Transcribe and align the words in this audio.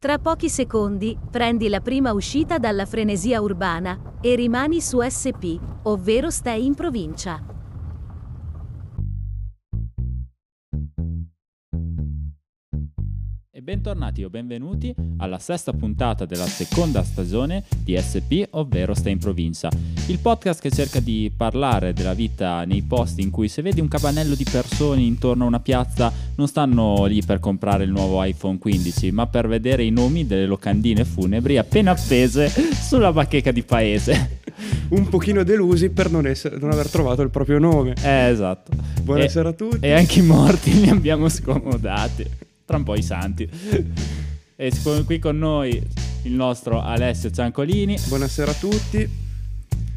Tra 0.00 0.16
pochi 0.18 0.48
secondi, 0.48 1.18
prendi 1.28 1.68
la 1.68 1.80
prima 1.80 2.12
uscita 2.12 2.58
dalla 2.58 2.86
frenesia 2.86 3.40
urbana 3.40 3.98
e 4.20 4.36
rimani 4.36 4.80
su 4.80 5.00
SP, 5.02 5.58
ovvero 5.82 6.30
stai 6.30 6.64
in 6.64 6.74
provincia. 6.76 7.57
Bentornati 13.68 14.24
o 14.24 14.30
benvenuti 14.30 14.94
alla 15.18 15.38
sesta 15.38 15.74
puntata 15.74 16.24
della 16.24 16.46
seconda 16.46 17.02
stagione 17.02 17.64
di 17.84 18.00
SP, 18.00 18.48
ovvero 18.52 18.94
Stai 18.94 19.12
in 19.12 19.18
provincia. 19.18 19.68
Il 20.06 20.20
podcast 20.20 20.62
che 20.62 20.70
cerca 20.70 21.00
di 21.00 21.30
parlare 21.36 21.92
della 21.92 22.14
vita 22.14 22.64
nei 22.64 22.80
posti 22.80 23.20
in 23.20 23.28
cui 23.30 23.48
se 23.48 23.60
vedi 23.60 23.82
un 23.82 23.88
capanello 23.88 24.34
di 24.34 24.46
persone 24.50 25.02
intorno 25.02 25.44
a 25.44 25.48
una 25.48 25.60
piazza 25.60 26.10
non 26.36 26.48
stanno 26.48 27.04
lì 27.04 27.22
per 27.22 27.40
comprare 27.40 27.84
il 27.84 27.90
nuovo 27.90 28.24
iPhone 28.24 28.56
15, 28.56 29.10
ma 29.12 29.26
per 29.26 29.46
vedere 29.46 29.84
i 29.84 29.90
nomi 29.90 30.26
delle 30.26 30.46
locandine 30.46 31.04
funebri 31.04 31.58
appena 31.58 31.90
appese 31.90 32.48
sulla 32.48 33.12
bacheca 33.12 33.52
di 33.52 33.62
paese. 33.64 34.40
un 34.96 35.10
pochino 35.10 35.42
delusi 35.42 35.90
per 35.90 36.10
non, 36.10 36.26
essere, 36.26 36.56
non 36.56 36.70
aver 36.70 36.88
trovato 36.88 37.20
il 37.20 37.28
proprio 37.28 37.58
nome. 37.58 37.92
Eh, 38.02 38.28
esatto. 38.30 38.72
Buonasera 39.02 39.50
E- 39.50 39.52
a 39.52 39.54
tutti. 39.54 39.78
E 39.80 39.92
anche 39.92 40.20
i 40.20 40.22
morti 40.22 40.80
li 40.80 40.88
abbiamo 40.88 41.28
scomodati. 41.28 42.46
Tra 42.68 42.76
un 42.76 42.82
po' 42.82 42.96
i 42.96 43.02
santi. 43.02 43.48
E 44.54 44.72
qui 45.06 45.18
con 45.18 45.38
noi 45.38 45.82
il 46.24 46.32
nostro 46.32 46.82
Alessio 46.82 47.30
Ciancolini. 47.30 47.96
Buonasera 48.08 48.50
a 48.50 48.54
tutti. 48.54 49.08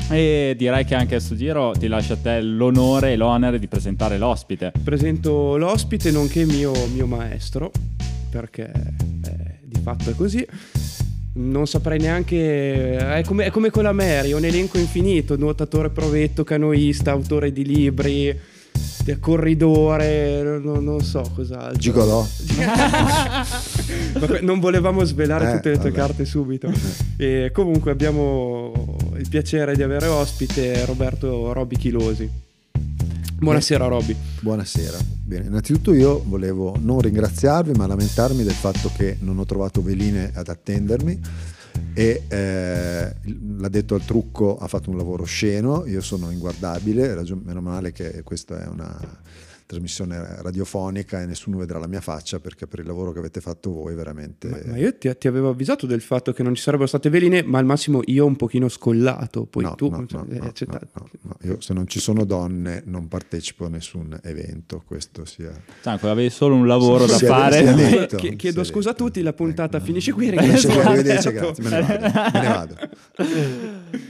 E 0.09 0.55
direi 0.57 0.85
che 0.85 0.95
anche 0.95 1.15
a 1.15 1.19
sto 1.19 1.35
giro 1.35 1.73
ti 1.77 1.87
lascio 1.87 2.13
a 2.13 2.15
te 2.15 2.39
l'onore 2.39 3.11
e 3.11 3.15
l'onere 3.17 3.59
di 3.59 3.67
presentare 3.67 4.17
l'ospite. 4.17 4.71
Presento 4.85 5.57
l'ospite 5.57 6.11
nonché 6.11 6.45
mio, 6.45 6.71
mio 6.93 7.07
maestro, 7.07 7.73
perché 8.29 8.71
eh, 8.71 9.59
di 9.65 9.81
fatto 9.81 10.09
è 10.09 10.15
così. 10.15 10.47
Non 11.33 11.67
saprei 11.67 11.99
neanche. 11.99 12.95
È 12.95 13.21
come, 13.25 13.47
è 13.47 13.49
come 13.49 13.69
con 13.69 13.83
la 13.83 13.91
Mary, 13.91 14.31
un 14.31 14.45
elenco 14.45 14.77
infinito: 14.77 15.35
nuotatore 15.35 15.89
provetto, 15.89 16.45
canoista, 16.45 17.11
autore 17.11 17.51
di 17.51 17.65
libri, 17.65 18.33
de- 19.03 19.19
corridore, 19.19 20.59
non, 20.63 20.83
non 20.83 21.01
so 21.01 21.23
cos'altro. 21.33 21.77
Gigolò. 21.77 22.25
Vabbè, 24.19 24.41
non 24.41 24.59
volevamo 24.59 25.03
svelare 25.03 25.49
Eh, 25.49 25.55
tutte 25.55 25.69
le 25.69 25.75
tue 25.79 25.89
vabbè. 25.91 26.01
carte 26.01 26.25
subito. 26.25 26.71
E 27.21 27.51
comunque 27.53 27.91
abbiamo 27.91 28.95
il 29.17 29.29
piacere 29.29 29.75
di 29.75 29.83
avere 29.83 30.07
ospite 30.07 30.85
Roberto 30.85 31.53
Robby 31.53 31.75
Chilosi. 31.77 32.27
Buonasera 33.39 33.85
Robby. 33.85 34.15
Buonasera. 34.39 34.97
Bene, 35.23 35.45
innanzitutto 35.45 35.93
io 35.93 36.23
volevo 36.25 36.75
non 36.79 36.99
ringraziarvi, 36.99 37.73
ma 37.73 37.85
lamentarmi 37.87 38.43
del 38.43 38.53
fatto 38.53 38.91
che 38.97 39.17
non 39.19 39.37
ho 39.39 39.45
trovato 39.45 39.81
veline 39.83 40.31
ad 40.33 40.47
attendermi 40.47 41.19
e 41.93 42.23
eh, 42.27 43.15
l'addetto 43.57 43.95
al 43.95 44.05
trucco 44.05 44.57
ha 44.57 44.67
fatto 44.67 44.89
un 44.89 44.97
lavoro 44.97 45.23
sceno, 45.23 45.85
io 45.85 46.01
sono 46.01 46.31
inguardabile, 46.31 47.13
ragion- 47.13 47.41
meno 47.43 47.61
male 47.61 47.91
che 47.91 48.23
questa 48.23 48.63
è 48.63 48.67
una 48.67 48.97
trasmissione 49.71 50.41
radiofonica 50.41 51.21
e 51.21 51.25
nessuno 51.25 51.57
vedrà 51.57 51.79
la 51.79 51.87
mia 51.87 52.01
faccia 52.01 52.39
perché 52.39 52.67
per 52.67 52.79
il 52.79 52.85
lavoro 52.85 53.13
che 53.13 53.19
avete 53.19 53.39
fatto 53.39 53.71
voi 53.71 53.95
veramente... 53.95 54.49
Ma, 54.49 54.57
ma 54.65 54.77
io 54.77 54.97
ti, 54.97 55.09
ti 55.17 55.27
avevo 55.27 55.49
avvisato 55.49 55.85
del 55.85 56.01
fatto 56.01 56.33
che 56.33 56.43
non 56.43 56.53
ci 56.55 56.61
sarebbero 56.61 56.87
state 56.87 57.09
veline, 57.09 57.41
ma 57.43 57.59
al 57.59 57.65
massimo 57.65 58.01
io 58.05 58.25
un 58.25 58.35
pochino 58.35 58.67
scollato. 58.67 59.45
Poi 59.45 59.63
No, 59.63 59.75
tu 59.75 59.89
no, 59.89 60.05
cioè, 60.05 60.21
no, 60.21 60.33
eh, 60.33 60.37
no, 60.39 60.45
no, 60.45 60.51
ta- 60.51 60.87
no. 61.21 61.37
Io 61.43 61.61
se 61.61 61.73
non 61.73 61.87
ci 61.87 61.99
sono 61.99 62.25
donne 62.25 62.83
non 62.85 63.07
partecipo 63.07 63.65
a 63.65 63.69
nessun 63.69 64.19
evento, 64.23 64.83
questo 64.85 65.23
sia... 65.25 65.51
Cianco, 65.81 66.09
avevi 66.09 66.29
solo 66.29 66.55
un 66.55 66.67
lavoro 66.67 67.05
da 67.05 67.17
fare. 67.17 67.73
detto, 67.73 68.19
si 68.19 68.35
chiedo 68.35 68.63
scusa 68.63 68.89
a 68.89 68.93
tutti, 68.93 69.21
la 69.21 69.33
puntata 69.33 69.77
Ecco. 69.77 69.85
finisce 69.85 70.11
qui. 70.11 70.29
Finisce 70.37 70.67
qui, 70.67 70.79
arrivederci, 70.79 71.31
grazie, 71.31 71.63
me 71.63 71.69
ne 71.69 71.81
vado. 71.81 71.99
Me 72.33 72.41
ne 72.41 72.47
vado. 72.47 72.75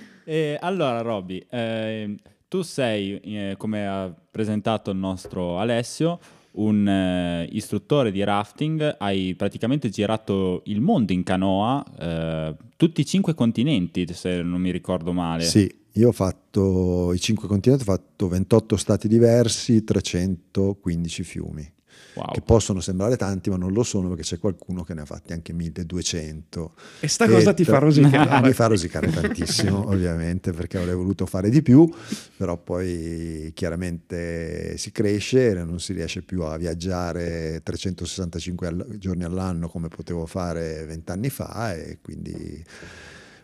E 0.24 0.58
allora, 0.62 1.02
Robby, 1.02 1.46
eh, 1.50 2.16
tu 2.52 2.64
sei, 2.64 3.18
eh, 3.22 3.56
come 3.58 3.88
ha 3.88 4.14
presentato 4.30 4.92
il 4.92 4.98
nostro 4.98 5.58
Alessio, 5.58 6.20
un 6.56 6.86
eh, 6.86 7.48
istruttore 7.50 8.12
di 8.12 8.22
rafting, 8.26 8.98
hai 9.00 9.36
praticamente 9.36 9.88
girato 9.88 10.62
il 10.66 10.82
mondo 10.82 11.14
in 11.14 11.24
canoa, 11.24 11.82
eh, 11.98 12.56
tutti 12.76 13.00
i 13.00 13.06
cinque 13.06 13.36
continenti, 13.36 14.06
se 14.12 14.42
non 14.42 14.60
mi 14.60 14.70
ricordo 14.70 15.14
male. 15.14 15.46
Sì, 15.46 15.74
io 15.94 16.10
ho 16.10 16.12
fatto 16.12 17.14
i 17.14 17.22
cinque 17.22 17.48
continenti, 17.48 17.84
ho 17.88 17.94
fatto 17.94 18.28
28 18.28 18.76
stati 18.76 19.08
diversi, 19.08 19.86
315 19.86 21.24
fiumi, 21.24 21.74
Wow. 22.14 22.34
che 22.34 22.42
possono 22.42 22.82
sembrare 22.82 23.16
tanti, 23.16 23.50
ma 23.50 23.56
non 23.56 23.72
lo 23.72 23.84
sono 23.84 24.10
perché 24.10 24.24
c'è 24.24 24.38
qualcuno 24.38 24.84
che 24.84 24.94
ne 24.94 25.02
ha 25.02 25.06
fatti 25.06 25.32
anche 25.32 25.54
1200. 25.54 26.74
E 27.00 27.08
sta 27.08 27.28
cosa 27.28 27.54
ti 27.54 27.64
fa 27.64 27.78
rosicare. 27.78 28.42
Mi 28.46 28.54
fa 28.54 28.68
rosicare 28.68 29.10
tantissimo, 29.10 29.88
ovviamente, 29.90 30.52
perché 30.52 30.78
avrei 30.78 30.96
voluto 30.96 31.26
fare 31.26 31.50
di 31.50 31.62
più, 31.62 31.90
però 32.36 32.58
poi 32.58 33.52
chiaramente 33.54 34.78
si 34.78 34.92
cresce 34.92 35.50
e 35.52 35.54
non 35.64 35.80
si 35.80 35.94
riesce 35.94 36.22
più 36.22 36.42
a 36.42 36.58
viaggiare 36.58 37.62
365 37.64 38.68
al- 38.68 38.86
giorni 38.98 39.24
all'anno 39.24 39.70
come 39.70 39.88
potevo 39.88 40.26
fare 40.26 40.86
vent'anni 40.86 41.30
fa 41.30 41.74
e 41.74 42.00
quindi 42.02 42.64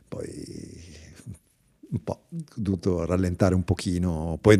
poi 0.08 0.97
un 1.90 2.04
po' 2.04 2.26
ho 2.30 2.38
dovuto 2.56 3.06
rallentare 3.06 3.56
un 3.56 3.64
pochino, 3.64 4.38
poi 4.42 4.58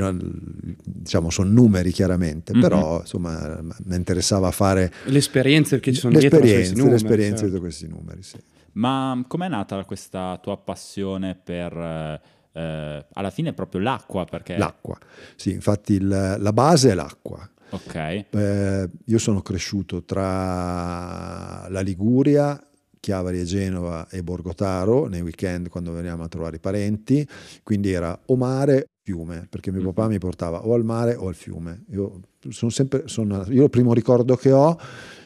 diciamo 0.84 1.30
sono 1.30 1.50
numeri 1.50 1.92
chiaramente, 1.92 2.54
Mhm. 2.54 2.62
però 2.62 3.00
insomma 3.02 3.60
mi 3.62 3.96
interessava 3.96 4.50
fare 4.52 4.92
Le 5.06 5.18
esperienze 5.18 5.80
che 5.80 5.92
ci 5.94 6.00
sono 6.00 6.18
dietro 6.18 6.40
questi 6.40 6.56
l'esperienza, 6.58 6.84
numeri, 6.84 7.02
l'esperienza 7.02 7.38
certo. 7.42 7.54
di 7.56 7.60
questi 7.60 7.88
numeri, 7.88 8.24
sì. 8.24 8.38
Ma 8.74 9.24
com'è 9.28 9.48
nata 9.50 9.84
questa 9.86 10.40
tua 10.42 10.56
passione 10.58 11.36
per, 11.36 11.76
eh, 11.76 12.22
eh, 12.54 13.06
alla 13.14 13.30
fine, 13.32 13.54
proprio 13.54 13.82
l'acqua? 13.82 14.24
Perché... 14.26 14.56
L'acqua, 14.58 14.98
sì, 15.36 15.52
infatti 15.52 15.94
il- 15.94 16.36
la 16.40 16.54
base 16.54 16.92
è 16.92 16.94
l'acqua. 16.94 17.50
Ok. 17.72 17.96
Eh, 18.30 18.90
io 19.06 19.18
sono 19.18 19.42
cresciuto 19.42 20.04
tra 20.04 21.68
la 21.70 21.82
Liguria, 21.82 22.58
Chiavari 23.08 23.40
e 23.40 23.46
Genova 23.46 24.10
e 24.10 24.22
Borgotaro 24.22 25.08
nei 25.08 25.22
weekend 25.22 25.70
quando 25.70 25.94
veniamo 25.94 26.24
a 26.24 26.28
trovare 26.28 26.58
i 26.58 26.60
parenti, 26.60 27.26
quindi 27.64 27.94
era 27.94 28.20
o 28.26 28.36
mare 28.36 28.88
fiume, 29.02 29.48
perché 29.50 29.72
mio 29.72 29.80
Mhm. 29.80 29.94
papà 29.94 30.10
mi 30.10 30.18
portava 30.18 30.66
o 30.66 30.74
al 30.74 30.84
mare 30.84 31.16
o 31.16 31.30
al 31.30 31.34
fiume. 31.34 31.86
Io, 31.92 32.20
sono 32.50 32.70
sempre, 32.70 33.04
sono, 33.06 33.46
io 33.48 33.64
il 33.64 33.70
primo 33.70 33.94
ricordo 33.94 34.36
che 34.36 34.52
ho 34.52 34.78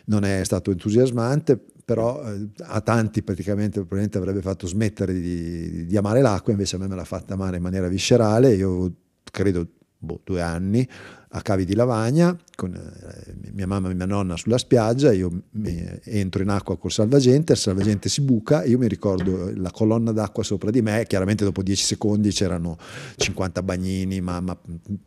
non 0.06 0.24
è 0.26 0.44
stato 0.44 0.70
entusiasmante, 0.70 1.60
però 1.84 2.22
eh, 2.24 2.50
a 2.60 2.82
tanti 2.82 3.24
praticamente 3.24 3.80
probabilmente 3.80 4.20
avrebbe 4.20 4.42
fatto 4.42 4.68
smettere 4.68 5.12
di, 5.14 5.88
di 5.88 5.98
amare 5.98 6.22
l'acqua, 6.22 6.52
invece 6.52 6.76
a 6.76 6.80
me 6.80 6.88
me 6.88 6.94
l'ha 6.94 7.04
fatta 7.04 7.34
amare 7.34 7.58
in 7.58 7.64
maniera 7.64 7.88
viscerale, 7.88 8.54
io 8.54 8.94
credo 9.24 9.68
boh, 9.98 10.22
due 10.24 10.42
anni 10.42 10.88
a 11.34 11.42
Cavi 11.42 11.66
di 11.66 11.76
Lavagna 11.76 12.36
con 12.56 12.76
eh, 12.76 13.34
mia 13.54 13.66
mamma 13.66 13.90
e 13.90 13.96
mia 13.96 14.06
nonna 14.06 14.38
sulla 14.38 14.60
spiaggia, 14.60 15.12
io 15.12 15.32
mi- 15.52 15.84
entro 16.04 16.44
in 16.44 16.50
acqua 16.50 16.78
col 16.78 16.92
salvagente, 16.92 17.54
il 17.54 17.58
salvagente 17.58 18.08
si 18.08 18.22
buca, 18.22 18.64
io 18.66 18.78
mi 18.78 18.88
ricordo 18.88 19.52
la 19.56 19.72
colonna 19.72 20.12
d'acqua 20.12 20.44
sopra 20.44 20.70
di 20.70 20.82
me, 20.84 21.06
chiaramente 21.08 21.44
dopo 21.44 21.64
10 21.64 21.84
secondi 21.84 22.30
c'erano 22.30 22.78
50 23.16 23.64
bagnini, 23.64 24.22
mamma, 24.22 24.56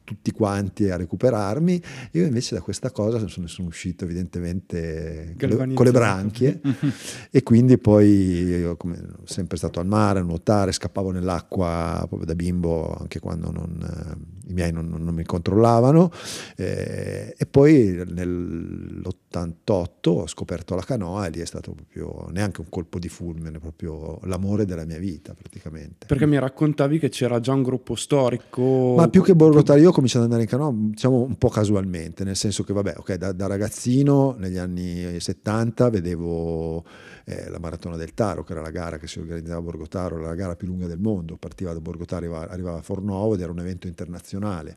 tutti 0.03 0.33
quanti 0.33 0.91
a 0.91 0.97
recuperarmi, 0.97 1.83
io 2.13 2.25
invece 2.27 2.57
da 2.57 2.61
questa 2.61 2.91
cosa 2.91 3.25
sono, 3.29 3.47
sono 3.47 3.69
uscito 3.69 4.03
evidentemente 4.05 5.37
con 5.39 5.85
le, 5.85 5.93
branchie 5.93 6.61
e 7.31 7.43
quindi 7.45 7.79
poi 7.79 8.09
io 8.09 8.77
come, 8.77 9.01
sempre 9.25 9.57
stato 9.57 9.79
al 9.79 9.87
mare 9.87 10.19
a 10.19 10.23
nuotare, 10.23 10.73
scappavo 10.73 11.13
nell'acqua 11.13 12.05
proprio 12.09 12.27
da 12.27 12.35
bimbo 12.35 12.97
anche 12.99 13.21
quando 13.21 13.53
non, 13.53 13.79
eh, 13.81 14.51
i 14.51 14.53
miei 14.55 14.73
non- 14.73 14.89
non 14.89 15.15
mi 15.15 15.25
controllavano 15.25 16.11
eh, 16.57 17.35
e 17.37 17.47
poi 17.47 18.03
nell'88 18.07 20.09
ho 20.09 20.27
scoperto 20.27 20.75
la 20.75 20.83
canoa 20.83 21.27
e 21.27 21.31
lì 21.31 21.41
è 21.41 21.47
stato 21.47 21.73
proprio 21.73 22.29
neanche 22.31 22.61
un 22.61 22.69
colpo 22.69 22.99
di 22.99 23.09
fulmine, 23.09 23.59
proprio 23.59 24.19
l'amore 24.25 24.65
della 24.65 24.85
mia 24.85 24.99
vita 24.99 25.35
praticamente. 25.35 26.07
Perché 26.07 26.27
mi 26.27 26.39
raccontavi 26.39 26.99
che 26.99 27.09
c'era 27.09 27.41
già 27.41 27.53
un 27.53 27.63
gruppo 27.63 27.95
storico. 27.95 28.95
Ma 28.97 29.09
più 29.09 29.23
che 29.23 29.35
Borgotare, 29.35 29.81
io 29.81 29.91
ho 29.91 29.93
cominciato 29.93 30.25
ad 30.25 30.33
andare 30.33 30.45
in 30.45 30.51
canoa 30.51 30.73
diciamo 30.75 31.21
un 31.21 31.37
po' 31.37 31.49
casualmente, 31.49 32.25
nel 32.25 32.37
senso 32.37 32.65
che 32.65 32.73
vabbè, 32.73 32.95
ok, 32.99 33.15
da, 33.15 33.33
da 33.33 33.47
ragazzino 33.47 34.35
negli 34.39 34.59
anni 34.59 35.19
70 35.19 35.91
vedevo 35.91 36.85
eh, 37.25 37.49
la 37.49 37.59
Maratona 37.59 37.97
del 37.97 38.15
Taro, 38.15 38.45
che 38.45 38.53
era 38.53 38.61
la 38.61 38.71
gara 38.71 38.99
che 38.99 39.07
si 39.07 39.19
organizzava 39.19 39.59
a 39.59 39.63
Borgotaro, 39.63 40.19
la 40.19 40.35
gara 40.35 40.57
più 40.57 40.67
lunga 40.67 40.87
del 40.87 40.99
mondo, 40.99 41.37
partiva 41.37 41.73
da 41.73 41.81
Borgotaro, 41.81 42.37
arrivava 42.37 42.79
a 42.79 42.83
Fornovo 42.83 43.35
ed 43.35 43.41
era 43.41 43.51
un 43.51 43.61
evento 43.61 43.87
internazionale 43.87 44.77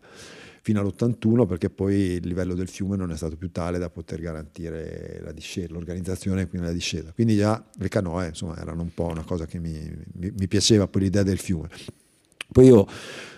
fino 0.67 0.81
all'81 0.81 1.45
perché 1.47 1.69
poi 1.69 1.95
il 1.95 2.27
livello 2.27 2.53
del 2.53 2.67
fiume 2.67 2.97
non 2.97 3.09
è 3.09 3.15
stato 3.15 3.37
più 3.37 3.51
tale 3.51 3.77
da 3.77 3.89
poter 3.89 4.19
garantire 4.19 5.21
la 5.23 5.31
discesa, 5.31 5.71
l'organizzazione 5.71 6.41
e 6.41 6.47
quindi 6.49 6.67
la 6.67 6.73
discesa. 6.73 7.13
Quindi 7.13 7.37
già 7.37 7.63
le 7.77 7.87
canoe 7.87 8.27
insomma 8.27 8.57
erano 8.57 8.81
un 8.81 8.93
po' 8.93 9.05
una 9.05 9.23
cosa 9.23 9.45
che 9.45 9.59
mi, 9.59 9.71
mi- 10.15 10.33
mi 10.37 10.47
piaceva 10.49 10.85
poi 10.85 11.03
l'idea 11.03 11.23
del 11.23 11.37
fiume. 11.37 11.69
Poi 12.51 12.65
io, 12.65 12.85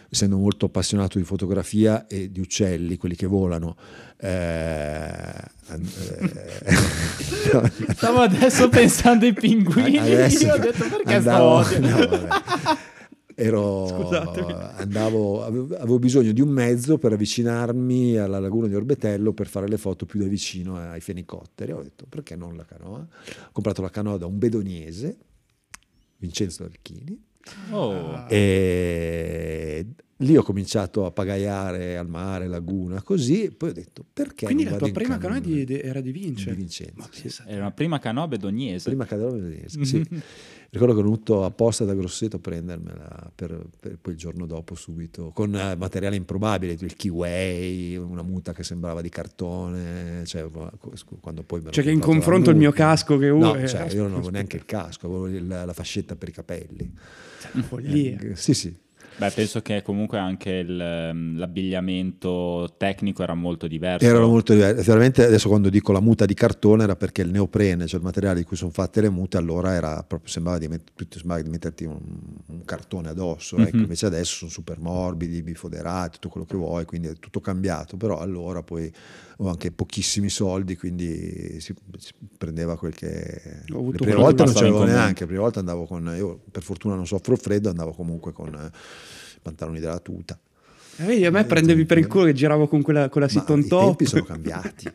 essendo 0.09 0.37
molto 0.37 0.65
appassionato 0.65 1.19
di 1.19 1.23
fotografia 1.23 2.07
e 2.07 2.31
di 2.31 2.39
uccelli, 2.39 2.97
quelli 2.97 3.15
che 3.15 3.27
volano, 3.27 3.77
eh, 4.17 5.31
eh, 5.69 6.73
Stavo 7.93 8.21
adesso 8.21 8.69
pensando 8.69 9.25
ai 9.25 9.33
pinguini, 9.33 9.99
Adesso 10.01 10.47
io 10.47 10.53
ho 10.55 10.57
detto 10.57 10.83
perché 10.83 11.13
andavo- 11.13 11.61
stavo... 11.61 11.85
no. 12.17 12.27
Ero, 13.41 14.09
andavo, 14.75 15.45
avevo, 15.45 15.97
bisogno 15.97 16.33
di 16.33 16.41
un 16.41 16.49
mezzo 16.49 16.97
per 16.97 17.13
avvicinarmi 17.13 18.17
alla 18.17 18.37
laguna 18.37 18.67
di 18.67 18.75
Orbetello 18.75 19.31
per 19.31 19.47
fare 19.47 19.69
le 19.69 19.77
foto 19.77 20.05
più 20.05 20.19
da 20.19 20.25
vicino 20.27 20.75
ai 20.75 20.99
fenicotteri. 20.99 21.71
Ho 21.71 21.81
detto 21.81 22.05
perché 22.09 22.35
non 22.35 22.57
la 22.57 22.65
canoa? 22.65 22.99
Ho 22.99 23.49
comprato 23.53 23.81
la 23.81 23.89
canoa 23.89 24.17
da 24.17 24.25
un 24.25 24.37
bedoniese, 24.37 25.17
Vincenzo 26.17 26.65
Alchini, 26.65 27.17
Oh. 27.71 28.25
e 28.27 29.85
lì 30.21 30.35
ho 30.37 30.43
cominciato 30.43 31.05
a 31.05 31.11
pagaiare 31.11 31.97
al 31.97 32.07
mare, 32.09 32.47
laguna, 32.47 33.01
così. 33.01 33.43
E 33.45 33.51
poi 33.51 33.69
ho 33.69 33.73
detto 33.73 34.05
perché 34.11 34.45
Quindi 34.45 34.63
non 34.63 34.73
la 34.73 34.77
tua 34.79 34.91
prima 34.91 35.17
canoa? 35.17 35.39
canoa 35.39 35.55
di- 35.55 35.65
di- 35.65 35.79
era 35.79 36.01
di 36.01 36.11
Vince. 36.11 36.49
Di 36.51 36.55
Vincenzo, 36.57 37.07
sì. 37.11 37.29
Era 37.47 37.61
una 37.61 37.71
prima 37.71 37.99
canoa 37.99 38.27
bedoniese. 38.27 38.89
Prima 38.89 39.05
cadeva 39.05 39.31
vedese, 39.31 39.83
sì. 39.85 40.05
Ricordo 40.71 40.93
che 40.93 40.99
ero 40.99 41.09
venuto 41.09 41.45
apposta 41.45 41.83
da 41.83 41.95
Grosseto 41.95 42.35
a 42.35 42.39
prendermela 42.39 43.31
per, 43.33 43.65
per 43.79 43.97
poi 43.99 44.13
il 44.13 44.19
giorno 44.19 44.45
dopo 44.45 44.75
subito, 44.75 45.31
con 45.31 45.55
eh, 45.55 45.75
materiale 45.75 46.15
improbabile, 46.15 46.73
il 46.79 46.95
kiwi, 46.95 47.97
una 47.97 48.21
muta 48.21 48.53
che 48.53 48.63
sembrava 48.63 49.01
di 49.01 49.09
cartone, 49.09 50.23
cioè, 50.25 50.47
quando 51.21 51.41
poi 51.41 51.61
me 51.61 51.71
Cioè 51.71 51.83
che 51.83 51.89
in 51.89 51.97
la 51.99 52.05
confronto 52.05 52.51
il 52.51 52.57
mio 52.57 52.71
casco 52.71 53.17
che 53.17 53.29
uno 53.29 53.45
No, 53.47 53.53
è- 53.55 53.67
cioè, 53.67 53.91
io 53.93 54.03
non 54.03 54.13
avevo 54.13 54.29
neanche 54.29 54.57
il 54.57 54.65
casco, 54.65 55.07
avevo 55.07 55.27
il- 55.27 55.47
la 55.47 55.73
fascetta 55.73 56.15
per 56.15 56.29
i 56.29 56.33
capelli. 56.33 56.93
follia. 57.63 58.19
Eh, 58.19 58.35
Sì, 58.35 58.53
sì. 58.53 58.75
Beh, 59.19 59.31
penso 59.31 59.61
che 59.61 59.81
comunque 59.81 60.17
anche 60.17 60.49
il, 60.49 60.79
ehm, 60.79 61.37
l'abbigliamento 61.37 62.75
tecnico 62.77 63.21
era 63.21 63.33
molto 63.33 63.67
diverso. 63.67 64.05
Erano 64.05 64.27
molto 64.27 64.53
diversi. 64.53 64.87
Veramente 64.87 65.25
adesso 65.25 65.49
quando 65.49 65.69
dico 65.69 65.91
la 65.91 65.99
muta 65.99 66.25
di 66.25 66.33
cartone 66.33 66.83
era 66.83 66.95
perché 66.95 67.21
il 67.21 67.29
neoprene, 67.29 67.85
cioè 67.85 67.99
il 67.99 68.05
materiale 68.05 68.39
di 68.39 68.45
cui 68.45 68.55
sono 68.55 68.71
fatte 68.71 69.01
le 69.01 69.09
mute, 69.09 69.35
allora 69.35 69.73
era 69.73 70.01
proprio, 70.03 70.29
sembrava 70.29 70.57
di, 70.57 70.69
met- 70.69 70.91
sembrava 71.09 71.41
di 71.41 71.49
metterti 71.49 71.83
un, 71.83 71.99
un 72.45 72.63
cartone 72.63 73.09
addosso. 73.09 73.57
ecco. 73.57 73.75
Mhm. 73.75 73.83
Invece 73.83 74.05
adesso 74.05 74.35
sono 74.35 74.51
super 74.51 74.79
morbidi, 74.79 75.43
bifoderati, 75.43 76.11
tutto 76.13 76.29
quello 76.29 76.47
che 76.47 76.55
vuoi, 76.55 76.85
quindi 76.85 77.09
è 77.09 77.13
tutto 77.19 77.41
cambiato. 77.41 77.97
Però 77.97 78.19
allora 78.19 78.63
poi 78.63 78.89
ho 79.41 79.47
anche 79.47 79.71
pochissimi 79.71 80.29
soldi, 80.29 80.75
quindi 80.75 81.59
si, 81.59 81.73
si 81.97 82.13
prendeva 82.37 82.77
quel 82.77 82.93
che... 82.93 83.63
Ho 83.71 83.79
avuto 83.79 83.91
le 83.91 83.97
prime 83.97 84.13
quello 84.13 84.21
volte 84.21 84.43
che 84.43 84.49
non 84.49 84.53
c'avevo 84.53 84.83
neanche, 84.83 85.21
le 85.21 85.25
prime 85.27 85.41
volte 85.41 85.59
andavo 85.59 85.85
con... 85.85 86.13
Io 86.15 86.41
per 86.51 86.63
fortuna 86.63 86.95
non 86.95 87.07
soffro 87.07 87.37
freddo, 87.37 87.69
andavo 87.69 87.91
comunque 87.91 88.33
con 88.33 88.53
eh, 88.53 88.71
pantaloni 89.41 89.79
della 89.79 89.99
tuta. 89.99 90.39
Eh, 90.97 91.05
vedi, 91.05 91.25
a 91.25 91.31
me 91.31 91.45
prendevi 91.45 91.85
per 91.85 91.97
il 91.97 92.07
culo 92.07 92.25
e 92.25 92.33
giravo 92.33 92.67
con 92.67 92.81
quella, 92.81 93.07
con 93.07 93.21
la 93.21 93.29
sit 93.29 93.49
on 93.49 93.59
i 93.59 93.67
top. 93.67 93.85
tempi 93.85 94.05
sono 94.05 94.23
cambiati. 94.23 94.89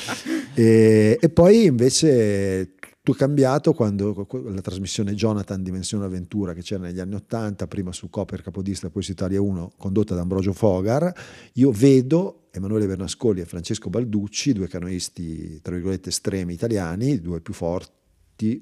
e, 0.54 1.18
e 1.20 1.28
poi 1.28 1.66
invece 1.66 2.74
tutto 3.02 3.12
è 3.12 3.26
cambiato 3.26 3.72
quando 3.74 4.26
la 4.44 4.60
trasmissione 4.60 5.14
Jonathan 5.14 5.62
Dimensione 5.62 6.04
Avventura 6.06 6.54
che 6.54 6.62
c'era 6.62 6.84
negli 6.84 7.00
anni 7.00 7.14
80, 7.16 7.66
prima 7.66 7.92
su 7.92 8.08
Copper 8.08 8.42
Capodista, 8.42 8.88
poi 8.88 9.02
su 9.02 9.10
Italia 9.12 9.40
1, 9.40 9.72
condotta 9.76 10.14
da 10.14 10.22
Ambrogio 10.22 10.52
Fogar, 10.52 11.12
io 11.54 11.70
vedo 11.72 12.48
Emanuele 12.52 12.86
Bernascoli 12.86 13.40
e 13.40 13.44
Francesco 13.44 13.90
Balducci, 13.90 14.52
due 14.52 14.66
canoisti, 14.66 15.60
tra 15.60 15.74
virgolette, 15.74 16.08
estremi 16.08 16.54
italiani, 16.54 17.12
i 17.12 17.20
due 17.20 17.40
più 17.40 17.52
forti 17.52 17.99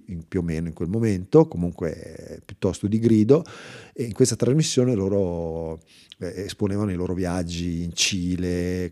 in- 0.07 0.27
più 0.27 0.41
o 0.41 0.43
meno 0.43 0.69
in 0.69 0.75
quel 0.75 0.89
momento, 0.89 1.47
comunque 1.47 2.37
eh, 2.37 2.41
piuttosto 2.45 2.87
di 2.87 2.99
grido, 2.99 3.45
e 3.93 4.05
in 4.05 4.13
questa 4.13 4.37
trasmissione 4.37 4.95
loro 4.95 5.81
eh, 6.19 6.45
esponevano 6.45 6.91
i 6.91 6.95
loro 6.95 7.15
viaggi 7.15 7.83
in 7.83 7.93
Cile, 7.93 8.91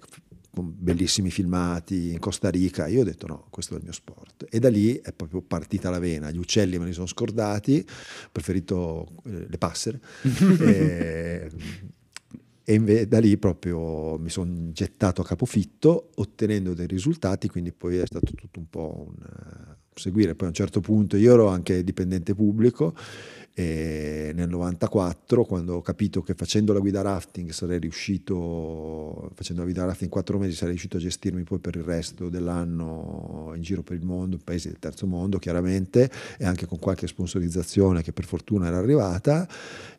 con 0.57 0.73
bellissimi 0.75 1.31
filmati, 1.31 2.13
in 2.13 2.19
Costa 2.19 2.49
Rica. 2.49 2.87
Io 2.87 3.03
ho 3.03 3.05
detto 3.05 3.27
no, 3.27 3.47
questo 3.51 3.75
è 3.75 3.77
il 3.77 3.83
mio 3.83 3.93
sport. 3.93 4.47
E 4.49 4.59
da 4.59 4.71
lì 4.71 4.95
è 4.95 5.13
proprio 5.13 5.43
partita 5.43 5.91
la 5.91 5.99
vena. 5.99 6.31
Gli 6.31 6.39
uccelli 6.39 6.79
me 6.79 6.87
li 6.87 6.95
sono 6.95 7.07
scordati, 7.07 7.85
ho 7.87 8.29
preferito 8.33 9.07
eh, 9.27 9.47
le 9.49 9.59
passere. 9.59 10.01
e, 10.61 11.51
e 12.65 12.75
inve- 12.75 13.07
da 13.07 13.21
lì 13.21 13.37
proprio 13.37 14.17
mi 14.17 14.31
sono 14.31 14.71
gettato 14.73 15.21
a 15.21 15.25
capofitto 15.25 16.13
ottenendo 16.15 16.73
dei 16.73 16.87
risultati, 16.87 17.49
quindi 17.49 17.73
poi 17.73 17.99
è 17.99 18.07
stato 18.07 18.33
tutto 18.33 18.59
un 18.59 18.69
po' 18.71 19.07
un 19.09 19.76
seguire. 19.99 20.35
Poi 20.35 20.47
a 20.47 20.51
un 20.51 20.55
certo 20.55 20.81
punto 20.81 21.17
io 21.17 21.33
ero 21.33 21.49
anche 21.49 21.83
dipendente 21.83 22.35
pubblico 22.35 22.95
e 23.59 24.33
nel 24.35 24.51
94 24.51 25.45
quando 25.47 25.77
ho 25.77 25.81
capito 25.81 26.21
che 26.23 26.35
facendo 26.35 26.75
la 26.75 26.79
guida 26.79 27.01
rafting 27.01 27.51
sarei 27.53 27.79
riuscito, 27.79 29.31
facendo 29.35 29.63
la 29.63 29.69
guida 29.69 29.85
rafting 29.87 30.05
in 30.05 30.11
quattro 30.11 30.39
mesi 30.39 30.53
sarei 30.53 30.71
riuscito 30.73 30.99
a 30.99 31.01
gestirmi 31.01 31.43
poi 31.43 31.59
per 31.59 31.77
il 31.77 31.83
resto 31.83 32.29
dell'anno 32.29 33.53
in 33.55 33.63
giro 33.63 33.83
per 33.83 33.97
il 33.97 34.05
mondo, 34.05 34.37
in 34.37 34.43
paesi 34.45 34.69
del 34.69 34.79
terzo 34.79 35.07
mondo 35.07 35.39
chiaramente 35.39 36.11
e 36.39 36.45
anche 36.45 36.67
con 36.67 36.79
qualche 36.79 37.07
sponsorizzazione 37.07 38.03
che 38.03 38.13
per 38.13 38.27
fortuna 38.27 38.67
era 38.67 38.77
arrivata 38.77 39.49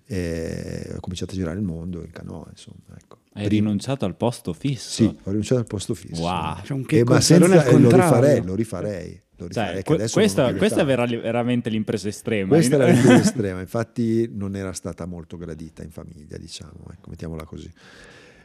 e 0.06 0.92
ho 0.96 1.00
cominciato 1.00 1.32
a 1.34 1.36
girare 1.36 1.58
il 1.58 1.66
mondo 1.66 2.04
in 2.04 2.12
canoa 2.12 2.46
insomma 2.52 2.96
ecco. 2.96 3.18
Hai 3.34 3.48
Prima- 3.48 3.66
rinunciato 3.66 4.06
al 4.06 4.16
posto 4.16 4.54
fisso. 4.54 4.90
sì, 4.90 5.04
ho 5.06 5.30
rinunciato 5.30 5.60
al 5.62 5.68
posto 5.68 5.94
fisso. 5.94 6.22
Wow. 6.22 6.56
Cioè, 6.64 6.76
un 6.78 6.82
Eh, 6.84 6.86
che 6.86 7.04
ma 7.04 7.22
senza, 7.22 7.72
lo 7.78 7.90
rifarei, 7.90 8.44
lo 8.44 8.56
rifarei. 8.56 9.22
Cioè, 9.50 9.76
che 9.76 9.84
que- 9.84 10.10
questa, 10.10 10.54
questa 10.56 10.82
è 10.82 10.86
vera- 10.86 11.06
veramente 11.06 11.70
l'impresa 11.70 12.08
estrema. 12.08 12.48
Questa 12.56 12.76
era 12.76 12.88
l'idea 12.88 13.20
estrema, 13.22 13.60
infatti 13.62 14.30
non 14.34 14.56
era 14.56 14.74
stata 14.74 15.06
molto 15.06 15.38
gradita 15.38 15.84
in 15.84 15.92
famiglia, 15.92 16.38
diciamo, 16.38 16.86
ecco, 16.92 17.10
mettiamola 17.10 17.44
così. 17.46 17.72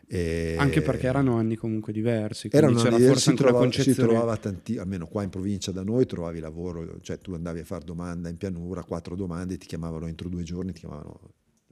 E- 0.06 0.56
Anche 0.58 0.82
perché 0.82 1.06
erano 1.06 1.36
anni 1.38 1.56
comunque 1.56 1.92
diversi. 1.92 2.48
erano 2.52 2.76
c'era 2.82 2.96
anni- 2.96 3.06
forse 3.06 3.20
si, 3.22 3.28
anche 3.30 3.42
trovava, 3.42 3.70
si 3.72 3.94
trovava 3.94 4.36
tanti, 4.36 4.76
almeno 4.76 5.06
qua 5.06 5.22
in 5.22 5.30
provincia 5.30 5.72
da 5.72 5.82
noi 5.82 6.04
trovavi 6.04 6.38
lavoro, 6.40 6.98
cioè 7.00 7.18
tu 7.18 7.32
andavi 7.32 7.60
a 7.60 7.64
fare 7.64 7.84
domanda 7.84 8.28
in 8.28 8.36
pianura, 8.36 8.82
quattro 8.84 9.16
domande, 9.16 9.56
ti 9.56 9.66
chiamavano 9.66 10.06
entro 10.06 10.28
due 10.28 10.42
giorni, 10.42 10.72
ti 10.72 10.80
chiamavano 10.80 11.18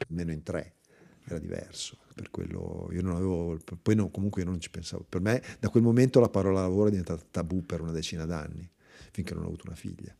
almeno 0.08 0.32
in 0.32 0.42
tre, 0.42 0.76
era 1.26 1.38
diverso, 1.38 1.98
per 2.14 2.30
quello 2.30 2.88
io 2.92 3.02
non 3.02 3.14
avevo, 3.16 3.58
poi 3.82 3.94
no, 3.94 4.08
comunque 4.08 4.40
io 4.42 4.48
non 4.48 4.58
ci 4.58 4.70
pensavo, 4.70 5.04
per 5.06 5.20
me 5.20 5.42
da 5.58 5.68
quel 5.68 5.82
momento 5.82 6.18
la 6.18 6.30
parola 6.30 6.62
lavoro 6.62 6.86
è 6.86 6.90
diventata 6.90 7.22
tabù 7.30 7.66
per 7.66 7.82
una 7.82 7.92
decina 7.92 8.24
d'anni, 8.24 8.66
finché 9.10 9.34
non 9.34 9.44
ho 9.44 9.46
avuto 9.46 9.64
una 9.66 9.76
figlia. 9.76 10.14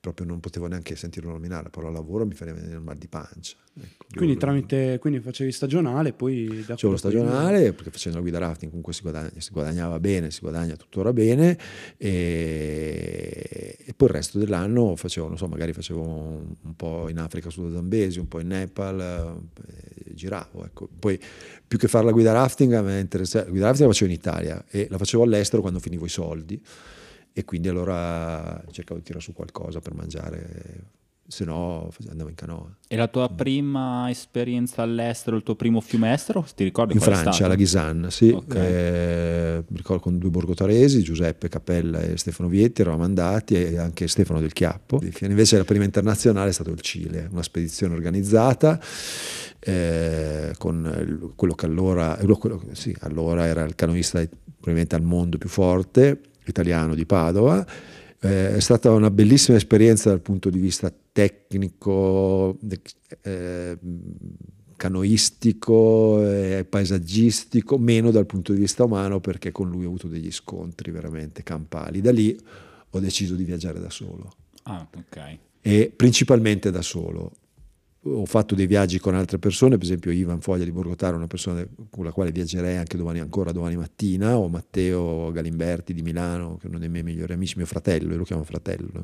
Proprio 0.00 0.26
non 0.26 0.38
potevo 0.38 0.66
neanche 0.66 0.94
sentirlo 0.94 1.30
nominare, 1.30 1.64
la 1.64 1.70
parola 1.70 1.92
lavoro 1.92 2.24
mi 2.24 2.34
faceva 2.34 2.58
venire 2.58 2.76
il 2.76 2.82
mal 2.82 2.96
di 2.96 3.08
pancia. 3.08 3.56
Ecco, 3.78 4.06
Quindi, 4.14 4.36
tramite, 4.36 4.98
quindi 4.98 5.20
facevi 5.20 5.52
stagionale, 5.52 6.12
poi 6.12 6.62
Facevo 6.64 6.92
lo 6.92 6.98
stagionale 6.98 7.72
perché 7.72 7.90
facendo 7.90 8.16
la 8.16 8.22
guida 8.22 8.38
rafting 8.38 8.70
comunque 8.70 8.94
si, 8.94 9.02
guadagna- 9.02 9.32
si 9.36 9.50
guadagnava 9.50 9.98
bene, 9.98 10.30
si 10.30 10.40
guadagna 10.40 10.76
tuttora 10.76 11.12
bene 11.12 11.58
e, 11.98 13.76
e 13.84 13.94
poi 13.94 14.08
il 14.08 14.14
resto 14.14 14.38
dell'anno 14.38 14.96
facevo, 14.96 15.28
non 15.28 15.36
so, 15.36 15.46
magari 15.46 15.74
facevo 15.74 16.00
un, 16.00 16.54
un 16.62 16.76
po' 16.76 17.08
in 17.10 17.18
Africa 17.18 17.50
sullo 17.50 17.70
Zambesi, 17.70 18.18
un 18.18 18.28
po' 18.28 18.40
in 18.40 18.48
Nepal, 18.48 19.00
eh, 19.00 20.14
giravo. 20.14 20.64
Ecco. 20.64 20.88
Poi 20.98 21.20
più 21.66 21.76
che 21.76 21.88
fare 21.88 22.04
la 22.04 22.12
guida 22.12 22.32
rafting, 22.32 22.72
a 22.72 22.82
me 22.82 23.06
la 23.10 23.42
guida 23.42 23.66
rafting 23.66 23.86
la 23.86 23.92
facevo 23.92 24.10
in 24.10 24.16
Italia 24.16 24.64
e 24.68 24.86
la 24.88 24.96
facevo 24.96 25.22
all'estero 25.22 25.60
quando 25.60 25.80
finivo 25.80 26.06
i 26.06 26.10
soldi 26.10 26.62
e 27.38 27.44
quindi 27.44 27.68
allora 27.68 28.64
cercavo 28.70 28.98
di 28.98 29.04
tirare 29.04 29.22
su 29.22 29.34
qualcosa 29.34 29.78
per 29.80 29.92
mangiare, 29.92 30.84
se 31.28 31.44
no 31.44 31.90
andavo 32.08 32.30
in 32.30 32.34
canoa. 32.34 32.74
E 32.88 32.96
la 32.96 33.08
tua 33.08 33.28
prima 33.28 34.08
esperienza 34.08 34.80
all'estero, 34.80 35.36
il 35.36 35.42
tuo 35.42 35.54
primo 35.54 35.82
fiume 35.82 36.14
estero? 36.14 36.46
Ti 36.54 36.64
ricordi 36.64 36.94
In 36.94 37.00
Francia, 37.00 37.44
alla 37.44 37.54
Ghisanne, 37.54 38.10
sì. 38.10 38.30
Ok. 38.30 38.54
Eh, 38.54 39.64
mi 39.68 39.76
ricordo 39.76 40.02
con 40.02 40.16
due 40.16 40.30
borgotaresi, 40.30 41.02
Giuseppe 41.02 41.50
Capella 41.50 42.00
e 42.00 42.16
Stefano 42.16 42.48
Vietti, 42.48 42.80
eravamo 42.80 43.04
andati 43.04 43.54
e 43.54 43.76
anche 43.76 44.08
Stefano 44.08 44.40
del 44.40 44.54
Chiappo. 44.54 45.02
Invece 45.20 45.58
la 45.58 45.64
prima 45.64 45.84
internazionale 45.84 46.48
è 46.48 46.52
stato 46.54 46.70
il 46.70 46.80
Cile, 46.80 47.28
una 47.30 47.42
spedizione 47.42 47.92
organizzata 47.92 48.80
eh, 49.58 50.54
con 50.56 51.32
quello 51.36 51.54
che 51.54 51.66
allora, 51.66 52.18
quello 52.38 52.62
sì, 52.72 52.96
allora 53.00 53.44
era 53.44 53.62
il 53.64 53.74
canoista 53.74 54.26
probabilmente 54.26 54.94
al 54.94 55.02
mondo 55.02 55.36
più 55.36 55.50
forte, 55.50 56.18
italiano 56.46 56.94
di 56.94 57.06
Padova. 57.06 57.66
Eh, 58.20 58.54
è 58.56 58.60
stata 58.60 58.90
una 58.92 59.10
bellissima 59.10 59.56
esperienza 59.56 60.08
dal 60.08 60.20
punto 60.20 60.48
di 60.48 60.58
vista 60.58 60.92
tecnico, 61.12 62.58
eh, 63.22 63.78
canoistico, 64.76 66.22
e 66.22 66.64
paesaggistico, 66.68 67.78
meno 67.78 68.10
dal 68.10 68.26
punto 68.26 68.52
di 68.52 68.60
vista 68.60 68.84
umano 68.84 69.20
perché 69.20 69.52
con 69.52 69.68
lui 69.70 69.84
ho 69.84 69.88
avuto 69.88 70.08
degli 70.08 70.30
scontri 70.32 70.90
veramente 70.90 71.42
campali. 71.42 72.00
Da 72.00 72.12
lì 72.12 72.38
ho 72.90 72.98
deciso 73.00 73.34
di 73.34 73.44
viaggiare 73.44 73.80
da 73.80 73.90
solo 73.90 74.32
Ah, 74.64 74.86
ok. 74.94 75.38
e 75.60 75.92
principalmente 75.94 76.70
da 76.70 76.82
solo. 76.82 77.32
Ho 78.08 78.24
fatto 78.24 78.54
dei 78.54 78.68
viaggi 78.68 79.00
con 79.00 79.16
altre 79.16 79.38
persone, 79.38 79.76
per 79.76 79.84
esempio 79.84 80.12
Ivan 80.12 80.40
Foglia 80.40 80.62
di 80.62 80.70
Borgotaro 80.70 81.16
una 81.16 81.26
persona 81.26 81.66
con 81.90 82.04
la 82.04 82.12
quale 82.12 82.30
viaggerei 82.30 82.76
anche 82.76 82.96
domani 82.96 83.18
ancora, 83.18 83.50
domani 83.50 83.76
mattina, 83.76 84.38
o 84.38 84.48
Matteo 84.48 85.32
Galimberti 85.32 85.92
di 85.92 86.02
Milano, 86.02 86.56
che 86.56 86.66
è 86.66 86.68
uno 86.68 86.78
dei 86.78 86.88
miei 86.88 87.02
migliori 87.02 87.32
amici, 87.32 87.56
mio 87.56 87.66
fratello, 87.66 88.12
io 88.12 88.18
lo 88.18 88.24
chiamo 88.24 88.44
fratello. 88.44 89.02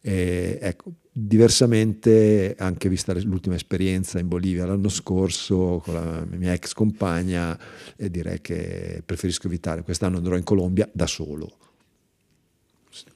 E, 0.00 0.58
ecco, 0.62 0.92
diversamente, 1.12 2.54
anche 2.58 2.88
vista 2.88 3.12
l'ultima 3.20 3.54
esperienza 3.54 4.18
in 4.18 4.28
Bolivia 4.28 4.64
l'anno 4.64 4.88
scorso 4.88 5.82
con 5.84 5.94
la 5.94 6.24
mia 6.30 6.54
ex 6.54 6.72
compagna, 6.72 7.58
eh, 7.96 8.10
direi 8.10 8.40
che 8.40 9.02
preferisco 9.04 9.46
evitare. 9.46 9.82
Quest'anno 9.82 10.16
andrò 10.16 10.36
in 10.36 10.44
Colombia 10.44 10.88
da 10.90 11.06
solo. 11.06 11.50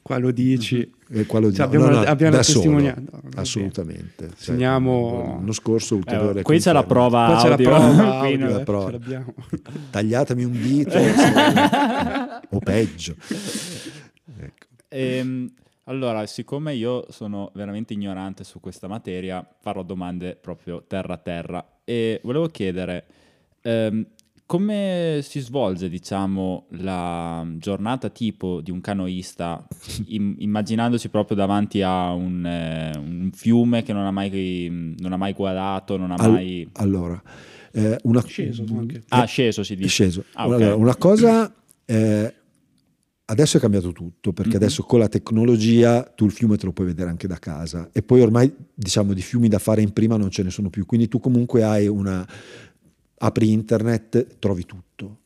Qua 0.02 0.18
lo 0.18 0.30
dici. 0.30 0.90
E 1.12 1.26
qua 1.26 1.40
lo 1.40 1.52
Cioè, 1.52 1.66
abbiamo 1.66 1.86
No, 1.86 1.92
no, 1.92 2.00
abbiamo 2.00 2.32
da 2.36 2.42
testimonianza. 2.42 3.20
Assolutamente. 3.36 4.28
Cioè, 4.28 4.36
Segniamo- 4.36 5.34
L'anno 5.38 5.52
scorso 5.52 5.96
ulteriore 5.96 6.40
Eh, 6.40 6.42
qui 6.42 6.58
c'è 6.58 6.72
la 6.72 6.84
prova 6.84 7.26
Qua 7.26 7.36
c'è 7.42 7.48
la 7.48 7.54
audio. 7.54 7.68
prova 7.68 8.18
audio, 8.20 8.48
la 8.48 9.20
eh. 9.50 9.62
Tagliatemi 9.90 10.44
un 10.44 10.52
dito 10.52 10.96
o 12.50 12.58
peggio. 12.60 13.14
Ecco. 14.38 14.66
Ehm, 14.88 15.52
allora, 15.84 16.24
siccome 16.26 16.74
io 16.74 17.06
sono 17.10 17.50
veramente 17.54 17.92
ignorante 17.94 18.44
su 18.44 18.60
questa 18.60 18.86
materia, 18.86 19.44
farò 19.60 19.82
domande 19.82 20.36
proprio 20.40 20.84
terra 20.86 21.14
a 21.14 21.18
terra 21.18 21.66
e 21.84 22.20
volevo 22.22 22.46
chiedere 22.46 23.04
ehm, 23.62 24.06
come 24.50 25.20
si 25.22 25.38
svolge, 25.38 25.88
diciamo, 25.88 26.64
la 26.70 27.46
giornata 27.58 28.08
tipo 28.08 28.60
di 28.60 28.72
un 28.72 28.80
canoista, 28.80 29.64
im- 30.06 30.34
immaginandoci 30.38 31.08
proprio 31.08 31.36
davanti 31.36 31.82
a 31.82 32.12
un, 32.12 32.44
eh, 32.44 32.90
un 32.98 33.30
fiume 33.32 33.84
che 33.84 33.92
non 33.92 34.06
ha 34.06 34.10
mai, 34.10 34.94
non 34.98 35.12
ha 35.12 35.16
mai 35.16 35.34
guardato, 35.34 35.96
non 35.96 36.10
ha 36.10 36.16
Al- 36.16 36.32
mai... 36.32 36.68
Allora, 36.72 37.22
eh, 37.70 37.96
una, 38.02 38.24
Sceso 38.26 38.64
anche. 38.76 39.04
Ah, 39.10 39.24
sceso 39.24 39.62
si 39.62 39.74
È 39.74 39.76
dice. 39.76 39.88
sceso. 39.88 40.24
Ah, 40.32 40.48
ok. 40.48 40.52
Allora, 40.54 40.74
una 40.74 40.96
cosa, 40.96 41.54
eh, 41.84 42.34
adesso 43.26 43.56
è 43.56 43.60
cambiato 43.60 43.92
tutto, 43.92 44.32
perché 44.32 44.56
Mhm. 44.56 44.62
adesso 44.64 44.82
con 44.82 44.98
la 44.98 45.08
tecnologia 45.08 46.02
tu 46.02 46.24
il 46.24 46.32
fiume 46.32 46.56
te 46.56 46.66
lo 46.66 46.72
puoi 46.72 46.88
vedere 46.88 47.08
anche 47.08 47.28
da 47.28 47.38
casa 47.38 47.88
e 47.92 48.02
poi 48.02 48.20
ormai 48.20 48.52
diciamo 48.74 49.12
di 49.12 49.22
fiumi 49.22 49.46
da 49.46 49.60
fare 49.60 49.80
in 49.80 49.92
prima 49.92 50.16
non 50.16 50.28
ce 50.30 50.42
ne 50.42 50.50
sono 50.50 50.70
più, 50.70 50.86
quindi 50.86 51.06
tu 51.06 51.20
comunque 51.20 51.62
hai 51.62 51.86
una... 51.86 52.26
apri 53.22 53.52
internet, 53.52 54.38
trovi 54.38 54.64
tutto. 54.64 55.18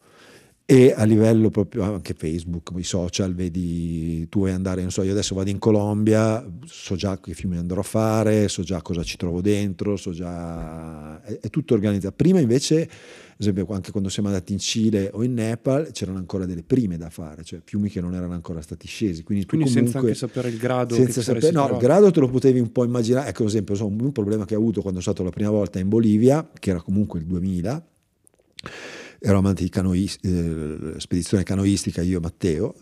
E 0.67 0.95
a 0.97 1.05
livello 1.05 1.51
proprio 1.51 1.83
anche 1.83 2.15
Facebook, 2.15 2.73
i 2.77 2.85
social, 2.85 3.35
vedi, 3.35 4.27
tu 4.31 4.39
vuoi 4.39 4.53
andare, 4.53 4.81
non 4.81 4.91
so, 4.91 5.03
io 5.03 5.13
adesso 5.13 5.35
vado 5.35 5.51
in 5.51 5.59
Colombia, 5.59 6.43
so 6.65 6.97
già 6.97 7.21
che 7.21 7.35
fiumi 7.35 7.59
andrò 7.59 7.81
a 7.81 7.85
fare, 7.85 8.49
so 8.49 8.63
già 8.63 8.81
cosa 8.81 9.03
ci 9.03 9.19
trovo 9.19 9.43
dentro, 9.43 9.97
so 9.97 10.13
già... 10.13 11.21
è, 11.23 11.39
è 11.39 11.51
tutto 11.51 11.75
organizzato. 11.75 12.15
Prima 12.17 12.41
invece, 12.41 12.89
ad 13.35 13.41
esempio 13.41 13.67
anche 13.71 13.91
quando 13.91 14.09
siamo 14.09 14.29
andati 14.29 14.53
in 14.53 14.59
Cile 14.61 15.11
o 15.13 15.25
in 15.25 15.35
Nepal, 15.35 15.91
c'erano 15.91 16.19
ancora 16.19 16.47
delle 16.47 16.63
prime 16.63 16.97
da 16.97 17.11
fare, 17.11 17.43
cioè 17.43 17.61
fiumi 17.65 17.89
che 17.91 18.01
non 18.01 18.15
erano 18.15 18.33
ancora 18.33 18.61
stati 18.61 18.87
scesi. 18.87 19.23
Quindi, 19.25 19.45
tu 19.45 19.57
Quindi 19.57 19.71
senza 19.71 19.99
comunque- 19.99 20.11
anche 20.11 20.19
sapere 20.19 20.49
il 20.49 20.59
grado. 20.59 20.95
senza 20.95 21.21
sapere, 21.21 21.51
no, 21.51 21.69
il 21.73 21.79
grado 21.79 22.11
te 22.11 22.21
lo 22.21 22.29
potevi 22.29 22.61
un 22.61 22.71
po' 22.71 22.85
immaginare. 22.85 23.29
Ecco, 23.31 23.43
ad 23.43 23.49
esempio, 23.49 23.75
so, 23.75 23.87
un 23.87 24.13
problema 24.13 24.45
che 24.45 24.55
ho 24.55 24.59
avuto 24.59 24.81
quando 24.81 25.01
sono 25.01 25.15
stato 25.15 25.29
la 25.29 25.35
prima 25.35 25.51
volta 25.51 25.79
in 25.79 25.89
Bolivia, 25.89 26.49
che 26.59 26.71
era 26.71 26.81
comunque 26.81 27.19
il 27.19 27.27
2000, 27.27 27.85
eravamo 29.19 29.49
andati 29.49 29.65
di 29.65 29.71
canois- 29.71 30.19
eh, 30.23 30.95
spedizione 30.99 31.43
canoistica 31.43 32.03
io 32.03 32.19
e 32.19 32.21
Matteo, 32.21 32.75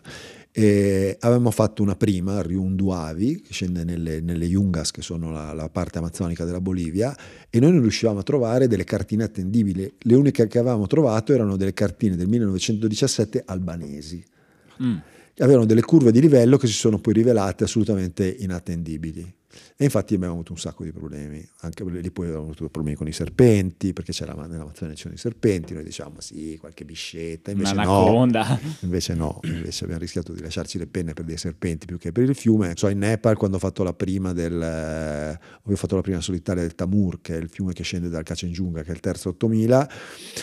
e 0.52 1.16
avevamo 1.20 1.50
fatto 1.50 1.82
una 1.82 1.96
prima, 1.96 2.38
il 2.38 2.44
Riu 2.44 2.62
Unduavi, 2.62 3.40
che 3.40 3.52
scende 3.52 3.84
nelle, 3.84 4.20
nelle 4.20 4.44
Yungas, 4.44 4.90
che 4.90 5.02
sono 5.02 5.30
la, 5.30 5.52
la 5.52 5.68
parte 5.68 5.98
amazzonica 5.98 6.44
della 6.44 6.60
Bolivia, 6.60 7.16
e 7.48 7.58
noi 7.58 7.72
non 7.72 7.80
riuscivamo 7.80 8.18
a 8.18 8.22
trovare 8.22 8.68
delle 8.68 8.84
cartine 8.84 9.24
attendibili. 9.24 9.92
Le 9.98 10.14
uniche 10.14 10.46
che 10.46 10.58
avevamo 10.58 10.86
trovato 10.86 11.32
erano 11.32 11.56
delle 11.56 11.72
cartine 11.72 12.16
del 12.16 12.28
1917 12.28 13.42
albanesi 13.46 14.22
Mm. 14.82 14.96
avevano 15.38 15.64
delle 15.64 15.82
curve 15.82 16.12
di 16.12 16.20
livello 16.20 16.56
che 16.56 16.66
si 16.66 16.72
sono 16.72 16.98
poi 16.98 17.12
rivelate 17.12 17.64
assolutamente 17.64 18.26
inattendibili. 18.26 19.32
E 19.76 19.84
infatti 19.84 20.14
abbiamo 20.14 20.34
avuto 20.34 20.52
un 20.52 20.58
sacco 20.58 20.84
di 20.84 20.92
problemi, 20.92 21.46
anche 21.60 21.84
lì 21.84 22.10
poi 22.10 22.26
abbiamo 22.26 22.44
avuto 22.44 22.68
problemi 22.68 22.96
con 22.96 23.08
i 23.08 23.12
serpenti, 23.12 23.92
perché 23.92 24.12
c'era 24.12 24.34
nell'Amazzonia 24.34 24.94
c'erano 24.94 25.14
i 25.14 25.18
serpenti, 25.18 25.74
noi 25.74 25.84
diciamo 25.84 26.20
sì, 26.20 26.56
qualche 26.58 26.84
biscetta, 26.84 27.50
invece 27.50 27.74
no, 27.74 27.82
Un'anaconda. 27.82 28.60
invece 28.80 29.14
no, 29.14 29.40
invece 29.44 29.84
abbiamo 29.84 30.02
rischiato 30.02 30.32
di 30.32 30.40
lasciarci 30.40 30.78
le 30.78 30.86
penne 30.86 31.12
per 31.12 31.24
dei 31.24 31.36
serpenti 31.36 31.86
più 31.86 31.98
che 31.98 32.12
per 32.12 32.24
il 32.24 32.34
fiume. 32.34 32.72
So 32.76 32.88
in 32.88 32.98
Nepal 32.98 33.36
quando 33.36 33.56
ho 33.56 33.60
fatto 33.60 33.82
la 33.82 33.94
prima 33.94 34.32
del 34.32 34.60
eh, 34.60 35.38
ho 35.62 35.76
fatto 35.76 35.96
la 35.96 36.02
prima 36.02 36.20
solitaria 36.20 36.62
del 36.62 36.74
Tamur, 36.74 37.20
che 37.20 37.36
è 37.36 37.38
il 37.38 37.48
fiume 37.48 37.72
che 37.72 37.82
scende 37.82 38.08
dal 38.08 38.22
Kacenjunga, 38.22 38.82
che 38.82 38.90
è 38.90 38.94
il 38.94 39.00
terzo 39.00 39.30
8000, 39.30 39.90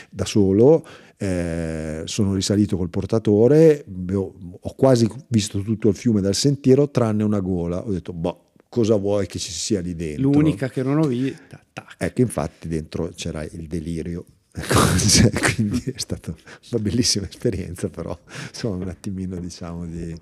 da 0.09 0.25
solo 0.25 0.85
eh, 1.17 2.03
sono 2.05 2.33
risalito 2.33 2.77
col 2.77 2.89
portatore, 2.89 3.85
ho 4.13 4.33
ho 4.61 4.73
quasi 4.75 5.09
visto 5.27 5.61
tutto 5.61 5.89
il 5.89 5.95
fiume 5.95 6.21
dal 6.21 6.35
sentiero 6.35 6.89
tranne 6.89 7.23
una 7.23 7.39
gola. 7.39 7.85
Ho 7.85 7.91
detto, 7.91 8.13
boh, 8.13 8.48
cosa 8.69 8.95
vuoi 8.95 9.25
che 9.27 9.39
ci 9.39 9.51
sia 9.51 9.81
lì 9.81 9.95
dentro? 9.95 10.29
L'unica 10.29 10.69
che 10.69 10.83
non 10.83 10.99
ho 10.99 11.07
vista. 11.07 11.61
Ecco, 11.97 12.21
infatti 12.21 12.67
dentro 12.67 13.09
c'era 13.15 13.43
il 13.43 13.67
delirio. 13.67 14.25
Cioè, 14.59 15.31
quindi 15.53 15.81
è 15.85 15.97
stata 15.97 16.35
una 16.71 16.81
bellissima 16.81 17.27
esperienza, 17.27 17.89
però 17.89 18.17
insomma 18.47 18.83
un 18.83 18.89
attimino 18.89 19.39
diciamo 19.39 19.85
di 19.85 20.15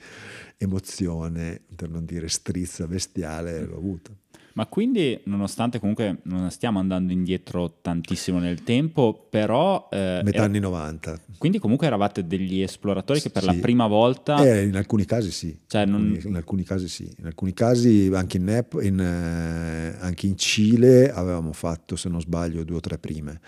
emozione, 0.57 1.61
per 1.75 1.89
non 1.89 2.05
dire 2.05 2.27
strizza 2.27 2.87
bestiale, 2.87 3.65
l'ho 3.65 3.77
avuta. 3.77 4.11
Ma 4.57 4.65
quindi, 4.65 5.19
nonostante 5.25 5.77
comunque 5.79 6.17
non 6.23 6.49
stiamo 6.49 6.79
andando 6.79 7.13
indietro 7.13 7.77
tantissimo 7.79 8.39
nel 8.39 8.63
tempo, 8.63 9.27
però... 9.29 9.87
eh, 9.91 10.21
Metà 10.23 10.37
era- 10.37 10.45
anni 10.45 10.57
90. 10.59 11.19
Quindi 11.37 11.59
comunque 11.59 11.85
eravate 11.85 12.25
degli 12.25 12.59
esploratori 12.63 13.21
che 13.21 13.29
per 13.29 13.43
la 13.43 13.51
Sì. 13.51 13.59
prima 13.59 13.85
volta... 13.85 14.43
Eh, 14.43 14.63
in 14.63 14.75
alcuni 14.75 15.05
casi 15.05 15.29
sì. 15.29 15.55
Cioè, 15.67 15.85
non- 15.85 16.17
in, 16.19 16.29
in 16.29 16.35
alcuni 16.35 16.63
casi 16.63 16.87
sì. 16.87 17.07
In 17.19 17.27
alcuni 17.27 17.53
casi 17.53 18.09
anche 18.11 18.37
in, 18.37 18.45
Nep- 18.45 18.79
in, 18.81 18.99
eh, 18.99 19.95
anche 20.03 20.25
in 20.25 20.35
Cile 20.35 21.11
avevamo 21.11 21.53
fatto, 21.53 21.95
se 21.95 22.09
non 22.09 22.19
sbaglio, 22.19 22.63
due 22.63 22.77
o 22.77 22.79
tre 22.79 22.97
prime. 22.97 23.39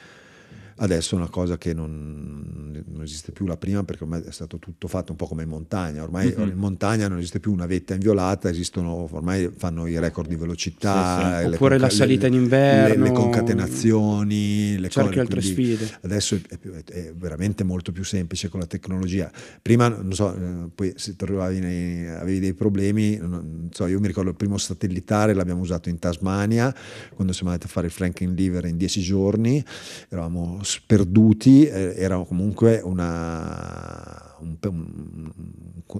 Adesso 0.82 1.16
è 1.16 1.18
una 1.18 1.30
cosa 1.30 1.58
che 1.58 1.74
non, 1.74 2.82
non 2.88 3.02
esiste 3.04 3.32
più 3.32 3.46
la 3.46 3.58
prima 3.58 3.84
perché 3.84 4.04
ormai 4.04 4.22
è 4.24 4.32
stato 4.32 4.58
tutto 4.60 4.88
fatto 4.88 5.12
un 5.12 5.18
po' 5.18 5.28
come 5.28 5.44
in 5.44 5.50
montagna. 5.50 6.04
Ormai 6.04 6.34
Mhm. 6.36 6.48
in 6.50 6.58
montagna 6.58 7.08
non 7.08 7.18
esiste 7.18 7.40
più 7.40 7.52
una 7.52 7.66
vetta 7.66 7.94
inviolata, 7.94 8.50
esistono, 8.50 9.08
ormai 9.12 9.50
fanno 9.56 9.88
i 9.88 10.00
record 10.00 10.30
di 10.30 10.36
velocità. 10.36 11.40
Sì, 11.42 11.48
sì. 11.48 11.54
Oppure 11.56 11.78
la 11.78 11.88
conca- 11.88 11.96
salita 11.96 12.28
in 12.28 12.34
le- 12.34 12.40
inverno. 12.40 13.04
Le, 13.04 13.10
le 13.10 13.16
concatenazioni, 13.16 14.78
le 14.78 14.90
cose, 14.90 15.20
altre 15.20 15.42
sfide. 15.42 15.90
Adesso 16.02 16.40
è, 16.48 16.58
più- 16.58 16.72
è 16.72 17.14
veramente 17.16 17.64
molto 17.64 17.92
più 17.92 18.04
semplice 18.04 18.50
con 18.50 18.60
la 18.60 18.66
tecnologia. 18.66 19.32
Prima, 19.62 19.88
non 19.90 20.14
so, 20.14 20.34
eh, 20.36 20.70
poi 20.74 20.94
se 20.96 21.16
trovavi 21.16 21.60
nei, 21.60 22.08
avevi 22.08 22.40
dei 22.40 22.54
problemi, 22.54 23.18
non, 23.18 23.70
so, 23.72 23.86
io 23.88 24.00
mi 24.00 24.08
ricordo 24.08 24.30
il 24.30 24.36
primo 24.36 24.58
satellitare 24.58 25.34
l'abbiamo 25.34 25.62
usato 25.62 25.90
in 25.90 26.00
Tasmania, 26.00 26.74
quando 27.14 27.34
siamo 27.34 27.50
andati 27.52 27.68
a 27.68 27.72
fare 27.74 27.88
il 27.88 27.92
Franklin 27.94 28.34
Liver 28.34 28.66
in 28.66 28.78
dieci 28.78 29.02
giorni, 29.02 29.64
eravamo 30.10 30.60
sperduti, 30.70 31.66
eh, 31.66 31.94
era 31.96 32.18
comunque 32.24 32.80
una, 32.84 34.36
un, 34.40 34.56
un- 34.62 35.32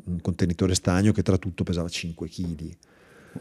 un 0.06 0.22
contenitore 0.22 0.76
stagno 0.76 1.12
che 1.12 1.24
tra 1.24 1.38
tutto 1.38 1.64
pesava 1.64 1.90
5 1.90 2.30
kg. 2.30 2.78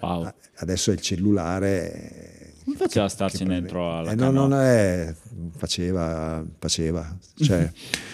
Wow. 0.01 0.33
Adesso 0.57 0.91
il 0.91 1.01
cellulare. 1.01 2.38
Eh, 2.69 2.75
Come 2.75 2.77
faceva 2.77 3.05
a 3.07 3.09
starci 3.09 3.45
dentro 3.45 3.97
alla 3.97 4.11
eh, 4.11 4.15
no, 4.15 4.25
canoa? 4.27 4.47
non 4.47 4.59
è, 4.61 5.15
faceva, 5.57 6.45
faceva. 6.59 7.17
Cioè, 7.35 7.71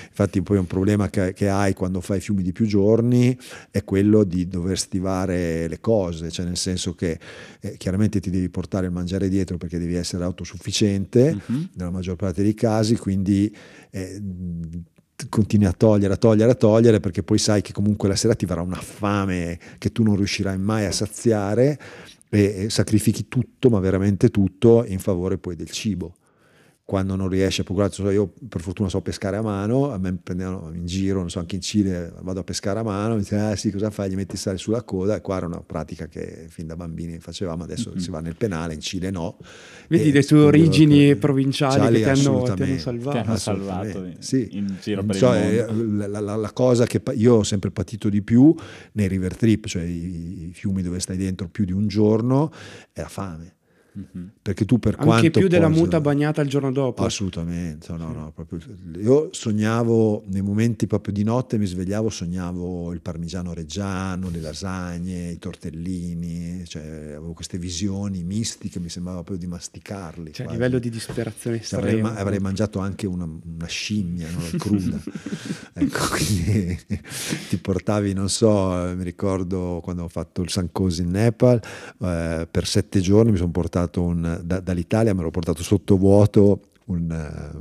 infatti 0.09 0.43
poi 0.43 0.59
un 0.59 0.67
problema 0.67 1.11
che, 1.11 1.33
che 1.33 1.49
hai 1.49 1.75
quando 1.75 2.01
fai 2.01 2.21
fiumi 2.21 2.43
di 2.43 2.53
più 2.53 2.67
giorni 2.67 3.37
è 3.71 3.83
quello 3.85 4.23
di 4.25 4.47
dover 4.47 4.79
stivare 4.79 5.67
le 5.67 5.81
cose, 5.81 6.31
cioè 6.31 6.45
nel 6.47 6.57
senso 6.57 6.95
che 6.95 7.19
eh, 7.61 7.77
chiaramente 7.77 8.21
ti 8.21 8.31
devi 8.31 8.49
portare 8.49 8.87
il 8.87 8.93
mangiare 8.93 9.29
dietro 9.29 9.57
perché 9.57 9.79
devi 9.79 9.95
essere 9.95 10.25
autosufficiente 10.25 11.37
Mhm. 11.47 11.71
nella 11.75 11.91
maggior 11.91 12.17
parte 12.17 12.43
dei 12.43 12.55
casi, 12.55 12.97
quindi 12.97 13.55
eh, 13.91 14.23
continui 15.29 15.67
a 15.67 15.73
togliere, 15.73 16.15
a 16.15 16.17
togliere, 16.17 16.51
a 16.51 16.55
togliere, 16.55 17.01
perché 17.01 17.23
poi 17.23 17.39
sai 17.39 17.63
che 17.63 17.73
comunque 17.73 18.09
la 18.09 18.17
sera 18.17 18.35
ti 18.35 18.47
verrà 18.47 18.63
una 18.63 18.81
fame 18.81 19.59
che 19.79 19.91
tu 19.91 20.03
non 20.03 20.17
riuscirai 20.17 20.59
mai 20.59 20.85
a 20.85 20.93
saziare 20.93 21.79
e, 22.35 22.71
sacrifichi 22.71 23.29
tutto, 23.29 23.71
ma 23.71 23.79
veramente 23.79 24.31
tutto, 24.31 24.85
in 24.87 24.99
favore 24.99 25.39
poi 25.39 25.57
del 25.57 25.71
cibo. 25.71 26.17
Quando 26.87 27.17
non 27.17 27.29
riesci 27.29 27.63
a 27.63 27.65
procurarti, 27.65 27.95
so, 28.03 28.11
io 28.11 28.35
per 28.47 28.61
fortuna 28.61 28.91
so 28.91 29.01
pescare 29.01 29.39
a 29.39 29.43
mano, 29.43 29.91
a 29.91 29.97
me 29.97 30.15
prendevano 30.23 30.71
in 30.75 30.85
giro, 30.85 31.21
non 31.21 31.31
so, 31.31 31.39
anche 31.39 31.55
in 31.55 31.63
Cile 31.63 32.13
vado 32.21 32.41
a 32.41 32.45
pescare 32.45 32.79
a 32.81 32.83
mano, 32.83 33.15
mi 33.15 33.23
dicono, 33.23 33.49
ah 33.49 33.57
sì, 33.57 33.71
cosa 33.73 33.89
fai? 33.89 34.11
Gli 34.11 34.15
metti 34.17 34.35
il 34.35 34.39
sale 34.39 34.59
sulla 34.59 34.83
coda, 34.83 35.17
e 35.17 35.23
qua 35.23 35.39
era 35.39 35.47
una 35.47 35.63
pratica 35.63 36.09
che 36.09 36.45
fin 36.51 36.67
da 36.67 36.77
bambini 36.77 37.19
facevamo, 37.21 37.63
adesso 37.63 37.93
Mhm. 37.95 37.97
si 37.97 38.11
va 38.11 38.21
nel 38.21 38.37
penale, 38.37 38.75
in 38.75 38.81
Cile 38.81 39.11
no. 39.11 39.39
Vedi 39.89 40.11
E 40.11 40.13
le 40.13 40.23
tue 40.25 40.41
origini 40.41 41.17
provinciali 41.17 42.03
che 42.03 42.03
ti 42.03 42.09
hanno, 42.27 42.43
ti 42.43 42.63
hanno 42.63 42.79
salvato. 42.79 43.11
Ti 43.23 43.27
hanno 43.29 43.37
salvato 43.39 44.07
sì. 44.19 44.49
in 44.51 44.77
giro 44.83 45.03
per 45.05 45.17
so, 45.17 45.33
il 45.33 45.41
eh, 45.41 45.67
mondo. 45.73 46.07
La, 46.07 46.21
la- 46.21 46.37
la 46.37 46.53
cosa 46.53 46.85
che 46.85 47.01
io 47.15 47.37
ho 47.37 47.43
sempre 47.45 47.71
patito 47.71 48.11
di 48.11 48.21
più 48.21 48.55
nei 48.93 49.09
river 49.09 49.35
trip, 49.37 49.65
cioè 49.69 49.83
i, 49.85 50.49
i 50.49 50.51
fiumi 50.53 50.83
dove 50.83 51.01
stai 51.01 51.17
dentro 51.17 51.49
più 51.49 51.65
di 51.65 51.73
un 51.73 51.87
giorno, 51.87 52.53
è 52.93 53.01
la 53.01 53.09
fame. 53.09 53.53
Mhm. 53.97 54.31
Perché 54.43 54.65
tu 54.65 54.79
per 54.81 54.95
Anche 54.95 55.05
quanto 55.07 55.39
più 55.39 55.47
della 55.49 55.69
poi- 55.69 55.77
muta 55.79 56.01
bagnata 56.01 56.43
il 56.43 56.49
giorno 56.49 56.73
dopo. 56.73 57.05
Assolutamente, 57.05 57.93
no, 57.97 58.13
no, 58.13 58.33
proprio- 58.35 58.59
io 59.01 59.29
sognavo 59.33 60.25
nei 60.27 60.43
momenti 60.43 60.87
proprio 60.89 61.15
di 61.15 61.23
notte, 61.23 61.59
mi 61.59 61.67
svegliavo, 61.67 62.11
sognavo 62.11 62.93
il 62.93 63.01
parmigiano 63.01 63.53
reggiano, 63.55 64.31
le 64.31 64.41
lasagne, 64.41 65.31
i 65.31 65.39
tortellini, 65.39 66.65
cioè 66.67 66.83
avevo 66.83 67.33
queste 67.35 67.57
visioni 67.59 68.25
mistiche, 68.25 68.81
mi 68.81 68.89
sembrava 68.89 69.19
proprio 69.23 69.39
di 69.39 69.47
masticarli. 69.47 70.33
Cioè, 70.33 70.47
a 70.49 70.51
livello 70.51 70.79
di 70.81 70.91
disperazione 70.91 71.61
Cioè, 71.63 71.79
avrei, 71.79 72.01
ma- 72.03 72.15
avrei 72.17 72.41
mangiato 72.41 72.81
anche 72.81 73.07
una, 73.07 73.25
una 73.25 73.67
scimmia 73.67 74.29
no? 74.31 74.41
cruda. 74.59 75.01
ecco, 75.73 75.99
quindi 76.11 76.79
ti 77.49 77.57
portavi, 77.59 78.13
non 78.13 78.29
so, 78.29 78.93
mi 78.97 79.05
ricordo 79.05 79.81
quando 79.83 80.03
ho 80.03 80.09
fatto 80.09 80.43
il 80.43 80.51
Sankosi 80.51 81.03
in 81.03 81.11
Nepal, 81.11 81.61
eh, 82.01 82.49
per 82.51 82.67
sette 82.67 83.01
giorni 83.01 83.31
mi 83.31 83.37
sono 83.37 83.51
portato 83.51 83.83
un, 84.03 84.41
da- 84.45 84.61
dall'Italia, 84.61 85.15
me 85.15 85.23
l'ho 85.23 85.31
portato 85.31 85.63
sotto 85.63 85.97
vuoto 85.97 86.61
un, 86.87 87.09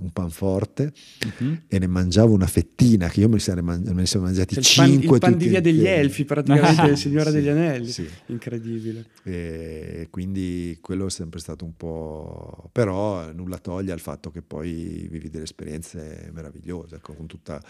un 0.01 0.11
panforte 0.11 0.91
Mhm. 1.39 1.61
e 1.69 1.79
ne 1.79 1.87
mangiavo 1.87 2.33
una 2.33 2.45
fettina 2.45 3.07
che 3.07 3.21
io 3.21 3.27
me 3.29 3.35
ne 3.35 3.39
sarei, 3.39 3.63
man- 3.63 3.81
me 3.85 3.93
ne 3.93 4.05
sarei 4.05 4.25
mangiati 4.25 4.61
Cioè, 4.61 4.85
il 4.85 4.99
pan, 4.99 5.13
il 5.13 5.19
pan 5.19 5.37
di 5.37 5.47
via 5.47 5.61
degli 5.61 5.75
insieme. 5.77 5.95
elfi, 5.97 6.25
praticamente, 6.25 6.81
il 6.91 6.97
Signore 6.97 7.29
Sì, 7.29 7.35
degli 7.37 7.47
Anelli. 7.47 7.87
sì. 7.87 8.05
Incredibile. 8.25 9.05
E 9.23 10.07
quindi 10.09 10.77
quello 10.81 11.05
è 11.05 11.09
sempre 11.09 11.39
stato 11.39 11.63
un 11.63 11.75
po'... 11.77 12.67
però 12.73 13.31
nulla 13.31 13.59
toglie 13.59 13.93
al 13.93 14.01
fatto 14.01 14.29
che 14.29 14.41
poi 14.41 15.07
vivi 15.09 15.29
delle 15.29 15.45
esperienze 15.45 16.29
meravigliose, 16.33 16.95
ecco, 16.95 17.13
con 17.13 17.25
tutta 17.27 17.61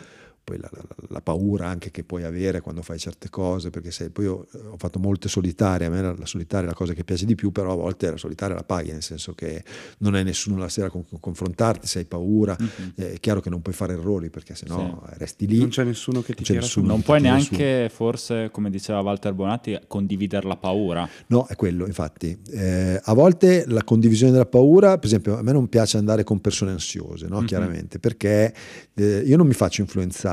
poi 0.43 0.57
la, 0.59 0.69
la- 0.71 0.81
la 1.09 1.21
paura 1.21 1.67
anche 1.67 1.91
che 1.91 2.03
puoi 2.03 2.23
avere 2.23 2.59
quando 2.62 2.81
fai 2.81 2.97
certe 3.00 3.29
cose, 3.29 3.69
perché 3.69 3.91
se 3.91 4.09
poi 4.09 4.25
io 4.25 4.47
eh, 4.53 4.57
ho 4.71 4.77
fatto 4.77 5.00
molte 5.00 5.27
solitarie, 5.29 5.88
a 5.88 5.89
me 5.89 6.01
la, 6.01 6.15
la 6.17 6.25
solitaria 6.25 6.65
è 6.67 6.69
la 6.69 6.75
cosa 6.75 6.93
che 6.93 7.03
piace 7.03 7.25
di 7.25 7.35
più, 7.35 7.51
però 7.51 7.71
a 7.71 7.75
volte 7.75 8.09
la 8.12 8.17
solitaria 8.17 8.55
la 8.55 8.63
paghi, 8.63 8.91
nel 8.91 9.01
senso 9.03 9.33
che 9.33 9.63
non 10.00 10.15
hai 10.15 10.23
nessuno 10.23 10.57
la 10.57 10.69
sera 10.69 10.89
con 10.89 11.05
cui 11.07 11.17
confrontarti, 11.19 11.88
se 11.88 12.00
hai 12.00 12.05
paura, 12.05 12.55
Mhm. 12.59 12.93
è 12.95 13.19
chiaro 13.19 13.39
che 13.41 13.50
non 13.50 13.62
puoi 13.62 13.73
fare 13.73 13.93
errori 13.93 14.29
perché 14.29 14.55
sennò 14.55 15.01
resti 15.17 15.47
lì. 15.47 15.59
Non 15.59 15.69
c'è 15.69 15.83
nessuno 15.83 16.21
che 16.21 16.33
ti 16.33 16.43
tira 16.43 16.59
nessuno. 16.59 16.85
su. 16.88 16.91
Non 16.91 17.01
puoi 17.01 17.21
neanche, 17.21 17.89
forse, 17.93 18.50
come 18.51 18.69
diceva 18.69 19.00
Walter 19.01 19.33
Bonatti, 19.33 19.79
condividere 19.88 20.47
la 20.47 20.55
paura. 20.57 21.07
No, 21.27 21.45
è 21.47 21.55
quello, 21.55 21.85
infatti. 21.85 22.38
Eh, 22.51 23.00
a 23.01 23.13
volte 23.13 23.65
la 23.67 23.83
condivisione 23.83 24.31
della 24.31 24.45
paura, 24.45 24.97
per 24.97 25.05
esempio, 25.05 25.38
a 25.38 25.41
me 25.41 25.51
non 25.51 25.67
piace 25.69 25.97
andare 25.97 26.23
con 26.23 26.41
persone 26.41 26.71
ansiose, 26.71 27.27
no? 27.27 27.39
Mhm. 27.39 27.45
chiaramente, 27.45 28.00
perché 28.00 28.53
eh, 28.93 29.23
io 29.25 29.38
non 29.38 29.47
mi 29.47 29.53
faccio 29.53 29.81
influenzare, 29.81 30.31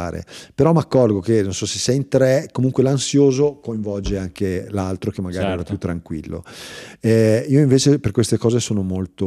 però 0.54 0.72
mi 0.72 0.78
accorgo 0.78 1.20
che, 1.20 1.42
non 1.42 1.52
so 1.52 1.66
se 1.66 1.78
sei 1.78 1.96
in 1.96 2.08
tre, 2.08 2.48
comunque 2.52 2.82
l'ansioso 2.82 3.58
coinvolge 3.60 4.16
anche 4.18 4.66
l'altro 4.70 5.10
che 5.10 5.20
magari 5.20 5.44
era 5.44 5.56
Certo. 5.56 5.70
più 5.70 5.78
tranquillo. 5.78 6.42
Eh, 7.00 7.44
io 7.48 7.60
invece 7.60 7.98
per 7.98 8.12
queste 8.12 8.38
cose 8.38 8.60
sono 8.60 8.82
molto, 8.82 9.26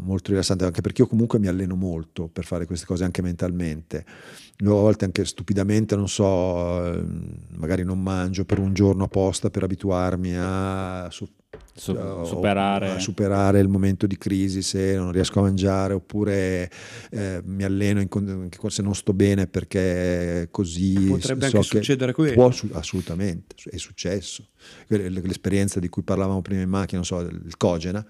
molto 0.00 0.30
rilassante, 0.30 0.64
anche 0.64 0.80
perché 0.80 1.02
io 1.02 1.08
comunque 1.08 1.38
mi 1.38 1.48
alleno 1.48 1.74
molto 1.74 2.28
per 2.28 2.44
fare 2.44 2.66
queste 2.66 2.86
cose 2.86 3.04
anche 3.04 3.22
mentalmente. 3.22 4.04
A 4.64 4.68
volte 4.68 5.04
anche 5.06 5.24
stupidamente, 5.24 5.96
non 5.96 6.08
so, 6.08 6.84
eh, 6.84 7.02
magari 7.56 7.82
non 7.84 8.00
mangio 8.00 8.44
per 8.44 8.58
un 8.58 8.72
giorno 8.74 9.04
apposta 9.04 9.50
per 9.50 9.64
abituarmi 9.64 10.34
a 10.36 11.08
su- 11.10 11.28
Su- 11.74 11.92
o- 11.92 12.24
superare. 12.24 12.98
superare 13.00 13.58
il 13.60 13.68
momento 13.68 14.06
di 14.06 14.16
crisi 14.18 14.60
se 14.62 14.94
non 14.94 15.10
riesco 15.10 15.38
a 15.38 15.42
mangiare 15.42 15.94
oppure 15.94 16.70
eh, 17.10 17.40
mi 17.44 17.64
alleno 17.64 18.00
in 18.00 18.08
con- 18.08 18.28
anche 18.28 18.58
se 18.70 18.82
non 18.82 18.94
sto 18.94 19.12
bene 19.14 19.46
perché 19.46 20.48
così 20.50 20.92
Potrebbe 21.08 21.48
so 21.48 21.56
anche 21.56 21.68
che 21.68 21.76
succedere 21.78 22.12
quello. 22.12 22.34
può 22.34 22.50
su- 22.50 22.68
assolutamente 22.72 23.54
è 23.70 23.76
successo 23.78 24.48
l'esperienza 24.88 25.80
di 25.80 25.88
cui 25.88 26.02
parlavamo 26.02 26.42
prima 26.42 26.60
in 26.62 26.68
macchina 26.68 26.96
non 26.98 27.04
so 27.04 27.20
il 27.20 27.56
Cogena 27.56 28.04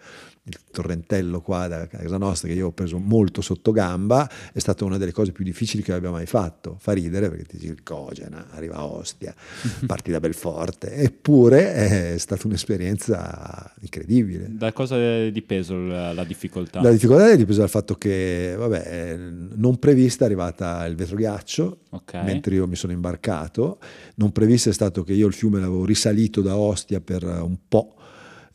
il 0.45 0.59
torrentello 0.73 1.41
qua 1.41 1.69
da 1.69 1.87
casa 1.87 2.19
nostra 2.19 2.49
che 2.49 2.55
io 2.55 2.67
ho 2.67 2.73
preso 2.73 2.99
molto 2.99 3.41
sotto 3.41 3.71
gamba 3.71 4.29
è 4.53 4.59
stata 4.59 4.85
una 4.85 4.99
delle 4.99 5.13
cose 5.13 5.31
più 5.31 5.45
difficili 5.45 5.85
che 5.85 5.93
abbia 5.93 6.11
mai 6.11 6.27
fatto 6.27 6.77
fa 6.81 6.91
ridere 6.93 7.29
perché 7.29 7.45
ti 7.45 7.57
dici 7.59 7.71
il 7.71 7.85
Cogena 7.85 8.49
arriva 8.51 8.75
a 8.75 8.85
Ostia 8.85 9.33
parti 9.87 10.11
da 10.11 10.19
Belforte 10.19 10.95
eppure 10.95 12.13
è 12.15 12.19
stata 12.19 12.49
un'esperienza 12.49 13.73
incredibile 13.81 14.47
Da 14.51 14.73
cosa 14.73 14.97
è 14.97 15.31
dipeso 15.33 15.77
la, 15.79 16.13
la 16.13 16.25
difficoltà? 16.25 16.81
la 16.83 16.91
difficoltà 16.91 17.31
è 17.31 17.37
dipesa 17.37 17.61
dal 17.61 17.69
fatto 17.71 17.95
che, 17.95 18.55
vabbè, 18.57 18.85
eh, 18.87 19.17
non 19.17 19.79
prevista 19.79 20.25
è 20.25 20.27
arrivata 20.27 20.85
il 20.87 20.97
vetroghiaccio, 20.97 21.79
Ok. 21.91 22.15
mentre 22.25 22.55
io 22.55 22.67
mi 22.67 22.77
sono 22.77 22.93
imbarcato. 22.93 23.79
Non 24.17 24.33
previsto 24.33 24.69
è 24.71 24.73
stato 24.73 25.05
che 25.05 25.13
io 25.13 25.27
il 25.27 25.35
fiume 25.35 25.59
l'avevo 25.61 25.85
risalito 25.85 26.41
da 26.43 26.57
Ostia 26.57 27.01
per 27.01 27.25
un 27.25 27.57
po', 27.69 27.95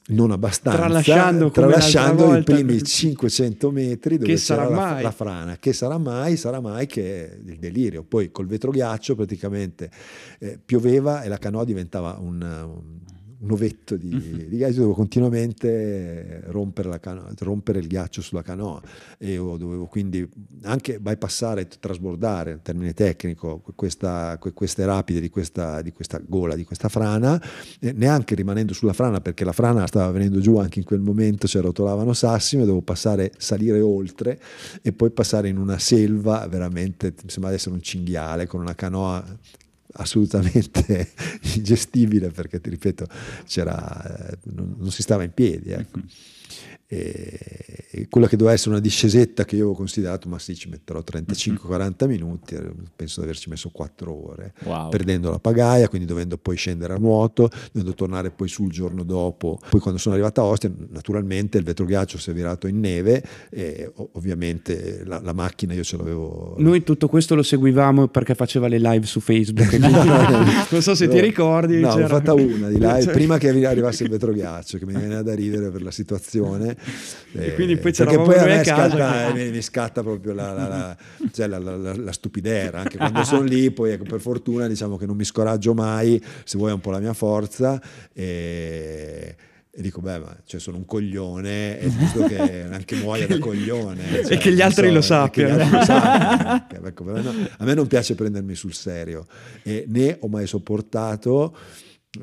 non 0.10 0.32
abbastanza, 0.32 0.80
Tralasciando 0.80 1.50
tralasciando 1.52 2.36
i 2.36 2.44
primi 2.44 2.82
500 2.82 3.72
metri 3.72 4.18
dove 4.18 4.36
c'era 4.36 4.70
la, 4.70 5.02
la 5.02 5.12
frana. 5.12 5.58
Che 5.58 5.74
sarà 5.74 5.98
mai? 5.98 6.38
Sarà 6.38 6.62
mai 6.62 6.86
che 6.86 7.30
è 7.30 7.38
il 7.46 7.58
delirio. 7.58 8.04
Poi 8.04 8.32
col 8.32 8.48
vetroghiaccio 8.48 9.16
praticamente 9.16 9.90
eh, 10.40 10.60
pioveva 10.64 11.24
e 11.24 11.28
la 11.28 11.38
canoa 11.38 11.66
diventava 11.66 12.18
un... 12.20 12.42
un 12.42 13.16
un 13.40 13.52
ovetto 13.52 13.96
di, 13.96 14.10
di 14.50 14.58
ghiaccio, 14.58 14.76
dovevo 14.76 14.94
continuamente 14.94 16.42
rompere, 16.48 16.90
la 16.90 17.00
canoa, 17.00 17.32
rompere 17.40 17.80
il 17.80 17.88
ghiaccio 17.88 18.22
sulla 18.22 18.42
canoa. 18.42 18.82
E 19.18 19.34
io 19.34 19.58
dovevo 19.58 19.86
quindi 19.86 20.28
anche 20.64 21.00
bypassare, 21.00 21.68
trasbordare, 21.68 22.52
in 22.52 22.62
termine 22.62 22.94
tecnico, 22.94 23.62
questa, 23.76 24.38
que- 24.40 24.54
queste 24.54 24.86
rapide 24.86 25.20
di 25.20 25.30
questa, 25.30 25.82
di 25.82 25.92
questa 25.92 26.20
gola, 26.26 26.56
di 26.56 26.64
questa 26.64 26.90
frana, 26.90 27.42
eh, 27.80 27.92
neanche 27.92 28.34
rimanendo 28.34 28.74
sulla 28.74 28.94
frana 28.94 29.22
perché 29.22 29.44
la 29.44 29.52
frana 29.52 29.86
stava 29.86 30.10
venendo 30.12 30.40
giù 30.40 30.58
anche 30.58 30.80
in 30.80 30.86
quel 30.86 31.02
momento, 31.02 31.48
cioè 31.48 31.62
rotolavano 31.62 32.14
sassi, 32.14 32.56
ma 32.56 32.64
dovevo 32.64 32.82
passare, 32.82 33.32
salire 33.38 33.82
oltre 33.82 34.40
e 34.82 34.94
poi 34.94 35.12
passare 35.12 35.48
in 35.48 35.58
una 35.58 35.78
selva 35.78 36.48
veramente, 36.48 37.14
mi 37.24 37.30
sembra 37.30 37.52
di 37.52 37.58
essere 37.58 37.76
un 37.76 37.82
cinghiale 37.82 38.48
con 38.48 38.62
una 38.62 38.74
canoa 38.74 39.24
assolutamente 39.98 41.12
ingestibile 41.56 42.30
perché 42.30 42.60
ti 42.60 42.70
ripeto 42.70 43.08
eh, 44.32 44.38
non, 44.54 44.76
non 44.78 44.92
si 44.92 45.02
stava 45.02 45.24
in 45.24 45.34
piedi 45.34 45.72
ecco. 45.72 46.00
E, 46.88 48.08
quella 48.10 48.28
che 48.28 48.38
doveva 48.38 48.56
essere 48.56 48.72
una 48.72 48.80
discesetta 48.80 49.44
che 49.44 49.56
io 49.56 49.64
avevo 49.64 49.76
considerato 49.78 50.30
ma 50.30 50.40
sì 50.40 50.56
ci 50.56 50.70
metterò 50.70 51.00
35-40 51.02 52.08
minuti 52.08 52.56
eh, 52.56 52.72
penso 52.96 53.20
di 53.20 53.26
averci 53.26 53.50
messo 53.50 53.70
4 53.70 54.12
ore 54.30 54.54
Wow. 54.64 54.90
perdendo 54.90 55.30
la 55.30 55.40
pagaia 55.40 55.88
quindi 55.90 56.08
dovendo 56.08 56.38
poi 56.38 56.56
scendere 56.56 56.94
a 56.94 56.98
nuoto 56.98 57.50
dovendo 57.72 57.94
tornare 57.96 58.30
poi 58.32 58.48
sul 58.48 58.70
giorno 58.72 59.04
dopo 59.04 59.60
poi 59.70 59.80
quando 59.80 60.00
sono 60.00 60.16
arrivato 60.16 60.42
a 60.42 60.46
Ostia 60.46 60.72
naturalmente 60.90 61.58
il 61.58 61.64
vetroghiaccio 61.64 62.18
si 62.18 62.30
è 62.30 62.34
virato 62.34 62.68
in 62.68 62.80
neve 62.80 63.24
e 63.50 63.92
ovviamente 64.14 65.04
la, 65.06 65.20
la 65.22 65.34
macchina 65.34 65.74
io 65.74 65.84
ce 65.84 65.98
l'avevo 65.98 66.56
Noi 66.60 66.84
tutto 66.84 67.08
questo 67.08 67.36
lo 67.36 67.44
seguivamo 67.44 68.08
perché 68.08 68.36
faceva 68.36 68.68
le 68.68 68.80
live 68.80 69.06
su 69.06 69.20
Facebook. 69.20 69.74
non 70.70 70.82
so 70.82 70.96
se 70.96 71.08
ti 71.08 71.16
No. 71.16 71.22
ricordi. 71.22 71.80
No, 71.80 71.90
ho 71.90 72.08
fatta 72.08 72.34
una 72.34 72.68
di 72.68 72.76
live 72.80 73.02
Cioè- 73.02 73.14
prima 73.14 73.38
che 73.38 73.50
arrivasse 73.50 74.04
il 74.04 74.10
vetroghiaccio, 74.10 74.78
che 74.78 74.86
mi 74.86 74.94
veniva 74.94 75.22
da 75.22 75.34
ridere 75.34 75.70
per 75.72 75.82
la 75.82 75.92
situazione. 75.92 76.77
E 77.34 77.54
quindi 77.56 77.78
poi 77.78 77.92
c'eravamo 77.92 78.24
poi 78.24 78.38
a 78.38 78.46
me 78.46 78.62
casa 78.62 78.90
scatta, 78.96 79.32
che- 79.32 79.44
mi, 79.44 79.52
mi 79.52 79.62
scatta 79.62 80.02
proprio 80.02 80.34
la, 80.34 80.54
la, 80.54 80.68
la, 80.68 80.98
cioè 81.32 81.48
la, 81.48 82.12
stupidera. 82.12 82.80
Anche 82.80 82.98
quando 82.98 83.24
sono 83.24 83.42
lì, 83.44 83.70
poi 83.72 83.92
ecco, 83.92 84.04
per 84.06 84.20
fortuna 84.22 84.68
diciamo 84.68 84.98
che 84.98 85.06
non 85.06 85.16
mi 85.16 85.24
scoraggio 85.26 85.74
mai, 85.74 86.22
se 86.44 86.58
vuoi 86.58 86.72
è 86.72 86.74
un 86.74 86.80
po' 86.80 86.92
la 86.92 87.00
mia 87.00 87.14
forza. 87.14 87.80
E, 88.14 89.36
e 89.70 89.82
dico, 89.82 90.02
beh, 90.02 90.18
ma 90.20 90.36
cioè, 90.46 90.60
sono 90.60 90.78
un 90.78 90.86
coglione, 90.86 91.78
è 91.80 91.88
giusto 91.88 92.24
che 92.24 92.64
anche 92.64 92.96
muoia 92.96 93.28
da 93.28 93.38
coglione. 93.40 94.24
cioè, 94.24 94.34
E 94.34 94.38
che 94.38 94.52
gli 94.52 94.62
altri 94.62 94.88
lo 94.88 94.94
che 94.94 95.00
gli 95.00 95.04
sappiano. 95.04 95.54
altri 95.62 95.70
lo 95.78 95.84
sappiano. 95.84 96.88
Ecco, 96.88 97.04
no, 97.04 97.34
a 97.58 97.66
me 97.66 97.74
non 97.76 97.86
piace 97.86 98.16
prendermi 98.16 98.56
sul 98.56 98.74
serio 98.74 99.28
e 99.62 99.86
né 99.88 100.18
ho 100.22 100.28
mai 100.30 100.48
sopportato 100.48 101.56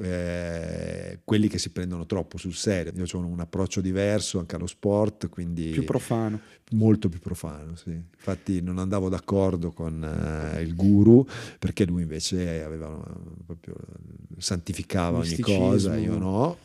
eh, 0.00 1.20
quelli 1.24 1.48
che 1.48 1.58
si 1.58 1.70
prendono 1.70 2.06
troppo 2.06 2.38
sul 2.38 2.54
serio. 2.54 2.92
Io 2.94 3.04
ho 3.10 3.18
un 3.18 3.40
approccio 3.40 3.80
diverso 3.80 4.38
anche 4.38 4.56
allo 4.56 4.66
sport, 4.66 5.28
quindi 5.28 5.70
Più 5.70 5.84
profano. 5.84 6.40
Molto 6.72 7.08
più 7.08 7.20
profano. 7.20 7.76
Sì. 7.76 7.90
Infatti 7.90 8.60
non 8.62 8.78
andavo 8.78 9.08
d'accordo 9.08 9.70
con 9.70 10.02
eh, 10.02 10.62
il 10.62 10.74
guru 10.74 11.26
perché 11.58 11.84
lui 11.84 12.02
invece 12.02 12.62
aveva 12.62 12.88
una- 12.88 13.14
proprio 13.44 13.74
santificava 14.38 15.18
ogni 15.18 15.38
cosa, 15.38 15.96
io 15.96 16.18
no. 16.18 16.58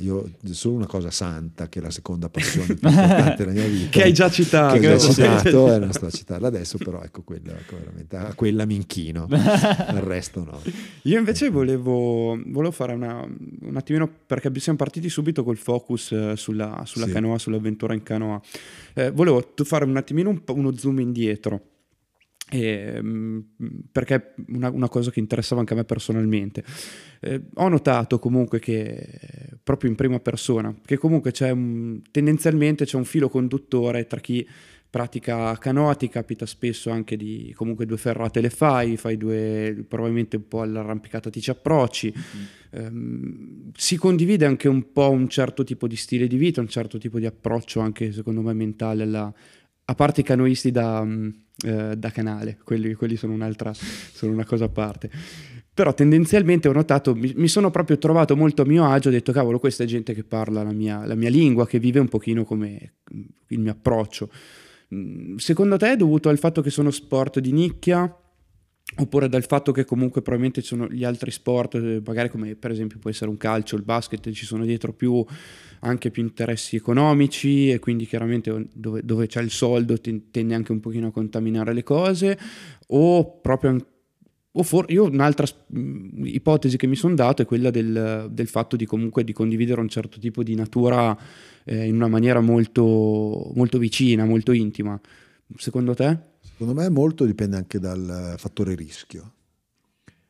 Io 0.00 0.30
solo 0.50 0.76
una 0.76 0.86
cosa 0.86 1.10
santa 1.10 1.68
che 1.68 1.80
è 1.80 1.82
la 1.82 1.90
seconda 1.90 2.28
passione 2.28 2.74
più 2.74 2.88
importante 2.88 3.44
della 3.44 3.52
mia 3.52 3.66
vita. 3.68 3.90
Che 3.90 4.02
hai 4.02 4.12
già 4.12 4.30
citato. 4.30 4.78
Che 4.78 4.88
ho 4.92 4.96
già 4.96 5.12
citato, 5.12 5.74
e 5.74 5.78
non 5.78 5.92
sto 5.92 6.06
a 6.06 6.10
citarla 6.10 6.46
adesso, 6.48 6.78
però 6.78 7.02
ecco 7.02 7.22
quella, 7.22 7.52
ecco, 7.58 7.76
veramente, 7.76 8.16
a 8.16 8.32
quella 8.34 8.64
mi 8.64 8.76
inchino, 8.76 9.26
il 9.30 10.00
resto 10.00 10.44
no. 10.44 10.60
Io 11.02 11.18
invece 11.18 11.50
volevo, 11.50 12.40
volevo 12.46 12.70
fare 12.70 12.94
una, 12.94 13.22
un 13.22 13.76
attimino, 13.76 14.08
perché 14.26 14.50
siamo 14.60 14.78
partiti 14.78 15.08
subito 15.08 15.44
col 15.44 15.56
focus 15.56 16.12
eh, 16.12 16.32
sulla, 16.36 16.82
sulla 16.86 17.06
Sì. 17.06 17.12
canoa, 17.12 17.38
sull'avventura 17.38 17.92
in 17.94 18.02
canoa. 18.02 18.40
Eh, 18.94 19.10
volevo 19.10 19.39
fare 19.64 19.84
un 19.84 19.96
attimino 19.96 20.30
un 20.30 20.42
uno 20.46 20.76
zoom 20.76 21.00
indietro. 21.00 21.64
E, 22.52 23.00
mm, 23.00 23.38
perché 23.92 24.34
una, 24.48 24.70
una, 24.70 24.88
cosa 24.88 25.12
che 25.12 25.20
interessava 25.20 25.60
anche 25.60 25.74
a 25.74 25.76
me 25.76 25.84
personalmente. 25.84 26.64
Eh, 27.20 27.42
ho 27.54 27.68
notato 27.68 28.18
comunque 28.18 28.58
che, 28.58 29.58
proprio 29.62 29.90
in 29.90 29.96
prima 29.96 30.18
persona, 30.18 30.74
che 30.84 30.98
comunque 30.98 31.30
c'è 31.30 31.50
un, 31.50 32.02
tendenzialmente 32.10 32.84
c'è 32.84 32.96
un 32.96 33.04
filo 33.04 33.28
conduttore 33.28 34.06
tra 34.06 34.18
chi 34.18 34.46
pratica 34.90 35.56
canoa, 35.56 35.94
ti 35.94 36.08
capita 36.08 36.44
spesso 36.46 36.90
anche 36.90 37.16
di 37.16 37.52
comunque 37.56 37.86
due 37.86 37.96
ferrate 37.96 38.40
le 38.40 38.50
fai, 38.50 38.96
fai 38.96 39.16
due, 39.16 39.84
probabilmente 39.86 40.36
un 40.36 40.48
po' 40.48 40.62
all'arrampicata 40.62 41.30
ti 41.30 41.40
ci 41.40 41.50
approcci. 41.50 42.12
Mm-hmm. 42.12 42.86
Um, 42.86 43.70
si 43.74 43.96
condivide 43.96 44.46
anche 44.46 44.68
un 44.68 44.92
po' 44.92 45.10
un 45.10 45.28
certo 45.28 45.64
tipo 45.64 45.86
di 45.86 45.96
stile 45.96 46.26
di 46.26 46.36
vita, 46.36 46.60
un 46.60 46.68
certo 46.68 46.98
tipo 46.98 47.18
di 47.18 47.26
approccio 47.26 47.80
anche 47.80 48.12
secondo 48.12 48.42
me 48.42 48.52
mentale 48.52 49.04
alla, 49.04 49.32
a 49.84 49.94
parte 49.94 50.20
i 50.20 50.24
canoisti 50.24 50.70
da, 50.70 51.06
eh, 51.64 51.96
da 51.96 52.10
canale, 52.10 52.58
quelli, 52.62 52.94
quelli 52.94 53.16
sono, 53.16 53.32
un'altra, 53.32 53.72
sono 53.72 54.32
una 54.32 54.44
cosa 54.44 54.64
a 54.64 54.68
parte. 54.68 55.10
Però 55.72 55.94
tendenzialmente 55.94 56.68
ho 56.68 56.72
notato, 56.72 57.14
mi, 57.14 57.32
mi, 57.36 57.48
sono 57.48 57.70
proprio 57.70 57.96
trovato 57.98 58.36
molto 58.36 58.62
a 58.62 58.66
mio 58.66 58.84
agio, 58.84 59.08
ho 59.08 59.12
detto 59.12 59.32
cavolo, 59.32 59.58
questa 59.58 59.84
è 59.84 59.86
gente 59.86 60.14
che 60.14 60.24
parla 60.24 60.62
la 60.62 60.72
mia, 60.72 61.06
la 61.06 61.14
mia 61.14 61.30
lingua, 61.30 61.66
che 61.66 61.78
vive 61.78 62.00
un 62.00 62.08
pochino 62.08 62.44
come 62.44 62.94
il 63.48 63.60
mio 63.60 63.70
approccio. 63.70 64.30
Mm, 64.94 65.36
secondo 65.36 65.76
te 65.76 65.92
è 65.92 65.96
dovuto 65.96 66.28
al 66.28 66.38
fatto 66.38 66.62
che 66.62 66.70
sono 66.70 66.90
sport 66.90 67.38
di 67.38 67.52
nicchia? 67.52 68.14
oppure 68.96 69.28
dal 69.28 69.44
fatto 69.44 69.72
che 69.72 69.84
comunque 69.84 70.20
probabilmente 70.20 70.62
ci 70.62 70.68
sono 70.68 70.88
gli 70.88 71.04
altri 71.04 71.30
sport, 71.30 71.74
eh, 71.76 72.02
magari 72.04 72.28
come 72.28 72.56
per 72.56 72.70
esempio 72.70 72.98
può 72.98 73.10
essere 73.10 73.30
un 73.30 73.36
calcio, 73.36 73.76
il 73.76 73.82
basket, 73.82 74.30
ci 74.32 74.44
sono 74.44 74.64
dietro 74.64 74.92
più, 74.92 75.24
anche 75.80 76.10
più 76.10 76.22
interessi 76.22 76.76
economici 76.76 77.70
e 77.70 77.78
quindi 77.78 78.06
chiaramente 78.06 78.68
dove, 78.74 79.02
dove 79.04 79.26
c'è 79.26 79.42
il 79.42 79.50
soldo 79.50 79.98
tende 80.00 80.54
anche 80.54 80.72
un 80.72 80.80
pochino 80.80 81.08
a 81.08 81.12
contaminare 81.12 81.72
le 81.72 81.82
cose 81.82 82.38
o 82.88 83.38
proprio 83.40 83.76
o 84.52 84.62
for- 84.62 84.90
io 84.90 85.04
un'altra 85.04 85.46
mh, 85.66 86.24
ipotesi 86.26 86.76
che 86.76 86.86
mi 86.86 86.96
sono 86.96 87.14
dato 87.14 87.42
è 87.42 87.44
quella 87.44 87.70
del, 87.70 88.28
del, 88.30 88.48
fatto 88.48 88.76
di 88.76 88.84
comunque 88.84 89.22
di 89.22 89.32
condividere 89.32 89.80
un 89.80 89.88
certo 89.88 90.18
tipo 90.18 90.42
di 90.42 90.54
natura 90.54 91.16
eh, 91.64 91.86
in 91.86 91.94
una 91.94 92.08
maniera 92.08 92.40
molto, 92.40 93.52
molto 93.54 93.78
vicina, 93.78 94.24
molto 94.24 94.52
intima. 94.52 95.00
Secondo 95.56 95.94
te? 95.94 96.18
Secondo 96.40 96.74
me 96.74 96.88
molto 96.88 97.24
dipende 97.24 97.56
anche 97.56 97.78
dal 97.78 98.34
fattore 98.36 98.74
rischio. 98.74 99.34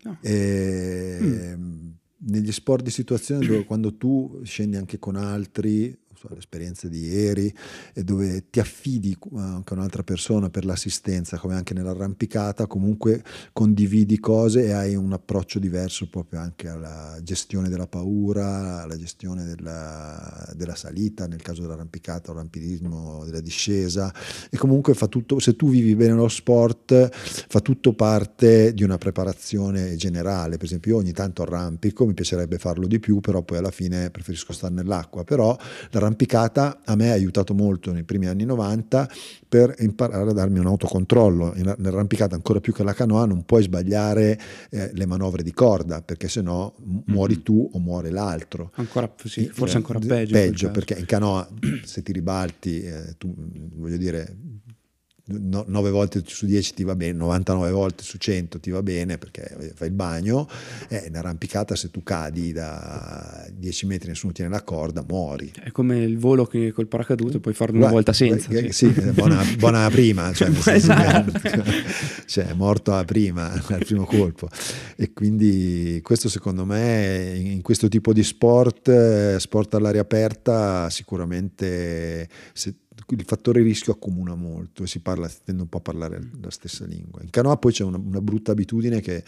No. 0.02 0.18
E, 0.20 1.18
mm. 1.20 1.88
Negli 2.22 2.52
sport 2.52 2.84
di 2.84 2.90
situazione 2.90 3.46
dove 3.46 3.64
quando 3.64 3.96
tu 3.96 4.40
scendi 4.44 4.76
anche 4.76 4.98
con 4.98 5.16
altri 5.16 5.96
l'esperienza 6.30 6.88
di 6.88 7.06
ieri, 7.06 7.52
dove 7.94 8.50
ti 8.50 8.60
affidi 8.60 9.16
anche 9.36 9.72
a 9.72 9.76
un'altra 9.76 10.02
persona 10.02 10.50
per 10.50 10.64
l'assistenza, 10.64 11.38
come 11.38 11.54
anche 11.54 11.74
nell'arrampicata, 11.74 12.66
comunque 12.66 13.22
condividi 13.52 14.18
cose 14.18 14.66
e 14.66 14.72
hai 14.72 14.94
un 14.94 15.12
approccio 15.12 15.58
diverso 15.58 16.08
proprio 16.08 16.40
anche 16.40 16.68
alla 16.68 17.18
gestione 17.22 17.68
della 17.68 17.86
paura, 17.86 18.82
alla 18.82 18.96
gestione 18.96 19.44
della, 19.44 20.52
della 20.54 20.74
salita, 20.74 21.26
nel 21.26 21.42
caso 21.42 21.62
dell'arrampicata 21.62 22.30
o 22.30 22.34
rampinismo, 22.34 23.24
della 23.24 23.40
discesa, 23.40 24.12
e 24.50 24.56
comunque 24.56 24.94
fa 24.94 25.06
tutto, 25.06 25.38
se 25.38 25.56
tu 25.56 25.70
vivi 25.70 25.94
bene 25.94 26.14
lo 26.14 26.28
sport, 26.28 27.08
fa 27.12 27.60
tutto 27.60 27.94
parte 27.94 28.74
di 28.74 28.82
una 28.82 28.98
preparazione 28.98 29.96
generale, 29.96 30.56
per 30.56 30.66
esempio 30.66 30.92
io 30.92 30.98
ogni 30.98 31.12
tanto 31.12 31.42
arrampico, 31.42 32.06
mi 32.06 32.14
piacerebbe 32.14 32.58
farlo 32.58 32.86
di 32.86 32.98
più, 32.98 33.20
però 33.20 33.42
poi 33.42 33.58
alla 33.58 33.70
fine 33.70 34.10
preferisco 34.10 34.52
stare 34.52 34.74
nell'acqua, 34.74 35.24
però 35.24 35.56
l'arrampicata 35.90 36.09
l'arrampicata 36.10 36.80
a 36.84 36.96
me 36.96 37.10
ha 37.10 37.14
aiutato 37.14 37.54
molto 37.54 37.92
nei 37.92 38.02
primi 38.02 38.26
anni 38.26 38.44
90 38.44 39.08
per 39.48 39.74
imparare 39.78 40.30
a 40.30 40.32
darmi 40.32 40.58
un 40.58 40.66
autocontrollo. 40.66 41.54
Nell'arrampicata 41.54 42.34
ancora 42.34 42.60
più 42.60 42.72
che 42.72 42.82
la 42.82 42.92
canoa 42.92 43.26
non 43.26 43.44
puoi 43.44 43.62
sbagliare 43.62 44.38
eh, 44.70 44.90
le 44.92 45.06
manovre 45.06 45.42
di 45.42 45.52
corda 45.52 46.02
perché 46.02 46.28
sennò 46.28 46.72
muori 47.06 47.34
mm-hmm. 47.34 47.42
tu 47.42 47.70
o 47.72 47.78
muore 47.78 48.10
l'altro. 48.10 48.70
Ancora, 48.74 49.12
sì, 49.24 49.48
forse 49.52 49.76
ancora 49.76 49.98
peggio. 49.98 50.32
Peggio 50.32 50.70
perché 50.70 50.94
in 50.94 51.06
canoa 51.06 51.48
se 51.84 52.02
ti 52.02 52.12
ribalti, 52.12 52.82
eh, 52.82 53.14
tu, 53.16 53.34
voglio 53.74 53.96
dire, 53.96 54.36
9 55.30 55.90
volte 55.90 56.22
su 56.26 56.46
10 56.46 56.74
ti 56.74 56.84
va 56.84 56.94
bene, 56.94 57.12
99 57.12 57.70
volte 57.70 58.02
su 58.02 58.18
100 58.18 58.60
ti 58.60 58.70
va 58.70 58.82
bene 58.82 59.18
perché 59.18 59.72
fai 59.74 59.88
il 59.88 59.94
bagno, 59.94 60.48
eh, 60.88 61.04
in 61.06 61.16
arrampicata 61.16 61.74
se 61.76 61.90
tu 61.90 62.02
cadi 62.02 62.52
da 62.52 63.46
10 63.52 63.86
metri 63.86 64.06
e 64.06 64.10
nessuno 64.10 64.32
tiene 64.32 64.50
la 64.50 64.62
corda 64.62 65.04
muori. 65.06 65.52
È 65.62 65.70
come 65.70 65.98
il 65.98 66.18
volo 66.18 66.44
che 66.46 66.72
col 66.72 66.86
paracadute 66.86 67.38
puoi 67.40 67.54
farlo 67.54 67.78
una 67.78 67.88
volta 67.88 68.12
senza. 68.12 68.50
Sì, 68.50 68.72
sì 68.72 68.88
buona, 68.88 69.44
buona, 69.58 69.88
prima, 69.90 70.32
cioè, 70.32 70.50
esatto. 70.74 71.32
cioè, 72.26 72.46
è 72.46 72.54
morto 72.54 72.92
a 72.94 73.04
prima, 73.04 73.52
al 73.68 73.84
primo 73.84 74.04
colpo. 74.04 74.48
E 74.96 75.12
quindi 75.12 76.00
questo 76.02 76.28
secondo 76.28 76.64
me 76.64 77.34
in 77.36 77.62
questo 77.62 77.88
tipo 77.88 78.12
di 78.12 78.22
sport, 78.22 78.88
eh, 78.88 79.36
sport 79.38 79.74
all'aria 79.74 80.00
aperta, 80.00 80.90
sicuramente... 80.90 82.28
Se, 82.52 82.74
il 83.14 83.24
fattore 83.24 83.62
rischio 83.62 83.92
accomuna 83.92 84.34
molto 84.34 84.82
e 84.82 84.86
si 84.86 85.00
parla, 85.00 85.30
tende 85.44 85.62
un 85.62 85.68
po' 85.68 85.78
a 85.78 85.80
parlare 85.80 86.20
la 86.40 86.50
stessa 86.50 86.84
lingua. 86.84 87.22
In 87.22 87.30
canoa 87.30 87.56
poi 87.56 87.72
c'è 87.72 87.84
una, 87.84 87.98
una, 87.98 88.20
brutta 88.20 88.52
abitudine 88.52 89.00
che 89.00 89.22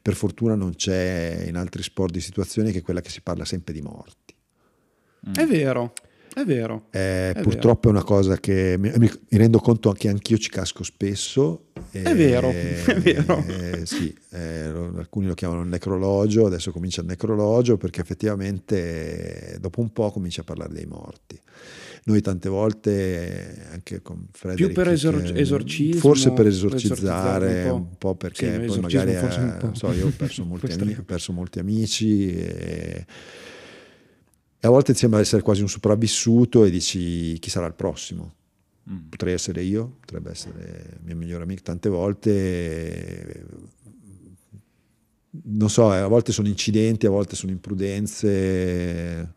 per 0.00 0.14
fortuna 0.14 0.54
non 0.54 0.74
c'è 0.74 1.44
in 1.46 1.56
altri 1.56 1.82
sport 1.82 2.12
di 2.12 2.20
situazione 2.20 2.72
che 2.72 2.78
è 2.78 2.82
quella 2.82 3.00
che 3.00 3.10
si 3.10 3.20
parla 3.20 3.44
sempre 3.44 3.72
di 3.72 3.82
morti. 3.82 4.34
Mm. 5.28 5.32
È 5.34 5.46
vero. 5.46 5.92
È 6.38 6.44
vero. 6.44 6.86
Eh, 6.92 7.32
è 7.32 7.40
purtroppo 7.42 7.88
vero. 7.88 7.98
è 7.98 8.02
una 8.02 8.04
cosa 8.04 8.36
che 8.36 8.76
mi, 8.78 8.92
mi, 8.96 9.10
rendo 9.30 9.58
conto 9.58 9.90
che 9.90 10.08
anch'io 10.08 10.38
ci 10.38 10.50
casco 10.50 10.84
spesso. 10.84 11.70
E, 11.90 12.02
è 12.02 12.14
vero, 12.14 12.50
è 12.50 12.94
vero. 13.02 13.44
Eh, 13.48 13.84
sì, 13.84 14.14
eh, 14.30 14.66
alcuni 14.98 15.26
lo 15.26 15.34
chiamano 15.34 15.62
il 15.62 15.68
necrologio, 15.68 16.46
adesso 16.46 16.70
comincia 16.70 17.00
il 17.00 17.08
necrologio 17.08 17.76
perché 17.76 18.00
effettivamente 18.00 19.56
dopo 19.60 19.80
un 19.80 19.92
po' 19.92 20.12
comincia 20.12 20.42
a 20.42 20.44
parlare 20.44 20.72
dei 20.72 20.86
morti. 20.86 21.40
Noi 22.04 22.20
tante 22.20 22.48
volte, 22.48 23.66
anche 23.72 24.00
con 24.00 24.28
Frederick... 24.30 24.72
Più 24.72 24.82
per 24.82 24.92
esor- 24.92 25.32
esorcismo? 25.34 25.98
Forse 25.98 26.30
per 26.30 26.46
esorcizzare, 26.46 27.62
un 27.64 27.68
po', 27.68 27.74
un 27.74 27.98
po 27.98 28.14
perché 28.14 28.60
sì, 28.60 28.66
poi 28.66 28.80
magari... 28.80 29.10
È, 29.10 29.58
so, 29.72 29.92
io 29.92 30.06
ho 30.06 30.12
perso 30.16 30.44
molti, 30.46 30.70
amici, 30.70 31.00
ho 31.00 31.04
perso 31.04 31.32
molti 31.32 31.58
amici 31.58 32.32
e, 32.32 33.04
e 34.60 34.66
a 34.66 34.70
volte 34.70 34.92
ti 34.92 34.98
sembra 34.98 35.20
essere 35.20 35.42
quasi 35.42 35.62
un 35.62 35.68
sopravvissuto 35.68 36.64
e 36.64 36.70
dici 36.70 37.38
chi 37.38 37.50
sarà 37.50 37.66
il 37.66 37.74
prossimo. 37.74 38.34
Mm. 38.90 39.08
Potrei 39.08 39.34
essere 39.34 39.62
io, 39.62 39.96
potrebbe 40.00 40.30
essere 40.30 40.98
il 40.98 41.04
mio 41.04 41.16
migliore 41.16 41.44
amico. 41.44 41.62
Tante 41.62 41.88
volte 41.88 43.44
non 45.44 45.70
so, 45.70 45.90
a 45.90 46.06
volte 46.06 46.32
sono 46.32 46.48
incidenti, 46.48 47.06
a 47.06 47.10
volte 47.10 47.36
sono 47.36 47.52
imprudenze 47.52 49.34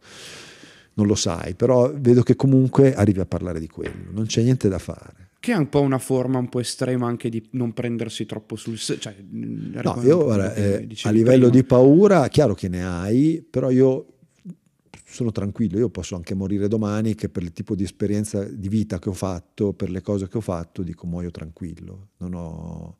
non 0.94 1.08
lo 1.08 1.16
sai, 1.16 1.56
però 1.56 1.92
vedo 1.94 2.22
che 2.22 2.36
comunque 2.36 2.94
arrivi 2.94 3.20
a 3.20 3.26
parlare 3.26 3.60
di 3.60 3.68
quello, 3.68 4.12
non 4.12 4.26
c'è 4.26 4.42
niente 4.42 4.68
da 4.68 4.80
fare. 4.80 5.30
Che 5.40 5.54
è 5.54 5.56
un 5.56 5.70
po' 5.70 5.82
una 5.82 5.98
forma 5.98 6.38
un 6.38 6.50
po' 6.50 6.60
estrema 6.60 7.08
anche 7.08 7.30
di 7.30 7.44
non 7.52 7.74
prendersi 7.74 8.28
troppo 8.28 8.56
sul 8.56 8.78
serio. 8.78 9.02
Cioè, 9.02 9.16
no, 9.32 10.00
io 10.04 10.24
guarda, 10.24 10.54
eh, 10.54 10.88
a 11.04 11.10
livello 11.10 11.48
prima. 11.48 11.50
di 11.50 11.64
paura, 11.64 12.28
chiaro 12.28 12.54
che 12.54 12.68
ne 12.68 12.86
hai, 12.86 13.44
però 13.50 13.72
io 13.72 14.11
sono 15.12 15.32
tranquillo, 15.32 15.78
io 15.78 15.89
posso 15.89 16.15
anche 16.15 16.34
morire 16.34 16.67
domani 16.67 17.15
che 17.15 17.28
per 17.28 17.43
il 17.43 17.52
tipo 17.52 17.76
di 17.76 17.84
esperienza 17.84 18.43
di 18.43 18.69
vita 18.69 18.97
che 18.97 19.10
ho 19.10 19.13
fatto, 19.13 19.74
per 19.74 19.89
le 19.89 20.02
cose 20.02 20.28
che 20.28 20.38
ho 20.38 20.41
fatto, 20.41 20.84
dico 20.84 21.06
muoio 21.06 21.32
tranquillo, 21.32 22.10
non 22.17 22.34
ho 22.34 22.97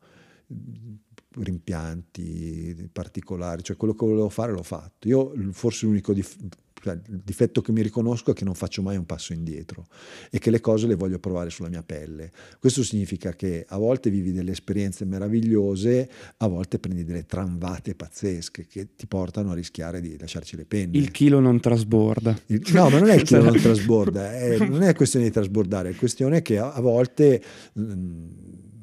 rimpianti 1.36 2.90
particolari, 2.92 3.64
cioè 3.64 3.78
quello 3.78 3.94
che 3.94 4.06
volevo 4.06 4.30
fare 4.30 4.52
l'ho 4.52 4.64
fatto. 4.64 5.08
Io 5.08 5.34
forse 5.52 5.86
l'unico 5.86 6.14
dif- 6.14 6.38
cioè, 6.82 7.00
il 7.08 7.22
difetto 7.24 7.62
che 7.62 7.72
mi 7.72 7.82
riconosco 7.82 8.32
è 8.32 8.34
che 8.34 8.44
non 8.44 8.56
faccio 8.56 8.82
mai 8.82 8.98
un 8.98 9.06
passo 9.06 9.34
indietro 9.34 9.86
e 10.32 10.40
che 10.40 10.50
le 10.50 10.60
cose 10.60 10.88
le 10.88 10.96
voglio 10.96 11.20
provare 11.20 11.50
sulla 11.50 11.70
mia 11.70 11.84
pelle. 11.84 12.32
Questo 12.60 12.84
significa 12.84 13.34
che 13.34 13.66
a 13.68 13.78
volte 13.78 14.10
vivi 14.10 14.32
delle 14.32 14.52
esperienze 14.52 15.06
meravigliose, 15.06 16.10
a 16.38 16.48
volte 16.48 16.80
prendi 16.80 17.04
delle 17.04 17.26
tramvate 17.26 17.94
pazzesche 17.94 18.66
che 18.66 18.96
ti 18.96 19.06
portano 19.06 19.52
a 19.52 19.54
rischiare 19.54 20.02
di 20.02 20.18
lasciarci 20.18 20.56
le 20.56 20.66
penne. 20.66 20.98
Il 20.98 21.12
chilo 21.12 21.40
non 21.40 21.60
trasborda. 21.60 22.38
Il, 22.48 22.62
no, 22.74 22.90
ma 22.90 23.00
non 23.00 23.10
è 23.10 23.16
il 23.16 23.24
chilo 23.24 23.44
non 23.44 23.58
trasborda, 23.62 24.34
è, 24.34 24.58
non 24.58 24.82
è 24.82 24.96
questione 24.96 25.26
di 25.26 25.32
trasbordare, 25.32 25.90
è 25.90 25.96
questione 25.96 26.42
che 26.42 26.58
a, 26.58 26.74
a 26.74 26.82
volte 26.82 27.42
mh, 27.74 27.82
mm, 27.82 28.28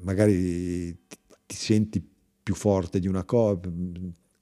magari 0.03 0.97
ti, 1.09 1.17
ti 1.47 1.57
senti 1.57 2.03
più 2.43 2.55
forte 2.55 3.01
di 3.01 3.09
una 3.09 3.25
cosa 3.25 3.61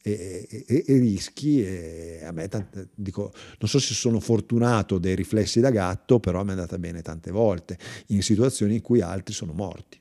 e, 0.08 0.64
e, 0.68 0.84
e, 0.86 0.98
rischi 0.98 1.64
e 1.64 2.20
a 2.22 2.30
me 2.30 2.46
tante, 2.46 2.90
dico 2.94 3.32
non 3.58 3.68
so 3.68 3.80
se 3.80 3.92
sono 3.92 4.20
fortunato 4.20 4.98
dei 4.98 5.16
riflessi 5.16 5.58
da 5.58 5.70
gatto 5.70 6.20
però 6.20 6.42
mi 6.44 6.50
è 6.50 6.52
andata 6.52 6.78
bene 6.78 7.02
tante 7.02 7.32
volte 7.32 7.76
in 8.08 8.22
situazioni 8.22 8.76
in 8.76 8.82
cui 8.82 9.00
altri 9.00 9.34
sono 9.34 9.52
morti 9.52 10.00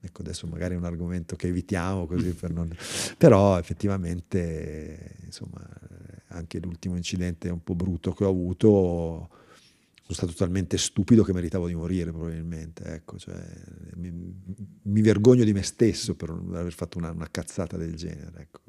ecco 0.00 0.22
adesso 0.22 0.48
magari 0.48 0.74
è 0.74 0.76
un 0.76 0.84
argomento 0.84 1.36
che 1.36 1.46
evitiamo 1.46 2.06
così 2.06 2.30
per 2.34 2.52
non 2.52 2.74
però 3.16 3.56
effettivamente 3.56 5.14
insomma 5.24 5.64
anche 6.28 6.58
l'ultimo 6.58 6.96
incidente 6.96 7.50
un 7.50 7.62
po' 7.62 7.76
brutto 7.76 8.12
che 8.12 8.24
ho 8.24 8.30
avuto 8.30 9.30
stato 10.12 10.32
talmente 10.32 10.76
stupido 10.76 11.22
che 11.22 11.32
meritavo 11.32 11.68
di 11.68 11.74
morire 11.76 12.10
probabilmente, 12.10 12.82
ecco, 12.82 13.16
cioè, 13.16 13.40
mi, 13.94 14.10
mi, 14.82 15.02
vergogno 15.02 15.44
di 15.44 15.52
me 15.52 15.62
stesso 15.62 16.16
per 16.16 16.30
aver 16.30 16.72
fatto 16.72 16.98
una, 16.98 17.12
una 17.12 17.28
cazzata 17.30 17.76
del 17.76 17.94
genere. 17.94 18.40
Ecco. 18.40 18.60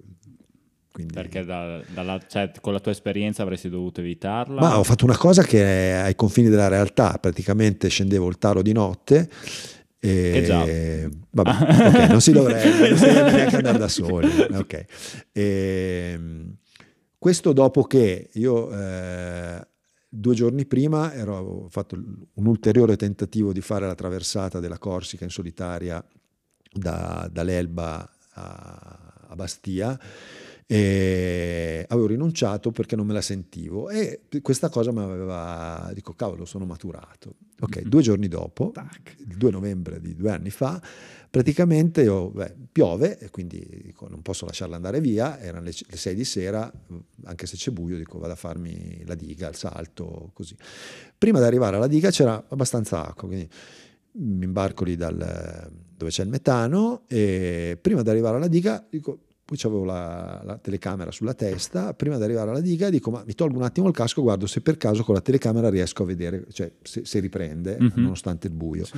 Quindi... 0.92 1.14
Perché 1.14 1.46
da, 1.46 1.82
dalla, 1.94 2.20
cioè, 2.28 2.52
con 2.60 2.74
la 2.74 2.80
tua 2.80 2.92
esperienza 2.92 3.44
avresti 3.44 3.70
dovuto 3.70 4.02
evitarla? 4.02 4.60
Ma 4.60 4.78
ho 4.78 4.84
fatto 4.84 5.06
una 5.06 5.18
cosa 5.18 5.44
che 5.44 5.64
è 5.64 5.92
ai 6.00 6.16
confini 6.16 6.50
della 6.50 6.68
realtà, 6.68 7.18
praticamente 7.20 7.88
scendevo 7.88 8.28
il 8.28 8.38
taro 8.38 8.62
di 8.62 8.74
notte 8.74 9.30
e, 10.04 10.44
già. 10.44 10.66
Vabbè, 11.30 11.50
okay, 11.88 12.08
non 12.10 12.22
si 12.22 12.32
dovrebbe, 12.32 12.90
non 12.90 12.98
si 12.98 13.06
dovrebbe 13.06 13.32
neanche 13.32 13.56
andare 13.56 13.78
da 13.78 13.88
soli. 13.88 14.30
Okay. 14.52 14.86
E, 15.32 16.20
questo 17.18 17.54
dopo 17.54 17.84
che 17.84 18.30
io 18.34 18.72
eh, 18.72 19.68
due 20.10 20.34
giorni 20.34 20.66
prima 20.66 21.14
ero, 21.14 21.38
ho 21.38 21.70
fatto 21.70 21.96
un 21.96 22.46
ulteriore 22.48 22.98
tentativo 22.98 23.54
di 23.54 23.62
fare 23.62 23.86
la 23.86 23.94
traversata 23.94 24.60
della 24.60 24.80
Corsica 24.80 25.24
in 25.24 25.30
solitaria 25.30 26.04
da, 26.74 27.30
dall'Elba 27.32 28.10
a, 28.34 29.28
a 29.28 29.36
Bastia 29.36 30.00
e 30.74 31.86
avevo 31.90 32.08
rinunciato 32.08 32.72
perché 32.72 32.96
non 32.96 33.06
me 33.06 33.12
la 33.12 33.20
sentivo 33.20 33.90
e 33.90 34.22
questa 34.42 34.70
cosa 34.70 34.94
mi 34.94 35.02
aveva 35.02 35.92
dico 35.94 36.14
cavolo 36.14 36.46
sono 36.46 36.64
maturato 36.64 37.34
ok 37.60 37.80
mm-hmm. 37.80 37.90
due 37.90 38.02
giorni 38.02 38.30
dopo 38.30 38.72
il 39.18 39.36
2 39.36 39.52
novembre 39.52 40.00
di 40.00 40.16
due 40.16 40.32
anni 40.32 40.50
fa 40.50 40.82
praticamente 41.30 42.04
io, 42.04 42.30
beh, 42.30 42.56
piove 42.72 43.20
e 43.20 43.30
quindi 43.32 43.82
dico, 43.84 44.08
non 44.08 44.22
posso 44.22 44.46
lasciarla 44.46 44.78
andare 44.78 45.02
via 45.02 45.42
erano 45.42 45.66
le, 45.66 45.74
le 45.86 45.98
6 45.98 46.16
di 46.16 46.24
sera 46.24 46.72
anche 47.26 47.48
se 47.48 47.58
c'è 47.58 47.72
buio 47.72 47.98
dico 47.98 48.18
vado 48.18 48.32
a 48.32 48.38
farmi 48.38 49.04
la 49.04 49.16
diga 49.16 49.50
il 49.50 49.56
salto 49.56 50.32
così. 50.34 50.56
Prima 51.18 51.40
di 51.40 51.46
arrivare 51.46 51.76
alla 51.76 51.88
diga 51.88 52.12
c'era 52.12 52.46
abbastanza 52.48 53.06
acqua 53.06 53.28
quindi 53.28 53.50
mi 54.14 54.46
imbarco 54.46 54.86
lì 54.86 54.96
dal, 54.96 55.70
dove 55.98 56.12
c'è 56.12 56.24
il 56.24 56.30
metano 56.30 57.04
e 57.08 57.78
prima 57.82 58.04
di 58.04 58.10
arrivare 58.10 58.38
alla 58.38 58.48
diga 58.48 58.86
dico 58.90 59.20
poi 59.52 59.58
avevo 59.64 59.84
la, 59.84 60.42
la, 60.46 60.58
telecamera 60.58 61.12
sulla 61.12 61.34
testa, 61.34 61.94
prima 61.94 62.16
di 62.16 62.24
arrivare 62.24 62.52
alla 62.52 62.62
diga 62.62 62.90
dico 62.90 63.12
ma 63.12 63.22
mi 63.26 63.34
tolgo 63.34 63.58
un 63.58 63.64
attimo 63.64 63.88
il 63.88 63.94
casco, 63.94 64.22
guardo 64.22 64.48
se 64.48 64.62
per 64.62 64.78
caso 64.78 65.04
con 65.04 65.14
la 65.14 65.20
telecamera 65.20 65.70
riesco 65.70 66.04
a 66.04 66.06
vedere, 66.06 66.46
cioè 66.54 66.72
se, 66.82 67.02
se 67.04 67.20
riprende 67.20 67.78
mm-hmm. 67.80 67.92
nonostante 67.96 68.48
il 68.48 68.54
buio. 68.54 68.86
Sì. 68.86 68.98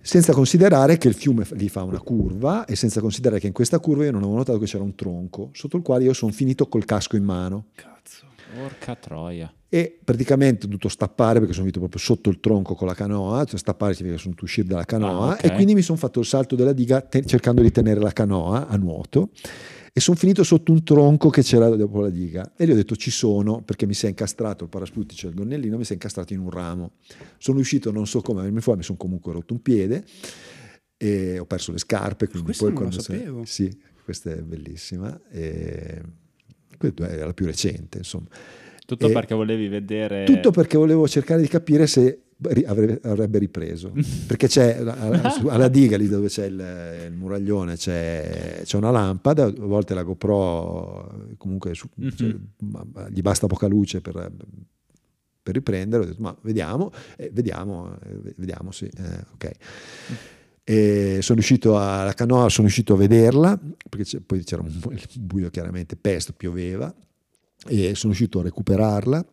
Senza 0.00 0.34
considerare 0.34 0.98
che 0.98 1.08
il 1.08 1.14
fiume 1.14 1.46
lì 1.52 1.70
fa 1.70 1.82
una 1.82 1.98
curva 1.98 2.66
e 2.66 2.76
senza 2.76 3.00
considerare 3.00 3.40
che 3.40 3.46
in 3.46 3.54
questa 3.54 3.78
curva 3.78 4.04
io 4.04 4.10
non 4.10 4.20
avevo 4.20 4.36
notato 4.36 4.58
che 4.58 4.66
c'era 4.66 4.84
un 4.84 4.94
tronco 4.94 5.48
sotto 5.52 5.78
il 5.78 5.82
quale 5.82 6.04
io 6.04 6.12
sono 6.12 6.30
finito 6.30 6.68
col 6.68 6.84
casco 6.84 7.16
in 7.16 7.24
mano. 7.24 7.68
Cazzo, 7.74 7.93
porca 8.54 8.94
troia. 8.94 9.52
E 9.68 9.98
praticamente 10.04 10.66
ho 10.66 10.68
dovuto 10.68 10.88
stappare 10.88 11.40
perché 11.40 11.52
sono 11.52 11.64
finito 11.66 11.80
proprio 11.80 12.00
sotto 12.00 12.30
il 12.30 12.38
tronco 12.38 12.74
con 12.74 12.86
la 12.86 12.94
canoa, 12.94 13.44
cioè 13.44 13.58
stappare 13.58 13.92
significa 13.92 14.16
che 14.16 14.22
sono 14.22 14.34
dovuto 14.34 14.44
uscire 14.44 14.68
dalla 14.68 14.84
canoa 14.84 15.30
ah, 15.30 15.32
okay. 15.32 15.50
e 15.50 15.54
quindi 15.54 15.74
mi 15.74 15.82
sono 15.82 15.98
fatto 15.98 16.20
il 16.20 16.26
salto 16.26 16.54
della 16.54 16.72
diga 16.72 17.00
te- 17.00 17.24
cercando 17.24 17.60
di 17.60 17.72
tenere 17.72 18.00
la 18.00 18.12
canoa 18.12 18.68
a 18.68 18.76
nuoto 18.76 19.30
e 19.96 20.00
sono 20.00 20.16
finito 20.16 20.42
sotto 20.42 20.72
un 20.72 20.82
tronco 20.82 21.30
che 21.30 21.42
c'era 21.42 21.68
dopo 21.68 22.00
la 22.00 22.10
diga 22.10 22.52
e 22.56 22.66
gli 22.66 22.70
ho 22.70 22.74
detto 22.74 22.96
ci 22.96 23.12
sono 23.12 23.62
perché 23.62 23.86
mi 23.86 23.94
si 23.94 24.06
è 24.06 24.08
incastrato 24.08 24.64
il 24.64 24.70
parasputice 24.70 25.20
cioè 25.20 25.30
il 25.30 25.36
gonnellino 25.36 25.76
mi 25.76 25.84
si 25.84 25.92
è 25.92 25.94
incastrato 25.94 26.32
in 26.32 26.40
un 26.40 26.50
ramo 26.50 26.94
sono 27.38 27.60
uscito 27.60 27.92
non 27.92 28.04
so 28.06 28.20
come 28.20 28.50
mi 28.50 28.60
fuori 28.60 28.78
mi 28.78 28.84
sono 28.84 28.98
comunque 28.98 29.32
rotto 29.32 29.52
un 29.54 29.62
piede 29.62 30.04
e 30.96 31.38
ho 31.38 31.46
perso 31.46 31.70
le 31.70 31.78
scarpe 31.78 32.26
quindi 32.26 32.46
questo 32.46 32.64
poi 32.64 32.74
non 32.74 32.84
lo 32.92 33.00
sapevo 33.00 33.44
sì 33.44 33.76
questa 34.04 34.32
è 34.32 34.42
bellissima 34.42 35.20
e 35.30 36.02
è 36.92 37.24
la 37.24 37.32
più 37.32 37.46
recente 37.46 37.98
insomma. 37.98 38.26
Tutto 38.86 39.08
e 39.08 39.12
perché 39.12 39.34
volevi 39.34 39.68
vedere... 39.68 40.24
Tutto 40.24 40.50
perché 40.50 40.76
volevo 40.76 41.08
cercare 41.08 41.40
di 41.40 41.48
capire 41.48 41.86
se 41.86 42.24
avrebbe 43.02 43.38
ripreso. 43.38 43.92
Perché 44.26 44.48
c'è 44.48 44.78
alla 44.78 45.68
diga 45.68 45.96
lì 45.96 46.08
dove 46.08 46.28
c'è 46.28 46.46
il, 46.46 47.06
il 47.06 47.12
muraglione 47.12 47.76
c'è, 47.76 48.60
c'è, 48.64 48.76
una 48.76 48.90
lampada 48.90 49.44
a 49.44 49.52
volte 49.52 49.94
la 49.94 50.02
GoPro 50.02 51.34
comunque 51.38 51.74
su, 51.74 51.88
mm-hmm. 51.98 52.10
cioè, 52.10 52.34
gli 53.10 53.22
basta 53.22 53.46
poca 53.46 53.66
luce 53.66 54.00
per, 54.00 54.32
per 55.42 55.54
riprendere 55.54 56.02
ho 56.02 56.06
detto 56.06 56.22
ma 56.22 56.36
vediamo 56.42 56.90
eh, 57.16 57.30
vediamo 57.32 57.96
eh, 58.02 58.34
vediamo 58.36 58.72
sì 58.72 58.86
eh, 58.86 59.24
ok 59.34 59.50
e 60.64 61.18
sono 61.20 61.40
uscito 61.40 61.78
alla 61.78 62.14
canoa 62.14 62.48
sono 62.48 62.66
uscito 62.66 62.94
a 62.94 62.96
vederla 62.96 63.60
perché 63.90 64.20
poi 64.20 64.42
c'era 64.42 64.62
un 64.62 64.72
buio 65.20 65.50
chiaramente 65.50 65.94
pesto 65.94 66.32
pioveva 66.32 66.92
e 67.66 67.94
sono 67.94 68.12
riuscito 68.12 68.40
a 68.40 68.44
recuperarla 68.44 69.24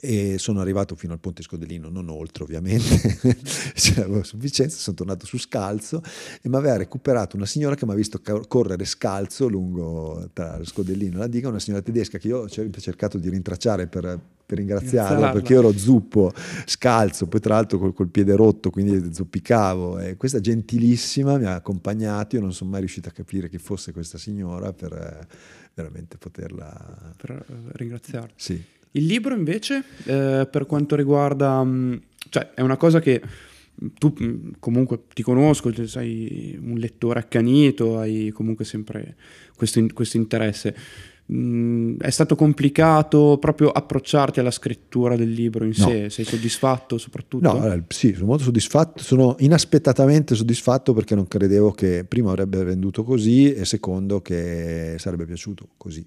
e 0.00 0.38
sono 0.38 0.60
arrivato 0.60 0.94
fino 0.94 1.12
al 1.12 1.18
ponte 1.18 1.42
Scodellino, 1.42 1.90
non 1.90 2.08
oltre 2.08 2.44
ovviamente, 2.44 3.18
c'era 3.74 4.22
sufficienza, 4.24 4.78
sono 4.78 4.96
tornato 4.96 5.26
su 5.26 5.38
scalzo 5.38 6.02
e 6.40 6.48
mi 6.48 6.56
aveva 6.56 6.76
recuperato 6.76 7.36
una 7.36 7.46
signora 7.46 7.74
che 7.74 7.84
mi 7.84 7.92
ha 7.92 7.94
visto 7.94 8.20
correre 8.48 8.84
scalzo 8.86 9.46
lungo 9.46 10.30
tra 10.32 10.56
lo 10.56 10.64
Scodellino 10.64 11.16
e 11.16 11.18
la 11.18 11.26
diga, 11.26 11.48
una 11.48 11.58
signora 11.58 11.82
tedesca 11.82 12.18
che 12.18 12.28
io 12.28 12.38
ho 12.38 12.48
cercato 12.48 13.18
di 13.18 13.28
rintracciare 13.28 13.86
per, 13.88 14.18
per 14.46 14.58
ringraziarla 14.58 15.32
perché 15.32 15.52
io 15.52 15.58
ero 15.58 15.72
zuppo, 15.76 16.32
scalzo, 16.64 17.26
poi 17.26 17.40
tra 17.40 17.54
l'altro 17.54 17.78
col, 17.78 17.92
col 17.92 18.08
piede 18.08 18.34
rotto, 18.34 18.70
quindi 18.70 19.12
zoppicavo 19.12 19.98
e 19.98 20.16
questa 20.16 20.40
gentilissima 20.40 21.36
mi 21.36 21.44
ha 21.44 21.56
accompagnato, 21.56 22.36
io 22.36 22.42
non 22.42 22.54
sono 22.54 22.70
mai 22.70 22.80
riuscito 22.80 23.10
a 23.10 23.12
capire 23.12 23.50
chi 23.50 23.58
fosse 23.58 23.92
questa 23.92 24.16
signora 24.16 24.72
per 24.72 25.26
veramente 25.74 26.16
poterla... 26.16 27.14
Per 27.16 27.44
ringraziarla. 27.72 28.32
Sì. 28.34 28.78
Il 28.92 29.06
libro 29.06 29.34
invece, 29.34 29.84
eh, 30.04 30.48
per 30.50 30.66
quanto 30.66 30.96
riguarda... 30.96 31.62
Mm, 31.62 31.96
cioè, 32.28 32.52
è 32.54 32.60
una 32.60 32.76
cosa 32.76 33.00
che 33.00 33.20
tu 33.94 34.14
mm, 34.20 34.50
comunque 34.58 35.04
ti 35.14 35.22
conosco, 35.22 35.72
sei 35.86 36.58
un 36.60 36.76
lettore 36.76 37.20
accanito, 37.20 37.98
hai 37.98 38.30
comunque 38.30 38.64
sempre 38.64 39.16
questo, 39.56 39.84
questo 39.92 40.16
interesse. 40.16 40.74
Mm, 41.32 41.98
è 41.98 42.10
stato 42.10 42.34
complicato 42.34 43.38
proprio 43.40 43.70
approcciarti 43.70 44.40
alla 44.40 44.50
scrittura 44.50 45.16
del 45.16 45.30
libro 45.30 45.64
in 45.64 45.72
no. 45.76 45.86
sé? 45.86 46.10
Sei 46.10 46.24
soddisfatto 46.24 46.98
soprattutto? 46.98 47.52
No, 47.52 47.84
sì, 47.88 48.12
sono 48.14 48.26
molto 48.26 48.44
soddisfatto, 48.44 49.02
sono 49.02 49.36
inaspettatamente 49.38 50.34
soddisfatto 50.34 50.92
perché 50.92 51.14
non 51.14 51.28
credevo 51.28 51.70
che 51.70 52.04
primo 52.06 52.30
avrebbe 52.30 52.64
venduto 52.64 53.04
così 53.04 53.52
e 53.52 53.64
secondo 53.64 54.20
che 54.20 54.96
sarebbe 54.98 55.24
piaciuto 55.24 55.68
così. 55.76 56.04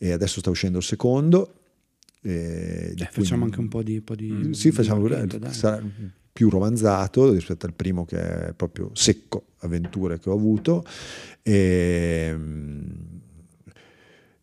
E 0.00 0.12
adesso 0.12 0.40
sta 0.40 0.50
uscendo 0.50 0.78
il 0.78 0.84
secondo. 0.84 1.57
Eh, 2.30 2.94
facciamo 3.10 3.44
anche 3.44 3.60
un 3.60 3.68
po' 3.68 3.82
di... 3.82 4.00
Po 4.00 4.14
di 4.14 4.30
mm, 4.30 4.50
sì, 4.52 4.70
facciamo... 4.70 5.08
Sarà 5.50 5.82
più 6.32 6.50
romanzato 6.50 7.32
rispetto 7.32 7.66
al 7.66 7.74
primo 7.74 8.04
che 8.04 8.48
è 8.48 8.52
proprio 8.52 8.90
secco, 8.92 9.46
avventure 9.60 10.18
che 10.18 10.30
ho 10.30 10.34
avuto. 10.34 10.84
E 11.42 12.36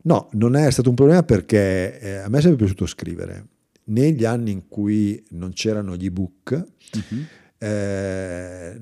No, 0.05 0.29
non 0.33 0.55
è 0.55 0.69
stato 0.69 0.89
un 0.89 0.95
problema 0.95 1.23
perché 1.23 1.99
eh, 1.99 2.15
a 2.17 2.29
me 2.29 2.37
è 2.37 2.41
sempre 2.41 2.59
piaciuto 2.59 2.85
scrivere. 2.85 3.47
Negli 3.85 4.23
anni 4.23 4.51
in 4.51 4.67
cui 4.67 5.23
non 5.31 5.51
c'erano 5.53 5.95
gli 5.95 6.05
ebook, 6.05 6.51
uh-huh. 6.93 7.23
eh, 7.57 8.81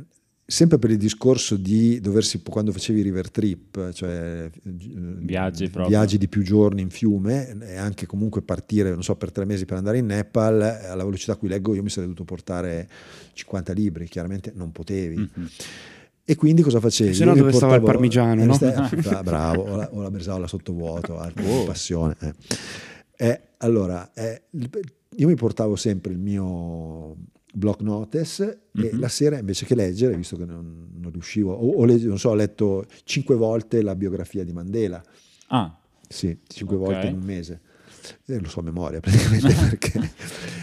sempre 0.53 0.77
per 0.77 0.91
il 0.91 0.97
discorso 0.97 1.57
di 1.57 1.99
doversi, 1.99 2.43
quando 2.43 2.71
facevi 2.71 3.01
river 3.01 3.31
trip, 3.31 3.91
cioè 3.91 4.51
viaggi, 4.61 5.71
viaggi, 5.87 6.19
di 6.19 6.27
più 6.27 6.43
giorni 6.43 6.81
in 6.81 6.91
fiume 6.91 7.57
e 7.59 7.75
anche 7.75 8.05
comunque 8.05 8.43
partire, 8.43 8.91
non 8.91 9.01
so, 9.01 9.15
per 9.15 9.31
tre 9.31 9.45
mesi 9.45 9.65
per 9.65 9.77
andare 9.77 9.97
in 9.97 10.05
Nepal, 10.05 10.61
alla 10.61 11.03
velocità 11.03 11.31
a 11.31 11.37
cui 11.37 11.47
leggo 11.47 11.73
io 11.73 11.81
mi 11.81 11.89
sarei 11.89 12.07
dovuto 12.07 12.23
portare 12.23 12.87
50 13.33 13.73
libri, 13.73 14.07
chiaramente 14.07 14.51
non 14.55 14.71
potevi. 14.71 15.15
Uh-huh. 15.15 15.47
E 16.23 16.35
quindi 16.35 16.61
cosa 16.61 16.79
facevi? 16.79 17.15
Se 17.15 17.25
no 17.25 17.33
dove 17.33 17.51
stava 17.51 17.75
il 17.75 17.81
parmigiano, 17.81 18.45
no? 18.45 18.53
ah, 18.53 19.23
bravo, 19.23 19.63
o 19.63 19.75
la, 19.75 19.89
o 19.91 20.01
la 20.03 20.11
bresaola 20.11 20.45
sottovuoto, 20.45 21.15
oh. 21.15 21.63
passione. 21.65 22.15
Eh. 22.19 22.33
Eh, 23.17 23.41
allora, 23.57 24.11
eh, 24.13 24.43
io 25.15 25.27
mi 25.27 25.35
portavo 25.35 25.75
sempre 25.75 26.11
il 26.11 26.19
mio 26.19 27.15
block 27.53 27.81
notice 27.81 28.43
mm-hmm. 28.43 28.87
e 28.87 28.93
mhm. 28.93 28.99
la 28.99 29.07
sera 29.07 29.37
invece 29.37 29.65
che 29.65 29.75
leggere, 29.75 30.15
visto 30.15 30.35
che 30.35 30.45
non, 30.45 30.89
non 30.95 31.11
riuscivo, 31.11 31.53
o, 31.53 31.81
o 31.81 31.85
legge, 31.85 32.07
non 32.07 32.17
so, 32.17 32.29
ho 32.29 32.35
letto 32.35 32.85
cinque 33.03 33.35
volte 33.35 33.81
la 33.81 33.95
biografia 33.95 34.43
di 34.43 34.51
Mandela. 34.51 35.01
Ah. 35.47 35.77
Sì, 36.07 36.37
cinque 36.47 36.75
okay. 36.75 36.91
volte 36.91 37.07
in 37.07 37.15
un 37.15 37.23
mese. 37.23 37.61
Eh, 38.25 38.39
lo 38.39 38.49
so 38.49 38.59
a 38.59 38.63
memoria 38.63 38.99
praticamente 39.01 39.53
perché... 39.55 40.11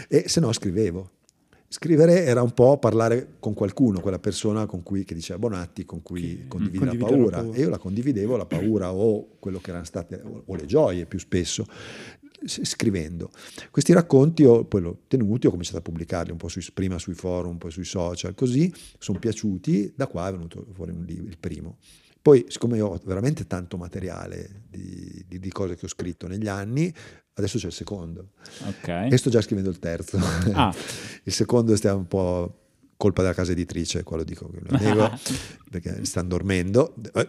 e 0.07 0.29
se 0.29 0.39
no 0.39 0.51
scrivevo 0.51 1.09
Scrivere 1.73 2.25
era 2.25 2.41
un 2.41 2.51
po' 2.51 2.77
parlare 2.77 3.35
con 3.39 3.53
qualcuno, 3.53 4.01
quella 4.01 4.19
persona 4.19 4.65
con 4.65 4.83
cui, 4.83 5.05
che 5.05 5.15
diceva 5.15 5.39
Bonatti, 5.39 5.85
con 5.85 6.01
cui 6.01 6.43
condivide 6.49 6.83
la 6.83 6.95
paura. 6.97 7.37
la 7.37 7.43
paura. 7.43 7.57
E 7.57 7.61
io 7.61 7.69
la 7.69 7.77
condividevo, 7.77 8.35
la 8.35 8.45
paura 8.45 8.91
o 8.91 9.37
quello 9.39 9.61
che 9.61 9.69
erano 9.69 9.85
state, 9.85 10.21
o 10.21 10.53
le 10.53 10.65
gioie 10.65 11.05
più 11.05 11.17
spesso, 11.17 11.65
scrivendo. 12.45 13.31
Questi 13.69 13.93
racconti 13.93 14.43
ho 14.43 14.65
poi 14.65 14.81
l'ho 14.81 14.99
tenuti, 15.07 15.47
ho 15.47 15.49
cominciato 15.49 15.77
a 15.77 15.81
pubblicarli 15.81 16.31
un 16.31 16.37
po' 16.37 16.47
sui, 16.47 16.65
prima 16.73 16.97
sui 16.97 17.13
forum, 17.13 17.57
poi 17.57 17.71
sui 17.71 17.85
social, 17.85 18.33
così, 18.35 18.73
sono 18.97 19.19
piaciuti, 19.19 19.93
da 19.95 20.07
qua 20.07 20.27
è 20.27 20.31
venuto 20.31 20.65
fuori 20.73 20.91
un 20.91 21.03
libro, 21.03 21.27
il 21.27 21.37
primo. 21.37 21.77
Poi, 22.21 22.45
siccome 22.49 22.79
ho 22.81 22.99
veramente 23.03 23.47
tanto 23.47 23.77
materiale 23.77 24.65
di, 24.69 25.25
di, 25.27 25.39
di, 25.39 25.49
cose 25.49 25.75
che 25.75 25.85
ho 25.85 25.89
scritto 25.89 26.27
negli 26.27 26.47
anni, 26.47 26.93
Adesso 27.33 27.57
c'è 27.57 27.67
il 27.67 27.73
secondo. 27.73 28.31
Ok. 28.65 28.87
E 29.09 29.17
sto 29.17 29.29
già 29.29 29.41
scrivendo 29.41 29.69
il 29.69 29.79
terzo. 29.79 30.19
Ah. 30.51 30.73
il 31.23 31.31
secondo 31.31 31.75
stiamo 31.75 31.99
un 31.99 32.07
po' 32.07 32.61
colpa 32.97 33.21
della 33.21 33.33
casa 33.33 33.53
editrice, 33.53 34.03
qua 34.03 34.17
lo 34.17 34.23
dico, 34.23 34.51
lo 34.51 34.77
nego, 34.77 35.09
perché 35.71 36.03
stanno 36.05 36.27
dormendo. 36.27 36.93
Eh, 37.13 37.27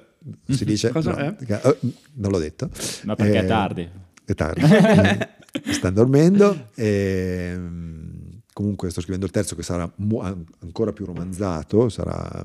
si 0.49 0.65
dice? 0.65 0.91
Cosa 0.91 1.13
no, 1.13 1.17
è? 1.17 1.37
eh, 1.47 1.77
non 2.15 2.31
l'ho 2.31 2.39
detto. 2.39 2.69
No, 3.05 3.15
perché 3.15 3.39
è 3.39 3.45
Eh, 3.45 3.47
tardi. 3.47 3.91
È 4.33 4.35
tardi. 4.35 4.63
Stanno 5.73 5.95
dormendo. 5.95 6.69
E, 6.75 7.55
mm, 7.57 8.11
comunque 8.53 8.91
sto 8.91 9.01
scrivendo 9.01 9.27
il 9.27 9.33
terzo 9.33 9.55
che 9.55 9.63
sarà 9.63 9.91
ancora 10.61 10.93
più 10.93 11.05
romanzato, 11.05 11.89
sarà 11.89 12.45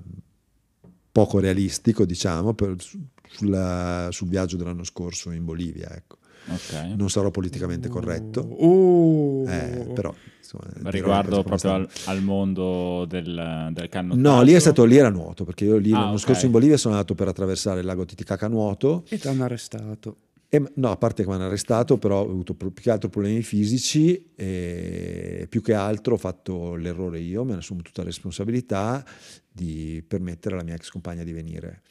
poco 1.12 1.40
realistico, 1.40 2.06
diciamo, 2.06 2.54
per- 2.54 2.76
su- 2.78 3.00
sulla- 3.30 4.08
sul 4.12 4.28
viaggio 4.30 4.56
dell'anno 4.58 4.84
scorso 4.84 5.32
in 5.32 5.44
Bolivia. 5.46 5.90
Ecco. 5.96 6.18
Ok. 6.50 6.94
Non 6.96 7.10
sarò 7.10 7.30
politicamente 7.30 7.90
corretto. 7.90 8.40
Oh. 8.40 9.46
Eh, 9.50 9.92
però 9.94 10.14
insomma, 10.38 10.64
Riguardo 10.90 11.44
proprio 11.44 11.74
al, 11.74 11.90
al 12.06 12.22
mondo 12.24 13.04
del, 13.06 13.70
del 13.74 13.90
cannottaggio. 13.90 14.30
No, 14.30 14.42
lì 14.44 14.54
è 14.54 14.60
stato 14.60 14.86
lì 14.86 14.96
era 14.96 15.10
nuoto, 15.10 15.44
perché 15.44 15.66
io 15.66 15.76
lì 15.76 15.92
Ah, 15.92 16.00
l'anno 16.00 16.14
ok. 16.14 16.20
scorso 16.20 16.46
in 16.46 16.52
Bolivia 16.52 16.78
sono 16.78 16.94
andato 16.94 17.16
per 17.16 17.28
attraversare 17.28 17.82
il 17.82 17.86
lago 17.86 18.06
Titicaca 18.06 18.46
a 18.46 18.50
nuoto. 18.50 19.04
E 19.10 19.18
ti 19.18 19.28
hanno 19.28 19.44
arrestato. 19.44 20.16
E, 20.50 20.64
no, 20.76 20.92
a 20.92 20.96
parte 20.96 21.24
che 21.24 21.30
mi 21.30 21.36
hanno 21.36 21.46
arrestato, 21.46 21.98
però 21.98 22.22
ho 22.22 22.30
avuto 22.30 22.54
più 22.54 22.72
che 22.72 22.90
altro 22.90 23.10
problemi 23.10 23.42
fisici 23.42 24.32
e 24.34 25.46
più 25.50 25.62
che 25.62 25.74
altro 25.74 26.14
ho 26.14 26.18
fatto 26.18 26.76
l'errore 26.76 27.20
io, 27.20 27.44
me 27.44 27.52
ne 27.52 27.58
assumo 27.58 27.82
tutta 27.82 28.02
la 28.02 28.08
responsabilità 28.08 29.06
di 29.52 30.02
permettere 30.08 30.56
alla 30.56 30.64
mia 30.64 30.76
ex 30.76 30.90
compagna 30.90 31.24
di 31.24 31.34
venire. 31.34 31.82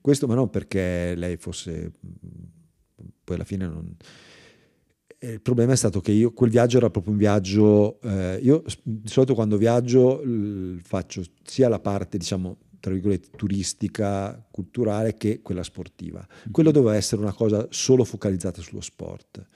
Questo 0.00 0.26
ma 0.26 0.34
non 0.34 0.48
perché 0.48 1.14
lei 1.14 1.36
fosse... 1.36 1.92
poi 3.22 3.36
alla 3.36 3.44
fine 3.44 3.66
non... 3.66 3.94
E 5.18 5.32
Il 5.32 5.42
problema 5.42 5.72
è 5.72 5.76
stato 5.76 6.00
che 6.00 6.12
io, 6.12 6.32
quel 6.32 6.48
viaggio 6.48 6.78
era 6.78 6.88
proprio 6.88 7.12
un 7.12 7.18
viaggio, 7.18 8.00
eh, 8.00 8.38
io 8.40 8.64
di 8.82 9.08
solito 9.08 9.34
quando 9.34 9.58
viaggio 9.58 10.22
faccio 10.82 11.22
sia 11.42 11.68
la 11.68 11.78
parte, 11.78 12.16
diciamo, 12.16 12.56
tra 12.80 12.92
virgolette, 12.92 13.28
turistica, 13.36 14.44
culturale, 14.50 15.16
che 15.16 15.40
quella 15.42 15.62
sportiva. 15.62 16.26
Quello 16.50 16.70
doveva 16.70 16.96
essere 16.96 17.20
una 17.20 17.34
cosa 17.34 17.66
solo 17.70 18.04
focalizzata 18.04 18.62
sullo 18.62 18.80
sport. 18.80 19.46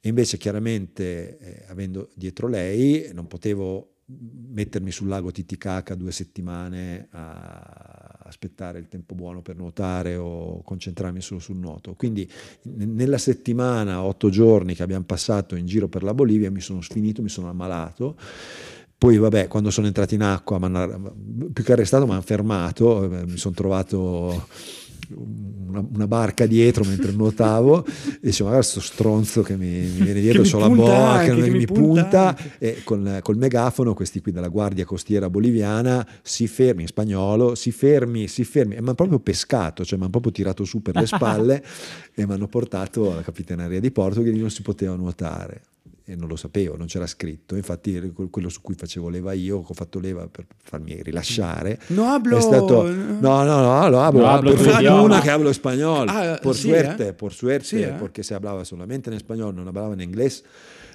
E 0.00 0.08
invece 0.08 0.36
chiaramente, 0.36 1.38
eh, 1.38 1.64
avendo 1.68 2.10
dietro 2.14 2.46
lei, 2.46 3.10
non 3.12 3.26
potevo 3.26 3.96
mettermi 4.08 4.92
sul 4.92 5.08
lago 5.08 5.32
Titicaca 5.32 5.96
due 5.96 6.12
settimane 6.12 7.08
a 7.10 8.20
aspettare 8.22 8.78
il 8.78 8.88
tempo 8.88 9.14
buono 9.14 9.42
per 9.42 9.56
nuotare 9.56 10.16
o 10.16 10.62
concentrarmi 10.62 11.20
solo 11.20 11.40
sul 11.40 11.56
nuoto. 11.56 11.94
Quindi 11.94 12.30
nella 12.62 13.18
settimana, 13.18 14.02
otto 14.02 14.28
giorni 14.28 14.74
che 14.74 14.82
abbiamo 14.82 15.04
passato 15.04 15.56
in 15.56 15.66
giro 15.66 15.88
per 15.88 16.02
la 16.04 16.14
Bolivia, 16.14 16.50
mi 16.50 16.60
sono 16.60 16.80
sfinito, 16.82 17.22
mi 17.22 17.28
sono 17.28 17.48
ammalato. 17.48 18.16
Poi, 18.98 19.18
vabbè, 19.18 19.48
quando 19.48 19.70
sono 19.70 19.86
entrato 19.86 20.14
in 20.14 20.22
acqua, 20.22 20.58
più 20.58 21.64
che 21.64 21.72
arrestato, 21.72 22.06
mi 22.06 22.12
hanno 22.12 22.22
fermato, 22.22 23.04
eh, 23.04 23.26
mi 23.26 23.36
sono 23.36 23.54
trovato 23.54 24.46
una, 25.14 25.84
una 25.92 26.06
barca 26.06 26.46
dietro 26.46 26.84
mentre 26.84 27.12
nuotavo 27.12 27.84
e 27.86 28.18
dicevo, 28.20 28.48
magari 28.48 28.66
sto 28.66 28.80
stronzo 28.80 29.42
che 29.42 29.56
mi, 29.56 29.66
mi 29.66 30.02
viene 30.02 30.20
dietro, 30.20 30.42
mi 30.42 30.50
c'ho 30.50 30.58
la 30.58 30.68
boa 30.68 31.08
anche, 31.10 31.34
che, 31.34 31.42
che 31.42 31.50
mi 31.50 31.58
mi 31.58 31.66
punta 31.66 32.34
punta 32.34 32.36
e 32.58 32.82
con, 32.84 33.18
col 33.22 33.36
megafono 33.36 33.94
questi 33.94 34.20
qui 34.20 34.32
della 34.32 34.48
Guardia 34.48 34.84
Costiera 34.84 35.30
Boliviana 35.30 36.06
si 36.22 36.46
fermi 36.46 36.82
in 36.82 36.88
spagnolo, 36.88 37.54
si 37.54 37.70
fermi, 37.70 38.28
si 38.28 38.44
fermi, 38.44 38.74
e 38.74 38.80
mi 38.80 38.86
hanno 38.86 38.94
proprio 38.94 39.20
pescato, 39.20 39.84
cioè 39.84 39.96
mi 39.96 40.02
hanno 40.02 40.12
proprio 40.12 40.32
tirato 40.32 40.64
su 40.64 40.82
per 40.82 40.96
le 40.96 41.06
spalle 41.06 41.62
e 42.14 42.26
mi 42.26 42.32
hanno 42.32 42.48
portato 42.48 43.12
alla 43.12 43.22
capitaneria 43.22 43.80
di 43.80 43.90
Porto 43.90 44.22
che 44.22 44.30
lì 44.30 44.40
non 44.40 44.50
si 44.50 44.62
poteva 44.62 44.94
nuotare 44.94 45.62
e 46.08 46.14
non 46.14 46.28
lo 46.28 46.36
sapevo, 46.36 46.76
non 46.76 46.86
c'era 46.86 47.06
scritto, 47.06 47.56
infatti 47.56 48.12
quello 48.30 48.48
su 48.48 48.60
cui 48.62 48.74
facevo 48.76 49.08
leva 49.08 49.32
io, 49.32 49.62
che 49.62 49.66
ho 49.70 49.74
fatto 49.74 49.98
leva 49.98 50.28
per 50.28 50.46
farmi 50.62 51.02
rilasciare. 51.02 51.80
No 51.88 52.04
hablo. 52.04 52.36
È 52.36 52.40
stato, 52.40 52.88
no, 52.88 53.18
no, 53.20 53.42
no, 53.42 53.88
lo 53.88 54.00
hablo, 54.00 54.20
No 54.20 54.26
hablo 54.28 54.52
idioma. 54.52 54.72
fortuna 54.80 55.20
que 55.20 55.30
hablo 55.30 55.50
español. 55.50 56.08
Ah, 56.08 56.38
por 56.40 56.54
sí, 56.54 56.68
suerte, 56.68 57.08
eh. 57.08 57.12
por 57.12 57.32
suerte, 57.32 57.66
Sí, 57.66 57.82
eh. 57.82 57.94
porque 57.98 58.22
se 58.22 58.34
hablaba 58.34 58.64
solamente 58.64 59.10
en 59.10 59.16
español, 59.16 59.52
no 59.56 59.66
hablaba 59.66 59.94
en 59.94 60.00
inglés. 60.00 60.44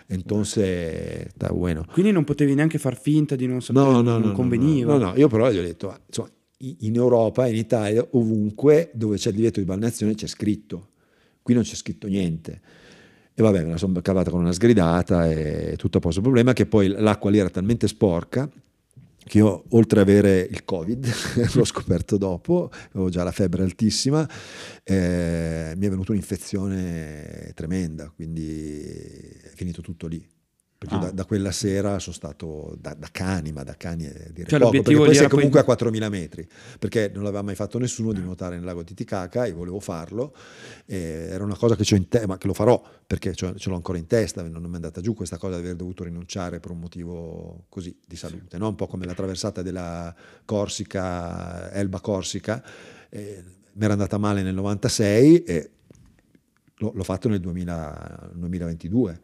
Entonces, 0.08 1.28
está 1.28 1.52
bueno. 1.52 1.86
Quindi 1.91 2.12
non 2.12 2.24
potevi 2.24 2.54
neanche 2.54 2.78
far 2.78 2.97
finta 2.97 3.36
di 3.36 3.47
non 3.47 3.62
sapere, 3.62 3.86
No, 3.86 3.91
no, 3.91 4.02
non 4.02 4.21
no, 4.21 4.28
no, 4.28 4.34
conveniva. 4.34 4.97
No, 4.97 5.12
no, 5.12 5.13
io 5.17 5.28
però 5.28 5.50
gli 5.52 5.58
ho 5.58 5.62
detto, 5.62 5.89
ah, 5.89 6.00
insomma, 6.06 6.30
in 6.60 6.95
Europa, 6.95 7.47
in 7.47 7.56
Italia, 7.56 8.06
ovunque 8.12 8.91
dove 8.93 9.17
c'è 9.17 9.30
il 9.30 9.36
divieto 9.36 9.60
di 9.60 9.65
balneazione 9.65 10.13
c'è 10.15 10.28
scritto. 10.28 10.89
Qui 11.41 11.54
non 11.54 11.63
c'è 11.63 11.76
scritto 11.76 12.08
niente. 12.08 12.62
E 13.34 13.41
vabbè, 13.41 13.63
me 13.63 13.72
la 13.72 13.78
sono 13.78 14.00
cavata 14.02 14.30
con 14.30 14.41
una 14.41 14.52
sgridata 14.52 15.30
e 15.30 15.76
tutto 15.78 15.98
a 15.98 16.02
posto. 16.02 16.20
Il 16.20 16.26
problema 16.26 16.52
è 16.52 16.54
che 16.54 16.65
poi 16.65 16.88
l'acqua 16.88 17.30
lì 17.30 17.38
era 17.38 17.50
talmente 17.50 17.88
sporca 17.88 18.50
che 19.24 19.38
io, 19.38 19.63
oltre 19.70 20.02
ad 20.02 20.10
avere 20.10 20.48
il 20.50 20.65
Covid, 20.65 21.08
l'ho 21.54 21.63
scoperto 21.63 22.17
dopo, 22.17 22.70
avevo 22.91 23.10
già 23.10 23.24
la 23.24 23.32
febbre 23.32 23.63
altissima, 23.63 24.28
eh, 24.84 25.74
mi 25.78 25.86
è 25.86 25.89
venuta 25.89 26.12
un'infezione 26.12 27.52
tremenda, 27.54 28.12
quindi 28.13 28.80
è 28.82 29.52
finito 29.54 29.82
tutto 29.82 30.08
lì. 30.08 30.28
Perché 30.82 30.96
Ah. 30.96 30.98
da, 31.00 31.12
da 31.12 31.26
quella 31.26 31.52
sera 31.52 32.00
sono 32.00 32.15
stato 32.15 32.76
da, 32.82 32.96
da 32.96 33.08
cani, 33.12 33.52
ma 33.52 33.62
da 33.62 33.76
cani 33.78 34.06
è 34.06 34.32
dire 34.34 34.50
Cioè, 34.50 34.58
poco, 34.58 34.72
perché 34.72 34.96
poi 34.96 35.08
sei 35.10 35.17
era 35.17 35.28
poi- 35.28 35.36
comunque 35.38 35.60
a 35.60 35.63
4000 35.63 36.10
metri, 36.10 36.48
perché 36.80 37.12
non 37.13 37.22
l'aveva 37.22 37.44
mai 37.44 37.54
fatto 37.54 37.78
nessuno 37.78 38.12
di 38.13 38.20
nuotare 38.20 38.56
nel 38.56 38.65
lago 38.65 38.84
Titicaca 38.84 39.46
e 39.46 39.52
volevo 39.52 39.80
farlo, 39.80 40.34
e 40.88 41.28
era 41.30 41.44
una 41.44 41.56
cosa 41.56 41.76
che 41.76 41.84
c'ho 41.84 41.94
in 41.94 42.08
te- 42.08 42.26
ma 42.26 42.39
che 42.39 42.48
lo 42.48 42.54
farò, 42.56 42.82
perché 43.06 43.36
ce 43.36 43.54
l'ho 43.63 43.76
ancora 43.76 44.00
in 44.00 44.08
testa, 44.08 44.41
non 44.41 44.60
mi 44.63 44.72
è 44.72 44.76
andata 44.76 45.02
giù 45.02 45.13
questa 45.13 45.38
cosa 45.38 45.58
di 45.58 45.62
aver 45.62 45.76
dovuto 45.76 46.04
rinunciare 46.04 46.60
per 46.60 46.72
un 46.72 46.80
motivo 46.80 47.65
così 47.70 47.96
di 48.04 48.15
salute, 48.15 48.58
no? 48.58 48.70
un 48.70 48.76
po' 48.76 48.88
come 48.88 49.06
la 49.06 49.13
traversata 49.13 49.62
della 49.62 50.12
Corsica, 50.46 51.72
Elba 51.74 52.00
Corsica, 52.00 52.63
eh, 53.10 53.44
mi 53.74 53.84
era 53.84 53.94
andata 53.94 54.17
male 54.17 54.41
nel 54.41 54.56
96 54.56 55.44
e 55.44 55.70
l'ho, 56.78 56.91
l'ho 56.96 57.04
fatto 57.04 57.30
nel 57.30 57.39
2000 57.39 58.32
2022. 58.34 59.22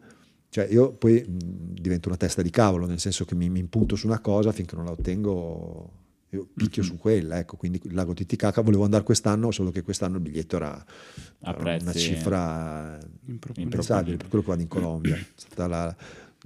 Cioè 0.50 0.66
io 0.70 0.92
poi 0.92 1.24
mh, 1.26 1.80
divento 1.80 2.08
una 2.08 2.16
testa 2.16 2.42
di 2.42 2.50
cavolo, 2.50 2.86
nel 2.86 2.98
senso 3.00 3.24
che 3.24 3.34
mi, 3.34 3.48
mi 3.50 3.58
impunto 3.58 3.96
su 3.96 4.06
una 4.06 4.20
cosa 4.20 4.50
finché 4.52 4.76
non 4.76 4.86
la 4.86 4.92
ottengo, 4.92 5.92
io 6.30 6.48
picchio 6.54 6.82
su 6.82 6.96
quella, 6.96 7.38
ecco, 7.38 7.56
quindi 7.56 7.80
il 7.84 7.94
lago 7.94 8.14
Titicaca 8.14 8.60
volevo 8.62 8.84
andare 8.84 9.04
quest'anno, 9.04 9.50
solo 9.50 9.70
che 9.70 9.82
quest'anno 9.82 10.16
il 10.16 10.22
biglietto 10.22 10.56
era, 10.56 10.72
A 10.72 11.50
era 11.50 11.52
prezzi 11.52 11.84
una 11.84 11.92
cifra 11.92 12.98
impensabile, 13.56 14.16
per 14.16 14.28
quello 14.28 14.44
che 14.44 14.50
vado 14.50 14.62
in 14.62 14.68
Colombia. 14.68 15.16
È 15.16 15.24
stata 15.34 15.66
la, 15.66 15.96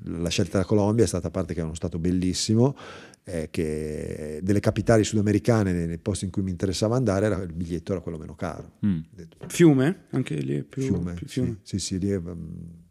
la 0.05 0.29
scelta 0.29 0.53
della 0.53 0.65
Colombia 0.65 1.05
è 1.05 1.09
stata 1.09 1.29
a 1.29 1.31
parte 1.31 1.55
che 1.55 1.61
è 1.61 1.65
uno 1.65 1.75
stato 1.75 1.99
bellissimo, 1.99 2.77
eh, 3.25 3.49
che 3.51 4.41
delle 4.43 4.59
capitali 4.61 5.05
sudamericane, 5.05 5.73
nei, 5.73 5.87
nei 5.87 5.99
posti 5.99 6.25
in 6.25 6.33
cui 6.33 6.43
mi 6.43 6.51
interessava 6.51 6.97
andare, 6.97 7.27
era- 7.27 7.43
il 7.43 7.53
biglietto 7.53 7.93
era 7.93 8.01
quello 8.01 8.19
meno 8.19 8.35
caro. 8.35 8.73
Mm. 8.85 8.99
Fiume? 9.47 10.07
Anche 10.11 10.35
lì 10.41 10.59
è 10.59 10.63
più 10.65 10.83
fiume, 10.83 11.15
più 11.15 11.27
sì, 11.29 11.33
fiume. 11.35 11.59
sì, 11.63 11.79
sì, 11.79 11.99
lì 11.99 12.11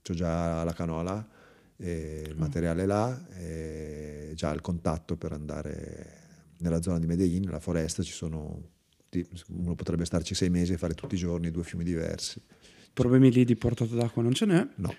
ho 0.09 0.13
già 0.15 0.63
la 0.63 0.73
canola, 0.73 1.27
il 1.77 2.33
materiale 2.35 2.85
là, 2.85 3.19
già 4.33 4.51
il 4.51 4.61
contatto 4.61 5.15
per 5.15 5.31
andare 5.33 6.19
nella 6.59 6.81
zona 6.81 6.99
di 6.99 7.05
Medellin, 7.07 7.43
nella 7.43 7.59
foresta, 7.59 8.01
ci 8.03 8.11
sono, 8.13 8.61
uno 9.49 9.75
potrebbe 9.75 10.05
starci 10.05 10.33
sei 10.35 10.49
mesi 10.49 10.73
e 10.73 10.77
fare 10.77 10.93
tutti 10.93 11.15
i 11.15 11.17
giorni 11.17 11.51
due 11.51 11.63
fiumi 11.63 11.83
diversi. 11.83 12.41
Problemi 12.93 13.31
lì 13.31 13.45
di 13.45 13.55
portata 13.55 13.95
d'acqua 13.95 14.21
non 14.21 14.33
ce 14.33 14.45
n'è. 14.45 14.67
No, 14.75 14.93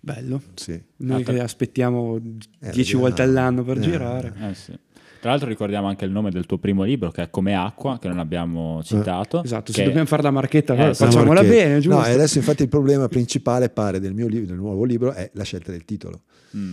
Bello. 0.00 0.42
sì. 0.54 0.82
Noi 0.96 1.22
Ah, 1.22 1.24
che 1.24 1.40
aspettiamo 1.40 2.16
Eh, 2.60 2.70
dieci 2.70 2.96
volte 2.96 3.22
all'anno 3.22 3.62
per 3.62 3.78
Eh, 3.78 3.80
girare. 3.82 4.34
Eh, 4.50 4.54
sì. 4.54 4.76
Tra 5.22 5.30
l'altro 5.30 5.48
ricordiamo 5.48 5.86
anche 5.86 6.04
il 6.04 6.10
nome 6.10 6.32
del 6.32 6.46
tuo 6.46 6.58
primo 6.58 6.82
libro 6.82 7.12
che 7.12 7.22
è 7.22 7.30
Come 7.30 7.54
acqua, 7.54 7.96
che 8.00 8.08
non 8.08 8.18
abbiamo 8.18 8.82
citato. 8.82 9.44
Esatto, 9.44 9.70
che- 9.70 9.78
se 9.78 9.84
dobbiamo 9.84 10.04
fare 10.06 10.20
la 10.22 10.32
marchetta, 10.32 10.72
Eh, 10.74 10.76
allora 10.78 10.94
facciamola 10.94 11.40
Perché- 11.42 11.56
bene, 11.56 11.78
giusto? 11.78 12.00
No, 12.00 12.04
e 12.06 12.10
adesso 12.10 12.38
infatti 12.38 12.62
il 12.62 12.68
problema 12.68 13.06
principale 13.06 13.68
pare 13.68 14.00
del 14.00 14.14
mio 14.14 14.26
libro, 14.26 14.48
del 14.48 14.56
nuovo 14.56 14.82
libro, 14.82 15.12
è 15.12 15.30
la 15.34 15.44
scelta 15.44 15.70
del 15.70 15.84
titolo, 15.84 16.22
Mm. 16.56 16.72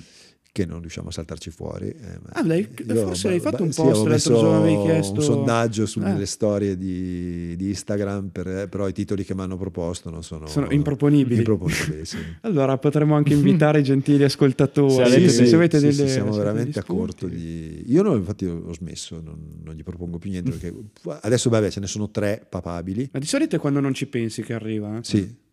Che 0.59 0.65
non 0.65 0.81
riusciamo 0.81 1.09
a 1.09 1.11
saltarci 1.11 1.49
fuori. 1.51 1.87
eh, 1.87 2.19
ma 2.21 2.29
Ah, 2.33 2.45
l'hai- 2.45 2.67
io- 2.87 2.95
forse 3.05 3.29
l'hai 3.29 3.39
fatto 3.39 3.63
un 3.63 3.71
sì, 3.71 3.81
post, 3.81 3.91
avevo 3.95 4.07
l'altro 4.09 4.33
giorno 4.35 4.57
avevi 4.57 4.81
chiesto- 4.81 5.13
un 5.15 5.21
sondaggio 5.21 5.85
sulle 5.85 6.21
Eh. 6.21 6.25
storie 6.25 6.77
di, 6.77 7.55
di 7.55 7.67
Instagram, 7.69 8.29
per- 8.29 8.67
però 8.69 8.87
i 8.87 8.93
titoli 8.93 9.23
che 9.23 9.33
mi 9.35 9.41
hanno 9.41 9.57
proposto 9.57 10.09
non 10.09 10.23
sono... 10.23 10.47
Sono 10.47 10.69
improponibili. 10.71 11.37
improponibili, 11.37 12.05
sì. 12.05 12.17
Allora 12.41 12.77
potremmo 12.77 13.15
anche 13.15 13.33
invitare 13.33 13.79
i 13.79 13.83
gentili 13.83 14.23
ascoltatori. 14.23 14.91
Se 14.91 15.05
Se 15.05 15.15
avete- 15.15 15.29
sì, 15.29 15.45
se 15.47 15.55
avete 15.55 15.77
sì, 15.79 15.85
delle, 15.85 16.07
sì, 16.07 16.13
siamo 16.13 16.31
veramente 16.33 16.79
a 16.79 16.83
corto 16.83 17.27
di... 17.27 17.83
Io 17.87 18.01
no, 18.03 18.15
infatti 18.15 18.45
ho 18.45 18.73
smesso, 18.73 19.21
non, 19.23 19.59
non 19.63 19.73
gli 19.75 19.83
propongo 19.83 20.17
più 20.17 20.29
niente 20.29 20.51
perché 20.57 20.73
adesso 21.21 21.49
vabbè 21.49 21.69
ce 21.69 21.79
ne 21.79 21.87
sono 21.87 22.09
tre 22.09 22.45
papabili. 22.49 23.09
Ma 23.13 23.19
di 23.19 23.25
solito 23.25 23.55
è 23.55 23.59
quando 23.59 23.79
non 23.79 23.93
ci 23.93 24.07
pensi 24.07 24.41
che 24.43 24.53
arriva. 24.53 24.97
eh? 24.97 24.99
Sì. 25.03 25.47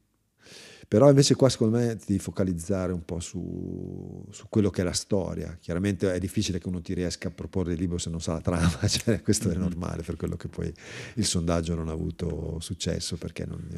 Però 0.88 1.09
invece 1.09 1.35
qua 1.35 1.49
secondo 1.49 1.79
me 1.79 1.96
ti 1.96 2.05
devi 2.09 2.18
focalizzare 2.20 2.92
un 2.92 3.05
po' 3.05 3.18
su, 3.18 4.25
su 4.31 4.46
quello 4.49 4.70
che 4.70 4.83
è 4.83 4.85
la 4.85 4.92
storia. 4.92 5.57
Chiaramente 5.61 6.12
è 6.12 6.18
difficile 6.20 6.61
che 6.61 6.68
uno 6.68 6.81
ti 6.81 6.94
riesca 6.94 7.29
a 7.29 7.33
proporre 7.33 7.72
il 7.72 7.79
libro 7.79 7.99
se 7.99 8.11
non 8.11 8.20
sa 8.20 8.35
la 8.35 8.40
trama, 8.40 8.79
cioè, 8.87 9.20
questo 9.22 9.51
è 9.51 9.55
normale 9.57 10.03
per 10.03 10.16
quello 10.16 10.37
che 10.37 10.49
poi 10.49 10.72
il 11.14 11.25
sondaggio 11.25 11.75
non 11.75 11.88
ha 11.88 11.92
avuto 11.92 12.59
successo 12.61 13.16
perché 13.16 13.45
non- 13.45 13.68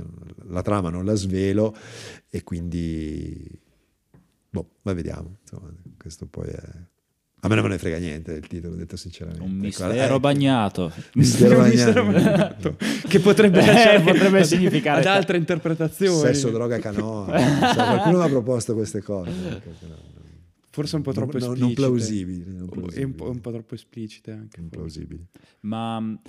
la 0.48 0.62
trama 0.62 0.90
non 0.90 1.04
la 1.04 1.14
svelo 1.14 1.74
e 2.28 2.44
quindi 2.44 3.58
boh, 4.50 4.70
ma 4.82 4.92
vediamo. 4.92 5.36
Insomma, 5.40 5.72
questo 5.96 6.26
poi 6.26 6.48
è... 6.48 6.62
A 7.40 7.48
me 7.48 7.54
non 7.54 7.64
me 7.64 7.70
ne 7.70 7.78
frega 7.78 7.98
niente 7.98 8.32
del 8.32 8.46
titolo, 8.48 8.74
detto 8.74 8.96
sinceramente. 8.96 9.42
Un 9.44 9.50
Ecco, 9.56 9.60
mistero 9.86 10.16
eh, 10.16 10.20
bagnato. 10.20 10.92
Mistero 11.14 11.58
Un 11.60 11.68
mistero 11.68 12.04
bagnato. 12.04 12.28
bagnato. 12.74 12.76
che 13.08 13.20
potrebbe, 13.20 13.60
Eh, 13.94 14.00
potrebbe 14.00 14.42
significare- 14.44 15.00
ad 15.00 15.06
altre 15.06 15.36
interpretazioni. 15.36 16.18
Sesso, 16.18 16.50
droga 16.50 16.78
canoa. 16.80 17.26
Cioè, 17.38 17.74
qualcuno 17.74 18.18
mi 18.18 18.24
ha 18.24 18.28
proposto 18.28 18.74
queste 18.74 19.02
cose. 19.02 19.30
no. 19.30 20.16
Forse 20.70 20.96
un 20.96 21.02
po' 21.02 21.12
troppo 21.12 21.38
non- 21.38 21.52
esplicite. 21.52 21.64
non 21.64 21.74
plausibili, 21.74 22.44
non 22.44 22.56
E 22.58 22.62
un 22.62 22.68
plausibili. 22.68 23.12
po', 23.12 23.30
un 23.30 23.40
po' 23.40 23.50
troppo 23.50 23.74
esplicite 23.74 24.30
anche. 24.32 24.60
Non 24.60 24.68
plausibili. 24.68 25.26
Ma 25.60 25.98
mh, 26.00 26.20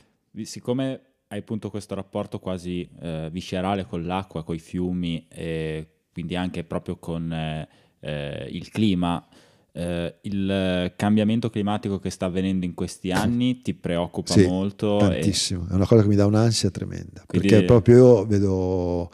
siccome 0.44 1.02
hai 1.28 1.40
appunto 1.40 1.70
questo 1.70 1.94
rapporto 1.96 2.40
quasi 2.40 2.88
eh, 3.02 3.30
viscerale 3.32 3.86
con 3.86 4.06
l'acqua, 4.06 4.44
con 4.44 4.56
i 4.56 4.60
fiumi 4.60 5.28
e 5.30 5.88
quindi 6.12 6.36
anche 6.36 6.64
proprio 6.64 6.98
con 6.98 7.32
eh, 7.32 7.68
eh, 8.00 8.48
il 8.52 8.70
clima, 8.70 9.24
eh, 9.72 10.16
il 10.22 10.94
cambiamento 10.96 11.50
climatico 11.50 12.00
che 12.00 12.10
sta 12.10 12.26
avvenendo 12.26 12.66
in 12.66 12.74
questi 12.74 13.12
anni 13.12 13.62
ti 13.62 13.74
preoccupa 13.74 14.34
Sì, 14.34 14.44
molto? 14.46 14.98
e- 14.98 15.00
Tantissimo, 15.00 15.68
è 15.70 15.74
una 15.74 15.86
cosa 15.88 16.02
che 16.02 16.08
mi 16.08 16.16
dà 16.16 16.26
un'ansia 16.26 16.70
tremenda. 16.72 17.24
Quindi- 17.26 17.48
Perché 17.50 17.66
proprio 17.66 17.96
io 17.98 18.26
vedo, 18.26 19.10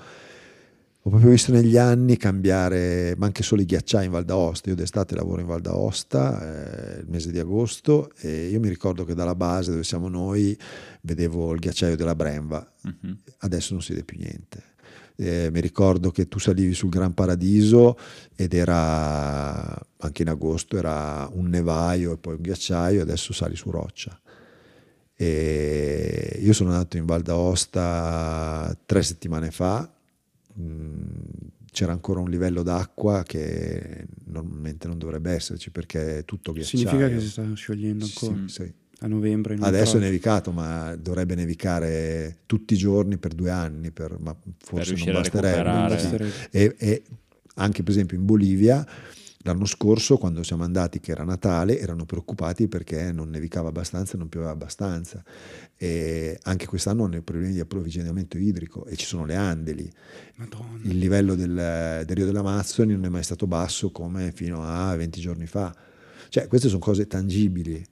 ho 1.08 1.10
proprio 1.10 1.30
visto 1.30 1.52
negli 1.52 1.78
anni 1.78 2.18
cambiare, 2.18 3.14
ma 3.18 3.28
anche 3.28 3.44
solo 3.44 3.62
i 3.62 3.66
ghiacciai 3.66 4.06
in 4.06 4.12
Val 4.12 4.26
d'Aosta. 4.26 4.70
Io 4.70 4.76
d'estate 4.76 5.14
lavoro 5.16 5.40
in 5.42 5.48
Val 5.48 5.62
d'Aosta, 5.62 6.96
eh, 6.96 7.00
il 7.02 7.06
mese 7.10 7.32
di 7.32 7.38
agosto, 7.38 8.10
e 8.18 8.48
io 8.48 8.60
mi 8.60 8.70
ricordo 8.70 9.04
che 9.06 9.14
dalla 9.14 9.36
base 9.36 9.70
dove 9.72 9.84
siamo 9.84 10.08
noi 10.08 10.58
vedevo 11.02 11.54
il 11.54 11.60
ghiacciaio 11.60 11.96
della 11.96 12.16
Bremba, 12.16 12.68
Mhm. 12.84 13.18
adesso 13.40 13.74
non 13.74 13.84
si 13.84 13.92
vede 13.94 14.04
più 14.04 14.18
niente. 14.18 14.74
Eh, 15.18 15.50
mi 15.52 15.62
ricordo 15.62 16.12
che 16.12 16.28
tu 16.28 16.40
salivi 16.40 16.74
sul 16.74 16.90
Gran 16.90 17.14
Paradiso 17.14 17.98
ed 18.36 18.54
era 18.54 19.80
anche 19.98 20.22
in 20.22 20.30
agosto 20.30 20.78
era 20.78 21.28
un 21.32 21.48
nevaio 21.48 22.14
e 22.14 22.18
poi 22.18 22.36
un 22.36 22.42
ghiacciaio, 22.42 23.02
adesso 23.02 23.34
sali 23.34 23.56
su 23.56 23.72
roccia. 23.72 24.20
E 25.18 26.40
io 26.42 26.54
sono 26.54 26.72
andato 26.72 26.98
in 26.98 27.06
Val 27.06 27.22
d'Aosta 27.22 28.78
tre 28.86 29.02
settimane 29.02 29.52
fa, 29.52 29.90
mm, 30.60 31.08
c'era 31.72 31.94
ancora 31.94 32.20
un 32.20 32.30
livello 32.30 32.64
d'acqua 32.64 33.24
che 33.24 34.06
normalmente 34.26 34.88
non 34.88 34.98
dovrebbe 34.98 35.32
esserci 35.32 35.72
perché 35.72 36.20
è 36.20 36.26
tutto 36.26 36.52
ghiacciaio. 36.52 36.88
Significa 36.88 37.10
che 37.10 37.20
si 37.22 37.30
sta 37.30 37.54
sciogliendo 37.54 38.06
Sì, 38.06 38.28
ancora 38.28 38.48
sì. 38.48 38.74
A 39.06 39.08
novembre. 39.08 39.56
Adesso 39.60 39.98
è 39.98 40.00
nevicato, 40.00 40.52
ma 40.52 40.96
dovrebbe 40.96 41.36
nevicare 41.36 42.40
tutti 42.46 42.74
i 42.74 42.78
giorni 42.78 43.18
per 43.18 43.34
due 43.34 43.52
anni, 43.52 43.92
per- 43.92 44.18
ma 44.20 44.36
forse 44.58 44.76
non 44.76 44.84
riuscire 44.84 45.12
a 45.12 45.22
basterebbe. 45.22 45.98
Sì. 46.00 46.08
Basterebbe. 46.10 46.34
E, 46.52 46.76
e 46.78 47.04
anche 47.56 47.84
per 47.84 47.92
esempio 47.92 48.18
in 48.18 48.26
Bolivia 48.26 48.86
l'anno 49.40 49.66
scorso, 49.66 50.18
quando 50.18 50.42
siamo 50.42 50.64
andati, 50.64 51.00
che 51.00 51.12
era 51.12 51.24
Natale, 51.24 51.80
erano 51.80 52.06
preoccupati 52.06 52.68
perché 52.68 53.12
non 53.12 53.30
nevicava 53.30 53.70
abbastanza 53.70 54.16
e 54.16 54.18
non 54.18 54.28
pioveva 54.28 54.52
abbastanza. 54.52 55.24
E 55.78 56.40
anche 56.44 56.66
quest'anno 56.66 57.04
hanno 57.04 57.22
problemi 57.22 57.54
di 57.54 57.60
approvvigionamento 57.60 58.40
idrico 58.40 58.86
e 58.88 58.96
ci 58.96 59.06
sono 59.06 59.24
le 59.26 59.36
Andeli. 59.36 59.90
Madonna. 60.36 60.80
Il 60.84 60.98
livello 60.98 61.36
del, 61.36 62.04
del 62.06 62.16
Rio 62.16 62.26
dell'Amazzoni 62.26 62.94
non 62.94 63.06
è 63.06 63.10
mai 63.10 63.24
stato 63.24 63.46
basso 63.46 63.92
come 63.92 64.32
fino 64.32 64.64
a 64.64 64.96
20 64.96 65.22
giorni 65.22 65.46
fa. 65.46 65.74
Cioè, 66.30 66.48
queste 66.48 66.68
sono 66.68 66.80
cose 66.80 67.06
tangibili. 67.06 67.86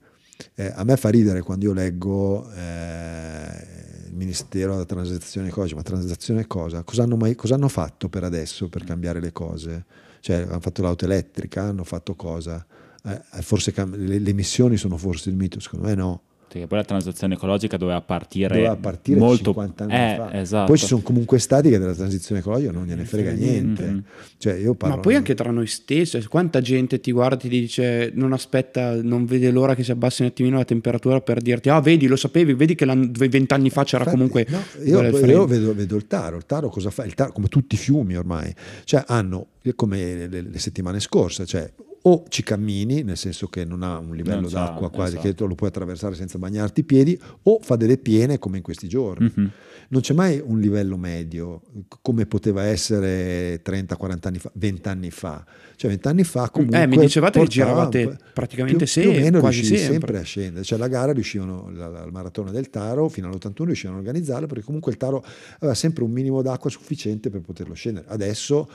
Eh, 0.54 0.72
a 0.74 0.84
me 0.84 0.96
fa 0.96 1.08
ridere 1.08 1.42
quando 1.42 1.66
io 1.66 1.72
leggo 1.72 2.50
eh, 2.52 4.06
il 4.06 4.14
Ministero 4.14 4.72
della 4.72 4.84
Transizione 4.84 5.48
Ecologica, 5.48 5.76
ma 5.76 5.82
transizione 5.82 6.46
cosa? 6.46 6.82
Cosa 6.82 7.02
hanno, 7.02 7.16
mai- 7.16 7.34
cosa 7.34 7.54
hanno 7.54 7.68
fatto 7.68 8.08
per 8.08 8.24
adesso 8.24 8.68
per 8.68 8.84
cambiare 8.84 9.20
le 9.20 9.32
cose? 9.32 9.84
Cioè, 10.20 10.42
hanno 10.42 10.60
fatto 10.60 10.82
l'auto 10.82 11.04
elettrica, 11.04 11.62
hanno 11.62 11.84
fatto 11.84 12.14
cosa? 12.14 12.64
Eh, 13.04 13.20
forse 13.42 13.72
le, 13.76 14.18
le 14.18 14.30
emissioni 14.30 14.76
sono 14.76 14.96
forse 14.96 15.28
il 15.30 15.36
mito, 15.36 15.60
secondo 15.60 15.86
me 15.86 15.94
no. 15.94 16.22
Perché 16.54 16.68
poi 16.68 16.78
la 16.78 16.84
transizione 16.84 17.34
ecologica 17.34 17.76
doveva 17.76 18.00
partire, 18.00 18.54
Doveva 18.54 18.76
partire 18.76 19.18
molto 19.18 19.46
50 19.46 19.84
anni 19.84 19.92
eh, 19.92 20.14
fa. 20.16 20.40
Esatto. 20.40 20.66
Poi 20.66 20.78
ci 20.78 20.86
sono 20.86 21.02
comunque 21.02 21.40
stati 21.40 21.68
che 21.68 21.80
della 21.80 21.94
transizione 21.94 22.42
ecologica 22.42 22.70
non 22.70 22.86
gliene 22.86 23.04
frega 23.04 23.32
niente. 23.32 23.84
Mhm. 23.84 24.04
Cioè, 24.38 24.54
io 24.54 24.74
parlo 24.74 24.94
Ma 24.94 25.00
poi 25.00 25.16
anche 25.16 25.34
tra 25.34 25.50
noi 25.50 25.66
stessi, 25.66 26.24
quanta 26.28 26.60
gente 26.60 27.00
ti 27.00 27.10
guarda 27.10 27.34
e 27.34 27.38
ti 27.38 27.48
dice 27.48 28.12
non 28.14 28.32
aspetta, 28.32 29.02
non 29.02 29.24
vede 29.24 29.50
l'ora 29.50 29.74
che 29.74 29.82
si 29.82 29.90
abbassi 29.90 30.22
un 30.22 30.28
attimino 30.28 30.56
la 30.56 30.64
temperatura 30.64 31.20
per 31.20 31.40
dirti 31.40 31.70
ah 31.70 31.80
vedi 31.80 32.06
lo 32.06 32.14
sapevi, 32.14 32.54
vedi 32.54 32.76
che 32.76 32.86
vent'anni 32.86 33.70
fa 33.70 33.82
c'era 33.82 34.04
Infatti, 34.04 34.16
comunque 34.16 34.46
no, 34.48 34.62
io, 34.84 35.02
io 35.02 35.46
vedo, 35.46 35.74
vedo 35.74 35.96
il 35.96 36.06
Taro, 36.06 36.36
il 36.36 36.46
Taro 36.46 36.68
cosa 36.68 36.90
fa? 36.90 37.04
Il 37.04 37.14
Taro, 37.14 37.32
come 37.32 37.48
tutti 37.48 37.74
i 37.74 37.78
fiumi 37.78 38.14
ormai, 38.14 38.54
cioè 38.84 39.02
hanno 39.08 39.48
come 39.74 40.28
le, 40.28 40.40
le 40.42 40.58
settimane 40.60 41.00
scorse, 41.00 41.46
cioè 41.46 41.68
o 42.06 42.24
ci 42.28 42.42
cammini, 42.42 43.02
nel 43.02 43.16
senso 43.16 43.46
che 43.46 43.64
non 43.64 43.82
ha 43.82 43.96
un 43.98 44.14
livello 44.14 44.48
d'acqua 44.48 44.90
quasi 44.90 45.12
esatto. 45.14 45.26
che 45.28 45.34
tu 45.34 45.46
lo 45.46 45.54
puoi 45.54 45.70
attraversare 45.70 46.14
senza 46.14 46.36
bagnarti 46.36 46.80
i 46.80 46.84
piedi, 46.84 47.18
o 47.44 47.58
fa 47.62 47.76
delle 47.76 47.96
piene 47.96 48.38
come 48.38 48.58
in 48.58 48.62
questi 48.62 48.88
giorni. 48.88 49.32
Mhm. 49.34 49.50
Non 49.88 50.00
c'è 50.02 50.12
mai 50.12 50.42
un 50.44 50.60
livello 50.60 50.96
medio 50.98 51.62
come 52.02 52.26
poteva 52.26 52.64
essere 52.64 53.60
30, 53.62 53.96
40 53.96 54.28
anni 54.28 54.38
fa, 54.38 54.50
20 54.54 54.88
anni 54.88 55.10
fa. 55.10 55.44
Cioè 55.76 55.90
20 55.90 56.08
anni 56.08 56.24
fa 56.24 56.50
comunque... 56.50 56.82
Eh, 56.82 56.86
mi 56.86 56.98
dicevate 56.98 57.40
che 57.40 57.46
giravate 57.46 58.18
praticamente 58.34 58.84
più, 58.84 59.00
più 59.02 59.10
o 59.10 59.14
se- 59.14 59.20
meno 59.20 59.40
quasi 59.40 59.64
sempre. 59.64 59.86
sempre 59.90 60.18
a 60.18 60.22
scendere. 60.22 60.64
Cioè 60.64 60.78
la 60.78 60.88
gara 60.88 61.12
riuscivano, 61.12 61.70
la, 61.72 61.88
la- 61.88 62.04
il 62.04 62.12
maratona 62.12 62.50
del 62.50 62.68
Taro 62.70 63.08
fino 63.08 63.28
all'81 63.28 63.64
riuscivano 63.64 63.96
a 63.98 64.00
organizzarla 64.00 64.46
perché 64.46 64.62
comunque 64.64 64.92
il 64.92 64.98
Taro 64.98 65.24
aveva 65.56 65.74
sempre 65.74 66.04
un 66.04 66.10
minimo 66.10 66.42
d'acqua 66.42 66.68
sufficiente 66.68 67.30
per 67.30 67.40
poterlo 67.40 67.72
scendere. 67.74 68.06
Adesso, 68.08 68.68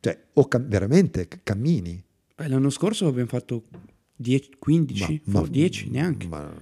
cioè, 0.00 0.18
o 0.34 0.48
cam- 0.48 0.66
veramente 0.66 1.28
cammini. 1.42 2.02
L'anno 2.48 2.70
scorso 2.70 3.06
abbiamo 3.06 3.28
fatto 3.28 3.64
10, 4.16 4.50
15, 4.58 5.22
Ma- 5.26 5.32
ma- 5.32 5.44
fo- 5.44 5.48
10 5.50 5.90
neanche. 5.90 6.26
ma- 6.28 6.54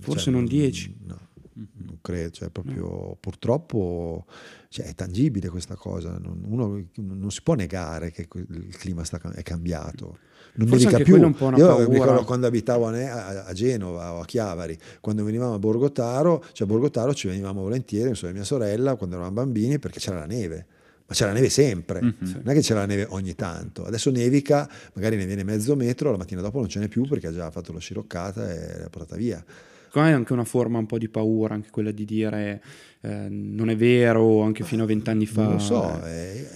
Forse 0.00 0.24
cioè, 0.24 0.32
non 0.32 0.44
10. 0.46 0.96
No, 1.04 1.18
non 1.54 1.98
credo, 2.00 2.30
cioè 2.30 2.50
proprio 2.50 3.16
purtroppo 3.20 4.24
cioè, 4.68 4.86
è 4.86 4.94
tangibile 4.94 5.48
questa 5.48 5.74
cosa, 5.74 6.16
non, 6.18 6.40
uno 6.46 6.84
non 6.96 7.30
si 7.30 7.42
può 7.42 7.54
negare 7.54 8.10
che 8.12 8.26
il 8.32 8.76
clima 8.76 9.02
sta 9.04 9.20
è 9.34 9.42
cambiato. 9.42 10.18
Non 10.54 10.66
Forse 10.68 10.86
anche 10.88 11.02
più. 11.04 11.20
un 11.22 11.34
po' 11.34 11.46
una 11.46 11.56
Io 11.56 11.66
paura. 11.66 11.88
mi 11.88 11.94
ricordo 11.94 12.24
quando 12.24 12.46
abitavo 12.46 12.86
a- 12.88 13.44
a 13.44 13.52
Genova 13.52 14.14
o 14.14 14.20
a 14.20 14.24
Chiavari, 14.24 14.76
quando 15.00 15.22
venivamo 15.24 15.54
a 15.54 15.58
Borgotaro, 15.58 16.44
cioè 16.52 16.66
a 16.66 16.70
Borgotaro 16.70 17.12
ci 17.14 17.28
venivamo 17.28 17.60
volentieri, 17.62 18.08
insomma, 18.08 18.32
mia 18.32 18.44
sorella, 18.44 18.96
quando 18.96 19.16
eravamo 19.16 19.34
bambini, 19.36 19.78
perché 19.78 19.98
c'era 20.00 20.18
la 20.20 20.26
neve. 20.26 20.66
Ma 21.08 21.14
c'era 21.14 21.30
la 21.30 21.36
neve 21.36 21.48
sempre, 21.48 22.02
Mhm. 22.02 22.14
non 22.20 22.42
è 22.44 22.52
che 22.52 22.60
c'era 22.60 22.80
la 22.80 22.86
neve 22.86 23.06
ogni 23.08 23.34
tanto. 23.34 23.82
Adesso 23.84 24.10
nevica, 24.10 24.68
magari 24.92 25.16
ne 25.16 25.24
viene 25.24 25.42
mezzo 25.42 25.74
metro, 25.74 26.10
la 26.10 26.18
mattina 26.18 26.42
dopo 26.42 26.58
non 26.58 26.68
ce 26.68 26.80
n'è 26.80 26.88
più 26.88 27.06
perché 27.08 27.28
ha 27.28 27.32
già 27.32 27.50
fatto 27.50 27.72
la 27.72 27.78
sciroccata 27.80 28.52
e 28.52 28.78
l'ha 28.80 28.88
portata 28.90 29.16
via. 29.16 29.42
Secondo 29.86 30.08
me 30.08 30.14
è 30.14 30.16
anche 30.18 30.32
una 30.34 30.44
forma 30.44 30.76
un 30.78 30.84
po' 30.84 30.98
di 30.98 31.08
paura, 31.08 31.54
anche 31.54 31.70
quella 31.70 31.92
di 31.92 32.04
dire 32.04 32.62
eh, 33.00 33.26
non 33.30 33.70
è 33.70 33.76
vero, 33.76 34.42
anche 34.42 34.64
fino 34.64 34.82
a 34.82 34.86
vent'anni 34.86 35.24
fa. 35.24 35.44
Non 35.44 35.52
lo 35.52 35.58
so, 35.60 36.04
eh, 36.04 36.46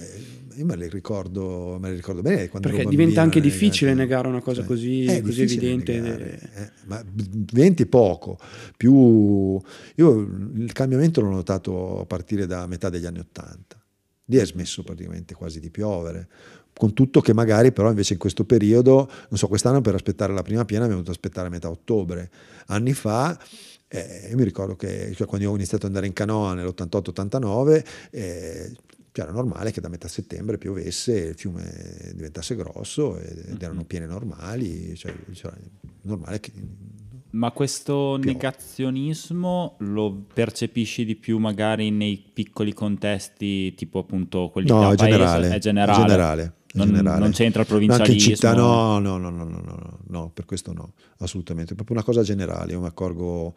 io 0.55 0.65
me 0.67 0.77
le 0.77 0.89
ricordo, 0.91 1.79
me 1.81 1.89
le 1.89 1.95
ricordo 1.97 2.21
bene 2.21 2.49
quando 2.51 2.69
Perché 2.69 2.85
diventa 2.85 3.23
bambino, 3.23 3.23
anche 3.23 3.39
eh, 3.39 3.41
difficile 3.41 3.93
eh, 3.93 3.95
negare 3.95 4.29
una 4.29 4.43
cosa 4.43 4.59
cioè, 4.59 4.67
così- 4.67 5.07
è 5.07 5.23
così 5.23 5.43
evidente. 5.45 5.99
negare, 5.99 6.51
eh, 6.57 6.71
ma 6.85 7.03
20 7.53 7.87
poco, 7.87 8.39
più 8.77 9.59
io 9.95 10.19
il 10.57 10.73
cambiamento 10.75 11.23
l'ho 11.23 11.31
notato 11.31 12.01
a 12.01 12.05
partire 12.05 12.45
da 12.47 12.67
metà 12.67 12.91
degli 12.91 13.07
anni 13.07 13.21
80. 13.21 13.82
Lì 14.27 14.37
è 14.37 14.47
smesso 14.47 14.83
praticamente 14.83 15.35
quasi 15.35 15.61
di 15.61 15.71
piovere. 15.71 16.29
Con 16.75 16.95
tutto 16.95 17.21
che 17.21 17.35
magari 17.35 17.73
però 17.73 17.89
invece 17.89 18.15
in 18.15 18.19
questo 18.19 18.45
periodo, 18.45 19.11
non 19.29 19.39
so, 19.39 19.47
quest'anno 19.47 19.81
per 19.81 19.95
aspettare 19.95 20.33
la 20.33 20.43
prima 20.43 20.65
piena 20.65 20.85
abbiamo 20.85 21.03
dovuto 21.03 21.17
aspettare 21.17 21.49
metà 21.51 21.69
ottobre. 21.69 22.31
Anni 22.67 22.95
fa 22.95 23.39
eh, 23.95 24.29
io 24.31 24.37
mi 24.37 24.45
ricordo 24.45 24.75
che 24.75 25.13
cioè, 25.15 25.27
quando 25.27 25.47
io 25.47 25.53
ho 25.53 25.55
iniziato 25.55 25.85
ad 25.85 25.91
andare 25.91 26.07
in 26.07 26.15
canoa 26.15 26.55
nell'88-89, 26.55 27.85
eh, 28.11 28.73
cioè, 29.13 29.25
era 29.25 29.35
normale 29.35 29.71
che 29.71 29.83
da 29.83 29.89
metà 29.89 30.09
settembre 30.09 30.57
piovesse, 30.57 31.13
il 31.13 31.35
fiume 31.35 32.11
diventasse 32.15 32.57
grosso 32.57 33.19
ed 33.19 33.45
ed 33.51 33.63
erano 33.63 33.85
piene 33.85 34.07
normali, 34.07 34.97
cioè, 34.97 35.15
cioè, 35.33 35.53
normale 36.03 36.41
che... 36.41 36.53
Ma 37.33 37.51
questo 37.51 38.19
più. 38.21 38.31
negazionismo 38.31 39.77
lo 39.79 40.25
percepisci 40.33 41.05
di 41.05 41.17
più 41.17 41.39
magari 41.39 41.91
nei 41.91 42.23
piccoli 42.33 42.75
contesti, 42.75 43.75
tipo 43.75 44.01
appunto 44.01 44.51
quelli 44.51 44.69
no, 44.69 44.81
da 44.81 44.93
è 44.93 44.97
paese? 44.97 45.11
Generale, 45.11 45.55
è 45.55 45.59
generale. 45.59 45.93
È 45.93 46.07
generale. 46.07 46.55
Non, 46.75 46.89
non, 46.89 47.31
c'entra 47.33 47.63
il 47.63 47.67
provincialismo. 47.67 48.15
No, 48.15 48.35
città, 48.35 48.55
no, 48.55 48.99
no, 48.99 49.19
no, 49.19 49.31
no, 49.31 49.45
no, 49.45 49.61
no, 49.61 49.99
no, 50.07 50.31
per 50.33 50.47
questo 50.47 50.73
no, 50.73 50.93
assolutamente. 51.19 51.73
È 51.73 51.75
proprio 51.75 51.97
una 51.97 52.05
cosa 52.05 52.23
generale. 52.23 52.73
Io 52.73 52.81
mi 52.81 52.87
accorgo 52.87 53.55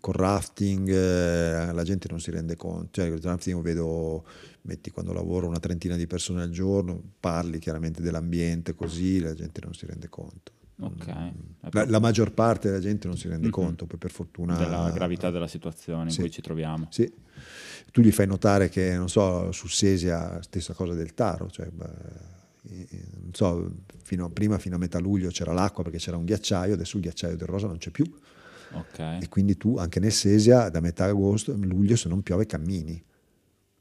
col 0.00 0.14
rafting, 0.14 0.88
eh, 0.88 1.72
la 1.72 1.82
gente 1.82 2.06
non 2.08 2.20
si 2.20 2.30
rende 2.30 2.56
conto. 2.56 2.88
Cioè, 2.92 3.06
il 3.06 3.20
rafting 3.20 3.56
io 3.56 3.62
vedo, 3.62 4.24
metti 4.62 4.90
quando 4.90 5.12
lavoro, 5.12 5.48
una 5.48 5.58
trentina 5.58 5.96
di 5.96 6.06
persone 6.06 6.42
al 6.42 6.50
giorno, 6.50 7.00
parli 7.18 7.58
chiaramente 7.58 8.02
dell'ambiente 8.02 8.74
così, 8.74 9.18
la 9.18 9.34
gente 9.34 9.60
non 9.62 9.74
si 9.74 9.86
rende 9.86 10.08
conto. 10.08 10.52
Ok. 10.80 11.06
È 11.06 11.32
La, 11.72 11.84
la 11.86 11.98
maggior 11.98 12.32
parte 12.32 12.68
della 12.68 12.80
gente 12.80 13.06
non 13.06 13.16
si 13.16 13.28
rende 13.28 13.46
Mhm. 13.46 13.52
conto, 13.52 13.86
poi 13.86 13.98
per 13.98 14.10
fortuna... 14.10 14.56
della 14.56 14.90
gravità 14.90 15.30
della 15.30 15.46
situazione 15.48 16.04
in 16.04 16.10
Sì. 16.10 16.20
cui 16.20 16.30
ci 16.30 16.40
troviamo. 16.40 16.86
Sì. 16.90 17.12
Tu 17.92 18.00
gli 18.02 18.10
fai 18.12 18.26
notare 18.26 18.68
che, 18.68 18.94
non 18.96 19.08
so, 19.08 19.50
su 19.52 19.66
Sesia, 19.68 20.40
stessa 20.42 20.72
cosa 20.74 20.94
del 20.94 21.12
Taro, 21.14 21.50
cioè 21.50 21.68
non 22.62 23.30
so, 23.32 23.72
fino 24.02 24.26
a, 24.26 24.30
prima, 24.30 24.58
fino 24.58 24.76
a 24.76 24.78
metà 24.78 24.98
luglio 24.98 25.30
c'era 25.30 25.52
l'acqua 25.52 25.82
perché 25.82 25.98
c'era 25.98 26.16
un 26.16 26.24
ghiacciaio, 26.24 26.74
adesso 26.74 26.96
il 26.96 27.02
ghiacciaio 27.02 27.36
del 27.36 27.46
Rosa 27.48 27.66
non 27.66 27.78
c'è 27.78 27.90
più. 27.90 28.04
Ok. 28.72 28.98
E 28.98 29.26
quindi 29.28 29.56
tu 29.56 29.76
anche 29.78 29.98
nel 29.98 30.12
Sesia 30.12 30.68
da 30.68 30.80
metà 30.80 31.06
agosto, 31.06 31.52
luglio 31.56 31.96
se 31.96 32.08
non 32.08 32.22
piove 32.22 32.46
cammini. 32.46 33.02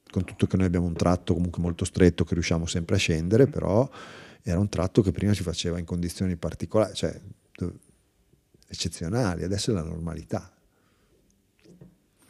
Con 0.10 0.24
tutto 0.24 0.48
che 0.48 0.58
noi 0.58 0.66
abbiamo 0.66 0.88
un 0.88 0.96
tratto 0.96 1.36
comunque 1.36 1.62
molto 1.62 1.86
stretto 1.86 2.24
che 2.24 2.34
riusciamo 2.34 2.66
sempre 2.66 2.96
a 2.96 2.98
scendere, 2.98 3.46
però 3.46 3.88
era 4.44 4.60
un 4.60 4.70
tratto 4.70 5.02
che 5.02 5.12
prima 5.12 5.34
si 5.34 5.44
faceva 5.44 5.78
in 5.80 5.86
condizioni 5.86 6.36
particolari, 6.36 6.94
cioè 6.96 7.20
eccezionali, 8.68 9.44
adesso 9.44 9.72
è 9.72 9.74
la 9.74 9.84
normalità. 9.84 10.52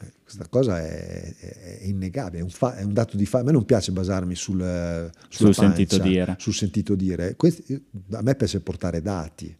Eh, 0.02 0.12
Questa 0.22 0.46
cosa 0.48 0.78
è, 0.80 1.34
è- 1.36 1.78
è 1.80 1.84
innegabile, 1.84 2.38
è 2.40 2.42
un, 2.42 2.50
fa- 2.50 2.76
è 2.76 2.82
un 2.82 2.92
dato 2.94 3.16
di 3.16 3.26
fatto. 3.26 3.44
A 3.44 3.46
me 3.46 3.52
non 3.52 3.64
piace 3.64 3.92
basarmi 3.92 4.34
sul, 4.34 5.10
Sul 5.28 5.54
sentito 5.54 5.96
pancia, 5.98 6.10
dire. 6.10 6.36
Sul 6.38 6.54
sentito 6.54 6.94
dire. 6.94 7.36
Questi- 7.36 7.84
a 8.12 8.22
me 8.22 8.34
piace 8.34 8.60
portare 8.60 9.02
dati. 9.02 9.54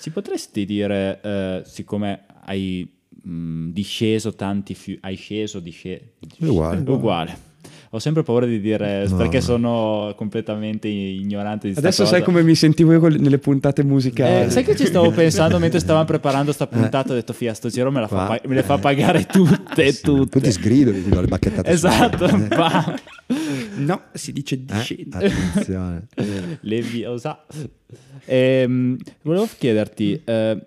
Ci 0.00 0.10
potresti 0.10 0.64
dire, 0.64 1.20
eh, 1.22 1.62
siccome 1.66 2.24
hai 2.44 2.98
mh, 3.22 3.68
disceso 3.70 4.34
tanti 4.34 4.74
fiumi, 4.74 4.98
hai 5.02 5.14
sceso, 5.14 5.60
disce- 5.60 6.14
Uguale. 6.38 6.80
uguale. 6.90 7.38
Ho 7.92 7.98
sempre 7.98 8.22
paura 8.22 8.46
di 8.46 8.60
dire 8.60 9.08
No, 9.08 9.16
perché 9.16 9.38
no. 9.38 9.42
sono 9.42 10.14
completamente 10.16 10.86
ignorante 10.86 11.68
di 11.72 11.74
Adesso 11.76 12.02
cosa. 12.04 12.14
sai 12.14 12.22
come 12.24 12.44
mi 12.44 12.54
sentivo 12.54 12.92
io 12.92 13.00
nelle 13.08 13.38
puntate 13.38 13.82
musicali. 13.82 14.44
Eh, 14.46 14.50
sai 14.50 14.62
che 14.62 14.76
ci 14.76 14.86
stavo 14.86 15.10
pensando 15.12 15.58
mentre 15.58 15.80
stavamo 15.80 16.04
preparando 16.04 16.52
sta 16.52 16.68
puntata? 16.68 17.10
Ho 17.10 17.16
detto, 17.16 17.32
Fia, 17.32 17.52
sto 17.52 17.68
giro 17.68 17.90
me, 17.90 17.98
la 18.00 18.06
fa 18.06 18.26
pa- 18.26 18.40
me 18.46 18.54
le 18.54 18.62
fa 18.62 18.78
pagare 18.78 19.26
tutte, 19.30 19.90
Sì, 19.90 20.00
Poi 20.02 20.14
tutte. 20.18 20.40
ti 20.40 20.52
sgrido, 20.52 20.92
ti 20.92 21.08
do 21.08 21.20
le 21.20 21.26
bacchettate. 21.26 21.68
Esatto, 21.68 22.26
eh. 22.26 22.98
No, 23.78 24.02
si 24.12 24.32
dice 24.32 24.54
Eh, 24.54 24.64
discendi. 24.64 25.08
attenzione. 25.12 26.06
Leviosa. 26.60 27.44
Ehm, 28.26 28.96
volevo 29.22 29.48
chiederti, 29.58 30.20
eh, 30.24 30.62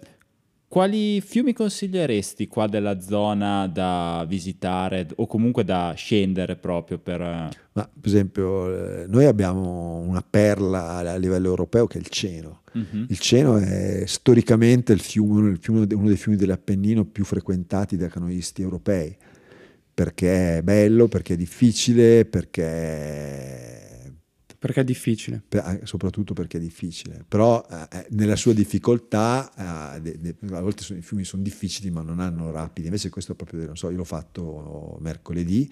quali 0.73 1.21
fiumi 1.21 1.53
consiglieresti 1.53 2.47
qua 2.47 2.65
della 2.65 2.99
zona 2.99 3.67
da 3.67 4.25
visitare 4.27 5.05
o 5.17 5.27
comunque 5.27 5.63
da 5.63 5.93
scendere 5.95 6.55
proprio 6.55 6.97
per... 6.97 7.21
eh, 7.21 7.49
Ma 7.73 7.83
per 7.83 8.09
esempio, 8.09 9.01
eh, 9.01 9.05
noi 9.05 9.25
abbiamo 9.25 9.99
una 9.99 10.25
perla 10.27 10.95
a 10.95 11.15
livello 11.17 11.47
europeo 11.47 11.85
che 11.85 11.99
è 11.99 12.01
il 12.01 12.07
Ceno. 12.07 12.61
mhm. 12.71 13.05
Il 13.07 13.19
Ceno 13.19 13.57
è 13.57 14.01
storicamente 14.07 14.93
il 14.93 14.99
fiume, 14.99 15.51
il 15.51 15.59
fiume- 15.61 15.85
uno 15.93 16.07
dei 16.07 16.17
fiumi 16.17 16.37
dell'Appennino 16.37 17.05
più 17.05 17.23
frequentati 17.23 17.95
dai 17.95 18.09
canoisti 18.09 18.63
europei, 18.63 19.15
perché 19.93 20.57
è 20.57 20.61
bello, 20.63 21.07
perché 21.07 21.35
è 21.35 21.37
difficile, 21.37 22.25
perché 22.25 23.92
Perché 24.63 24.79
è 24.79 24.83
difficile. 24.85 25.41
per- 25.45 25.61
anche- 25.65 25.85
soprattutto 25.85 26.33
perché 26.33 26.55
è 26.55 26.59
difficile. 26.61 27.25
Però 27.27 27.65
eh, 27.69 28.05
nella 28.11 28.37
sua 28.37 28.53
difficoltà, 28.53 29.95
eh, 29.97 29.99
de- 30.01 30.17
de- 30.21 30.35
a 30.55 30.61
volte 30.61 30.83
sono- 30.83 30.99
i 30.99 31.01
fiumi 31.01 31.25
sono 31.25 31.43
difficili 31.43 31.91
ma 31.91 32.01
non 32.01 32.21
hanno 32.21 32.49
rapidi, 32.49 32.87
invece 32.87 33.09
questo 33.09 33.35
proprio, 33.35 33.65
non 33.65 33.75
so, 33.75 33.89
io 33.89 33.97
l'ho 33.97 34.05
fatto 34.05 34.97
mercoledì 35.01 35.69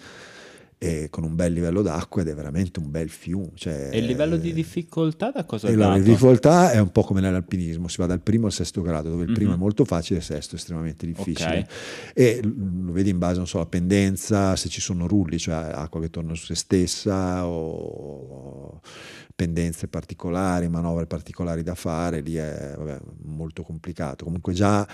e 0.83 1.09
con 1.11 1.23
un 1.23 1.35
bel 1.35 1.53
livello 1.53 1.83
d'acqua 1.83 2.23
ed 2.23 2.29
è 2.29 2.33
veramente 2.33 2.79
un 2.79 2.89
bel 2.89 3.07
fiume. 3.07 3.51
Cioè, 3.53 3.89
E 3.91 3.99
il 3.99 4.05
livello 4.05 4.35
di 4.35 4.51
difficoltà 4.51 5.29
da 5.29 5.43
cosa 5.45 5.67
è 5.67 5.75
la 5.75 5.99
difficoltà 5.99 6.71
è 6.71 6.79
un 6.79 6.91
po' 6.91 7.03
come 7.03 7.21
nell'alpinismo, 7.21 7.87
si 7.87 7.97
va 7.97 8.07
dal 8.07 8.19
primo 8.19 8.47
al 8.47 8.51
sesto 8.51 8.81
grado, 8.81 9.09
dove 9.11 9.25
il 9.25 9.31
primo 9.31 9.51
Mhm. 9.51 9.57
è 9.57 9.59
molto 9.59 9.85
facile 9.85 10.15
e 10.15 10.21
il 10.21 10.25
sesto 10.25 10.55
è 10.55 10.57
estremamente 10.57 11.05
difficile. 11.05 11.59
Ok. 11.59 12.11
E 12.15 12.41
lo 12.43 12.91
vedi 12.93 13.11
in 13.11 13.19
base, 13.19 13.37
non 13.37 13.45
so, 13.45 13.57
alla 13.57 13.67
pendenza, 13.67 14.55
se 14.55 14.69
ci 14.69 14.81
sono 14.81 15.05
rulli, 15.05 15.37
cioè 15.37 15.53
acqua 15.71 16.01
che 16.01 16.09
torna 16.09 16.33
su 16.33 16.45
se 16.45 16.55
stessa 16.55 17.45
o 17.45 18.81
pendenze 19.35 19.87
particolari, 19.87 20.67
manovre 20.67 21.05
particolari 21.05 21.61
da 21.61 21.75
fare, 21.75 22.21
lì 22.21 22.35
è 22.35 22.73
vabbè, 22.75 22.99
molto 23.25 23.61
complicato. 23.61 24.25
Comunque 24.25 24.53
già 24.53 24.87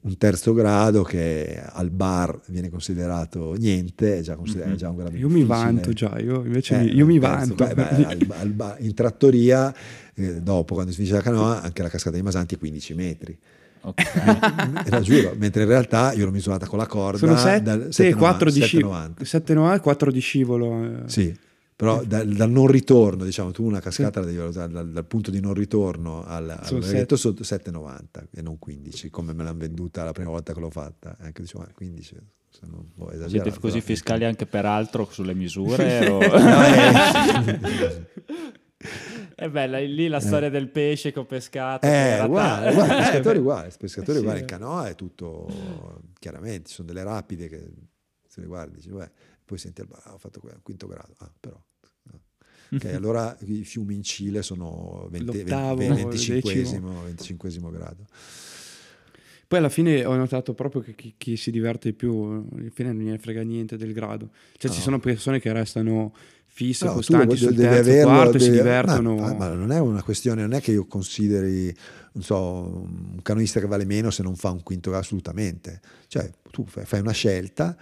un 0.00 0.16
terzo 0.16 0.54
grado 0.54 1.02
che 1.02 1.60
al 1.60 1.90
bar 1.90 2.38
viene 2.46 2.70
considerato 2.70 3.54
niente, 3.54 4.18
è 4.18 4.20
già, 4.20 4.36
consider- 4.36 4.70
è 4.72 4.74
già 4.76 4.88
un 4.90 4.96
grado 4.96 5.16
Io 5.16 5.28
mi 5.28 5.42
difficile. 5.42 5.46
vanto 5.64 5.92
già, 5.92 6.18
io 6.18 6.44
invece 6.44 6.76
Eh, 6.76 6.84
mi, 6.84 6.94
io 6.94 7.04
mi 7.06 7.18
terzo. 7.18 7.54
vanto. 7.54 7.66
Beh, 7.66 7.74
beh, 7.74 8.04
al- 8.06 8.26
al 8.38 8.48
bar- 8.52 8.76
in 8.78 8.94
trattoria, 8.94 9.74
eh, 10.14 10.40
dopo 10.40 10.74
quando 10.74 10.90
si 10.92 10.96
finisce 10.98 11.16
la 11.16 11.22
canoa, 11.22 11.62
anche 11.62 11.82
la 11.82 11.88
cascata 11.88 12.14
dei 12.14 12.22
Masanti 12.24 12.54
è 12.54 12.58
15 12.58 12.94
metri. 12.94 13.36
Ok. 13.80 14.02
E 14.86 14.90
la 14.90 15.00
giuro, 15.00 15.34
mentre 15.36 15.62
in 15.62 15.68
realtà 15.68 16.12
io 16.12 16.24
l'ho 16.24 16.30
misurata 16.30 16.66
con 16.66 16.78
la 16.78 16.86
corda 16.86 17.18
Sono 17.18 17.34
dal 17.60 17.88
7 17.90 18.14
4 18.14 18.50
di 18.50 18.60
7,90. 18.60 18.64
scivolo. 18.66 19.14
7,90 19.22 19.80
4 19.80 20.10
di 20.12 20.20
scivolo. 20.20 20.84
eh. 20.84 20.90
Sì, 21.06 21.34
però 21.78 22.02
dal, 22.02 22.26
dal 22.28 22.50
non 22.50 22.66
ritorno, 22.66 23.22
diciamo, 23.24 23.52
tu 23.52 23.62
una 23.62 23.78
cascata 23.78 24.18
la 24.18 24.26
devi 24.26 24.38
valutare 24.38 24.72
dal, 24.72 24.90
dal 24.90 25.04
punto 25.06 25.30
di 25.30 25.38
non 25.38 25.54
ritorno 25.54 26.24
al, 26.24 26.50
al 26.50 26.64
sotto 26.64 27.14
7,90 27.44 28.24
e 28.32 28.42
non 28.42 28.58
15, 28.58 29.10
come 29.10 29.32
me 29.32 29.44
l'hanno 29.44 29.58
venduta 29.58 30.02
la 30.02 30.10
prima 30.10 30.30
volta 30.30 30.52
che 30.52 30.58
l'ho 30.58 30.70
fatta. 30.70 31.16
Anche 31.20 31.44
"Ah, 31.54 31.68
15, 31.72 32.16
se 32.50 32.66
non 32.66 32.90
vuoi 32.96 33.14
esagerare. 33.14 33.50
Siete 33.50 33.60
così 33.60 33.80
fiscali 33.80 34.24
anche 34.24 34.44
per 34.46 34.64
altro 34.66 35.06
sulle 35.08 35.34
misure? 35.34 36.06
o- 36.10 36.20
eh, 36.20 38.06
È 39.36 39.48
bella, 39.48 39.78
lì 39.78 40.08
la 40.08 40.18
storia 40.18 40.50
del 40.50 40.68
pesce 40.68 41.12
che 41.12 41.18
ho 41.20 41.24
pescato. 41.24 41.86
Eh, 41.86 41.90
era 41.90 42.24
uguale, 42.24 42.70
uguale, 42.72 42.92
Eh, 42.92 42.96
pescatori 43.02 43.34
beh. 43.38 43.40
uguale, 43.40 43.72
pescatori 43.78 44.12
Sì, 44.16 44.18
uguale, 44.22 44.38
eh. 44.38 44.40
in 44.42 44.46
canoa 44.48 44.88
è 44.88 44.94
tutto, 44.96 46.00
chiaramente, 46.18 46.68
ci 46.68 46.74
sono 46.74 46.88
delle 46.88 47.04
rapide 47.04 47.46
che 47.48 47.68
se 48.26 48.40
le 48.40 48.46
guardi, 48.48 48.76
dici, 48.76 48.88
"Beh", 48.90 49.10
poi 49.44 49.58
senti, 49.58 49.80
"Ah, 49.82 50.14
ho 50.14 50.18
fatto 50.18 50.40
que- 50.40 50.58
quinto 50.62 50.88
grado, 50.88 51.14
ah, 51.18 51.30
però... 51.38 51.56
no. 52.70 52.78
Ok, 52.78 52.84
allora 52.94 53.36
i 53.46 53.64
fiumi 53.64 53.94
in 53.94 54.02
Cile 54.02 54.42
sono 54.42 55.08
20, 55.10 55.42
L'ottavo, 55.42 55.76
25, 55.76 56.52
25 56.62 57.70
grado. 57.70 58.04
Poi 59.46 59.58
alla 59.58 59.70
fine 59.70 60.04
ho 60.04 60.14
notato 60.14 60.52
proprio 60.52 60.82
che 60.82 60.94
chi, 60.94 61.14
chi 61.16 61.36
si 61.38 61.50
diverte 61.50 61.88
di 61.90 61.94
più, 61.96 62.22
alla 62.22 62.70
fine 62.70 62.92
non 62.92 63.02
gliene 63.02 63.18
frega 63.18 63.40
niente 63.42 63.78
del 63.78 63.94
grado. 63.94 64.30
Cioè 64.58 64.70
ci 64.70 64.76
No. 64.78 64.82
sono 64.82 64.98
persone 65.00 65.40
che 65.40 65.50
restano 65.54 66.12
fisse, 66.44 66.84
No, 66.84 66.92
costanti 66.94 67.36
sul 67.36 67.54
devi 67.54 67.62
terzo, 67.62 67.90
averlo, 67.90 68.10
quarto 68.10 68.36
e 68.36 68.40
si 68.40 68.46
devi- 68.50 68.56
divertono. 68.58 69.14
Ma, 69.14 69.32
ma 69.32 69.48
non 69.54 69.72
è 69.72 69.78
una 69.78 70.02
questione, 70.02 70.42
non 70.42 70.52
è 70.52 70.60
che 70.60 70.72
io 70.72 70.84
consideri, 70.86 71.74
non 72.12 72.22
so, 72.22 72.36
un 72.36 73.20
canoista 73.22 73.58
che 73.58 73.66
vale 73.66 73.86
meno 73.86 74.10
se 74.10 74.22
non 74.22 74.36
fa 74.36 74.50
un 74.50 74.62
quinto 74.62 74.90
grado, 74.90 75.04
assolutamente. 75.04 75.80
Cioè, 76.08 76.30
tu 76.50 76.66
fai 76.66 77.00
una 77.00 77.12
scelta, 77.12 77.74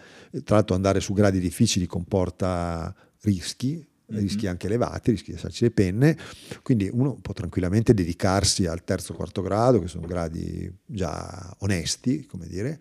tra 0.44 0.54
l'altro 0.56 0.76
andare 0.76 1.00
su 1.00 1.14
gradi 1.14 1.40
difficili 1.40 1.86
comporta 1.86 2.94
rischi, 3.22 3.84
Mhm. 4.08 4.18
rischi 4.18 4.46
anche 4.46 4.66
elevati, 4.66 5.10
rischi 5.10 5.26
di 5.26 5.32
lasciarci 5.32 5.64
le 5.64 5.70
penne, 5.72 6.16
quindi 6.62 6.88
uno 6.92 7.18
può 7.20 7.34
tranquillamente 7.34 7.92
dedicarsi 7.92 8.66
al 8.66 8.84
terzo 8.84 9.14
quarto 9.14 9.42
grado, 9.42 9.80
che 9.80 9.88
sono 9.88 10.06
gradi 10.06 10.72
già 10.84 11.54
onesti, 11.58 12.24
come 12.26 12.46
dire, 12.46 12.78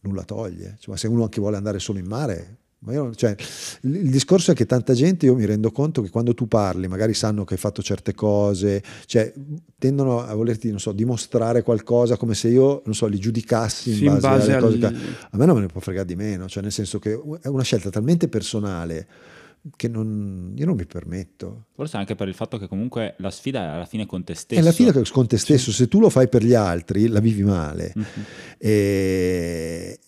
nulla 0.00 0.24
toglie. 0.24 0.76
Cioè, 0.78 0.90
ma 0.90 0.96
se 0.96 1.06
uno 1.06 1.22
anche 1.22 1.40
vuole 1.40 1.56
andare 1.56 1.78
solo 1.78 1.98
in 1.98 2.06
mare, 2.06 2.58
ma 2.80 2.92
io, 2.92 3.14
cioè, 3.14 3.34
il, 3.80 4.10
discorso 4.10 4.50
è 4.50 4.54
che 4.54 4.66
tanta 4.66 4.92
gente, 4.92 5.24
io 5.24 5.34
mi 5.34 5.46
rendo 5.46 5.72
conto 5.72 6.02
che 6.02 6.10
quando 6.10 6.34
tu 6.34 6.46
parli, 6.46 6.86
magari 6.86 7.14
sanno 7.14 7.44
che 7.44 7.54
hai 7.54 7.60
fatto 7.60 7.82
certe 7.82 8.14
cose, 8.14 8.82
cioè 9.06 9.32
tendono 9.78 10.20
a 10.20 10.34
volerti, 10.34 10.68
non 10.68 10.78
so, 10.78 10.92
dimostrare 10.92 11.62
qualcosa 11.62 12.18
come 12.18 12.34
se 12.34 12.48
io, 12.48 12.82
non 12.84 12.94
so, 12.94 13.06
li 13.06 13.18
giudicassi 13.18 13.88
in 13.88 13.96
Sì, 13.96 14.04
in 14.04 14.12
base, 14.12 14.28
base 14.28 14.52
alle 14.52 14.60
cose 14.60 14.86
al- 14.86 14.92
che... 14.92 14.98
A 15.30 15.36
me 15.38 15.46
non 15.46 15.54
me 15.54 15.62
ne 15.62 15.66
può 15.68 15.80
fregare 15.80 16.06
di 16.06 16.14
meno, 16.14 16.46
cioè 16.46 16.62
nel 16.62 16.72
senso 16.72 16.98
che 16.98 17.18
è 17.40 17.48
una 17.48 17.62
scelta 17.62 17.88
talmente 17.88 18.28
personale 18.28 19.08
che 19.74 19.88
non, 19.88 20.52
io 20.56 20.66
non 20.66 20.76
mi 20.76 20.86
permetto. 20.86 21.66
Forse 21.74 21.96
anche 21.96 22.14
per 22.14 22.28
il 22.28 22.34
fatto 22.34 22.58
che 22.58 22.68
comunque 22.68 23.14
la 23.18 23.30
sfida 23.30 23.62
è 23.62 23.74
alla 23.74 23.86
fine 23.86 24.06
con 24.06 24.22
te 24.22 24.34
stesso. 24.34 24.60
È 24.60 24.64
la 24.64 24.72
fine 24.72 24.92
che 24.92 25.02
con 25.10 25.26
te 25.26 25.38
stesso, 25.38 25.72
se 25.72 25.88
tu 25.88 25.98
lo 26.00 26.10
fai 26.10 26.28
per 26.28 26.44
gli 26.44 26.54
altri, 26.54 27.08
la 27.08 27.20
vivi 27.20 27.42
male. 27.42 27.92
Mhm. 27.94 28.04
E, 28.58 29.98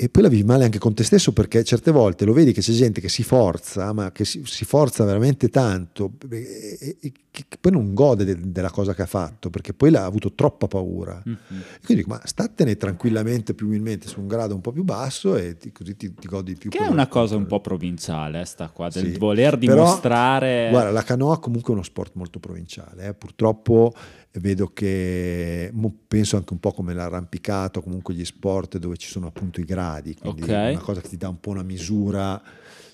e 0.00 0.08
poi 0.08 0.22
la 0.22 0.28
vivi 0.28 0.44
male 0.44 0.62
anche 0.62 0.78
con 0.78 0.94
te 0.94 1.02
stesso 1.02 1.32
perché 1.32 1.64
certe 1.64 1.90
volte 1.90 2.24
lo 2.24 2.32
vedi 2.32 2.52
che 2.52 2.60
c'è 2.60 2.70
gente 2.72 3.00
che 3.00 3.08
si 3.08 3.24
forza, 3.24 3.92
ma 3.92 4.12
che 4.12 4.24
si, 4.24 4.42
si 4.44 4.64
forza 4.64 5.04
veramente 5.04 5.48
tanto 5.48 6.12
e, 6.30 6.96
e- 7.00 7.12
che 7.30 7.44
poi 7.60 7.72
non 7.72 7.94
gode 7.94 8.24
de- 8.24 8.36
della 8.50 8.70
cosa 8.70 8.94
che 8.94 9.02
ha 9.02 9.06
fatto 9.06 9.48
perché 9.50 9.72
poi 9.72 9.90
l'ha 9.90 10.04
avuto 10.04 10.32
troppa 10.34 10.66
paura. 10.68 11.20
Mhm. 11.24 11.32
E 11.50 11.84
quindi 11.84 12.02
dico, 12.04 12.08
ma 12.10 12.20
statene 12.24 12.76
tranquillamente, 12.76 13.54
più 13.54 13.66
umilmente 13.66 14.06
su 14.08 14.20
un 14.20 14.28
grado 14.28 14.54
un 14.54 14.60
po' 14.60 14.70
più 14.72 14.84
basso 14.84 15.34
e 15.36 15.56
ti- 15.56 15.72
così 15.72 15.96
ti, 15.96 16.14
ti 16.14 16.26
godi 16.28 16.54
più. 16.54 16.70
Che 16.70 16.78
è 16.78 16.86
una 16.88 17.08
cosa 17.08 17.34
un 17.36 17.46
po' 17.46 17.60
provinciale, 17.60 18.40
eh, 18.40 18.44
sta 18.44 18.68
qua, 18.70 18.88
del 18.90 19.12
Sì. 19.12 19.18
voler 19.18 19.58
Però, 19.58 19.72
dimostrare... 19.74 20.68
Guarda, 20.70 20.90
la 20.92 21.02
canoa 21.02 21.38
comunque 21.40 21.70
è 21.70 21.74
uno 21.74 21.82
sport 21.84 22.12
molto 22.14 22.38
provinciale. 22.38 23.06
eh. 23.08 23.14
Purtroppo 23.14 23.92
vedo 24.32 24.68
che 24.68 25.72
penso 26.06 26.36
anche 26.36 26.52
un 26.52 26.60
po' 26.60 26.72
come 26.72 26.94
l'arrampicato, 26.94 27.80
comunque 27.82 28.14
gli 28.14 28.24
sport 28.24 28.78
dove 28.78 28.96
ci 28.96 29.08
sono 29.08 29.26
appunto 29.26 29.60
i 29.60 29.64
gradi, 29.64 30.14
quindi 30.14 30.42
Ok. 30.42 30.48
una 30.48 30.78
cosa 30.80 31.00
che 31.00 31.08
ti 31.08 31.16
dà 31.16 31.28
un 31.28 31.40
po' 31.40 31.50
una 31.50 31.62
misura, 31.62 32.40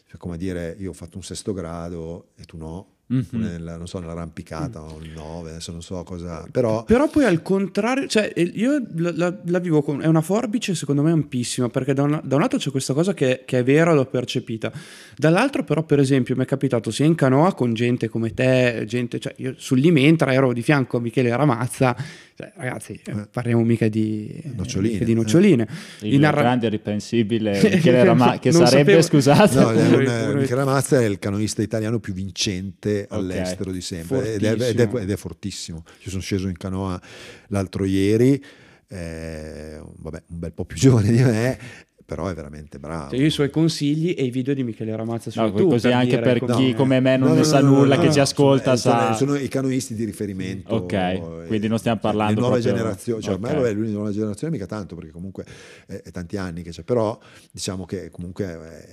cioè, 0.07 0.17
come 0.17 0.37
dire 0.37 0.77
io 0.79 0.91
ho 0.91 0.95
fatto 0.95 1.17
un 1.17 1.23
sesto 1.25 1.53
grado 1.53 2.29
e 2.37 2.45
tu 2.45 2.57
no. 2.57 2.93
Mhm. 3.07 3.25
nella, 3.33 3.77
non 3.77 3.87
so, 3.87 3.99
nell'arrampicata 3.99 4.81
o 4.81 4.99
il 5.03 5.11
9, 5.11 5.51
adesso 5.51 5.73
non 5.73 5.83
so 5.83 6.03
cosa, 6.05 6.47
però 6.51 6.85
Però 6.85 7.07
poi 7.09 7.25
al 7.27 7.43
contrario, 7.43 8.07
cioè 8.07 8.33
eh, 8.35 8.41
io 8.43 8.83
la, 8.97 9.13
la- 9.15 9.39
la 9.45 9.59
vivo 9.59 9.83
con, 9.83 10.01
è 10.01 10.07
una 10.07 10.23
forbice 10.23 10.75
secondo 10.75 11.03
me 11.03 11.11
ampissima, 11.11 11.69
perché 11.69 11.93
da 11.93 12.03
un, 12.05 12.19
da 12.25 12.37
un 12.37 12.41
lato 12.41 12.57
c'è 12.57 12.71
questa 12.71 12.95
cosa 12.95 13.13
che, 13.13 13.43
che 13.45 13.59
è 13.59 13.63
vera, 13.63 13.93
l'ho 13.93 14.07
percepita, 14.07 14.73
dall'altro 15.19 15.65
però 15.65 15.83
per 15.83 15.99
esempio 15.99 16.35
mi 16.35 16.45
è 16.45 16.47
capitato 16.47 16.91
sia 16.91 17.05
in 17.05 17.15
canoa 17.15 17.53
con 17.55 17.75
gente 17.75 18.09
come 18.09 18.33
te, 18.33 18.85
gente, 18.87 19.19
cioè 19.19 19.35
io 19.37 19.55
sull'Imentra 19.57 20.33
ero 20.33 20.53
di 20.55 20.63
fianco 20.63 20.97
a 20.97 21.01
Michele 21.01 21.35
Ramazza, 21.37 21.95
cioè, 22.37 22.53
ragazzi 22.57 22.99
eh, 23.05 23.29
parliamo 23.31 23.63
mica 23.63 23.87
di 23.89 24.41
Noccioline, 24.57 24.93
mica 24.95 25.05
di 25.05 25.13
eh. 25.13 25.15
noccioline. 25.15 25.69
Il 26.01 26.15
In 26.15 26.25
arra- 26.25 26.41
grande 26.41 26.67
irreprensibile 26.69 27.53
Michele 27.71 28.03
Rama- 28.03 28.39
che 28.39 28.51
sarebbe, 28.51 29.01
sapevo- 29.01 29.03
scusate, 29.03 29.61
No, 29.61 29.71
è 29.73 30.27
un- 30.29 30.39
Michele 30.39 30.61
Ramazza 30.65 31.01
è 31.01 31.05
il 31.05 31.19
canoista 31.19 31.61
italiano 31.63 31.99
più 32.01 32.13
vincente 32.15 32.93
all'estero 33.09 33.71
di 33.73 33.81
sempre 33.81 34.35
ed 34.35 34.43
è, 34.45 34.53
ed 34.53 34.61
è- 34.61 34.67
Fortissimo. 34.67 34.99
ed 34.99 35.11
è 35.11 35.17
fortissimo. 35.17 35.85
Ci 36.01 36.11
sono 36.11 36.23
sceso 36.23 36.49
in 36.49 36.57
canoa 36.57 37.01
l'altro 37.49 37.85
ieri, 37.85 38.43
eh, 38.89 39.81
vabbè, 39.83 40.23
un 40.29 40.39
bel 40.39 40.53
po' 40.53 40.65
più 40.65 40.77
giovane 40.79 41.11
di 41.11 41.23
me, 41.23 41.59
però 42.05 42.29
è 42.29 42.35
veramente 42.35 42.79
bravo. 42.79 43.11
Cioè, 43.11 43.19
io 43.19 43.27
i 43.27 43.31
suoi 43.31 43.51
consigli 43.51 44.15
e 44.17 44.25
i 44.25 44.31
video 44.31 44.53
di 44.55 44.63
Michele 44.63 44.95
Ramazza 44.95 45.31
su 45.31 45.41
No, 45.41 45.47
YouTube. 45.47 45.71
così 45.71 45.89
anche 45.89 46.07
dire 46.11 46.21
per 46.23 46.39
come- 46.41 46.55
chi 46.55 46.75
come 46.75 47.01
me 47.01 47.17
non 47.17 47.29
No, 47.29 47.35
ne 47.35 47.41
no, 47.41 47.47
sa 47.47 47.61
no, 47.61 47.71
no, 47.71 47.77
nulla, 47.79 47.95
no, 47.97 48.01
che 48.03 48.07
no, 48.09 48.13
ci 48.13 48.21
ascolta, 48.21 48.77
sono, 48.77 48.95
sa... 48.99 49.13
sono 49.15 49.35
i 49.37 49.49
canoisti 49.49 49.95
di 49.95 50.05
riferimento. 50.05 50.75
Ok, 50.75 50.93
eh, 50.93 51.45
quindi 51.47 51.67
non 51.69 51.79
stiamo 51.79 51.99
parlando 52.01 52.35
Le 52.35 52.41
nuove 52.41 52.61
proprio- 52.61 52.77
generazioni, 52.83 53.23
cioè 53.23 53.35
ormai 53.35 53.51
ok. 53.53 53.57
vabbè, 53.57 53.73
lui 53.73 53.87
di 53.87 53.93
nuova 53.93 54.11
generazione 54.11 54.53
mica 54.53 54.67
tanto, 54.67 54.95
perché 54.95 55.11
comunque 55.11 55.45
è, 55.87 55.95
è 56.03 56.11
tanti 56.11 56.37
anni 56.37 56.63
che 56.63 56.71
c'è, 56.71 56.83
però 56.83 57.19
diciamo 57.51 57.85
che 57.87 58.11
comunque 58.11 58.45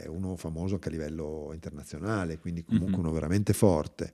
è 0.03 0.07
uno 0.07 0.35
famoso 0.37 0.75
anche 0.75 0.87
a 0.87 0.91
livello 0.91 1.49
internazionale, 1.53 2.37
quindi 2.39 2.63
comunque 2.63 2.93
Mhm. 2.93 2.99
uno 2.99 3.11
veramente 3.11 3.53
forte. 3.53 4.11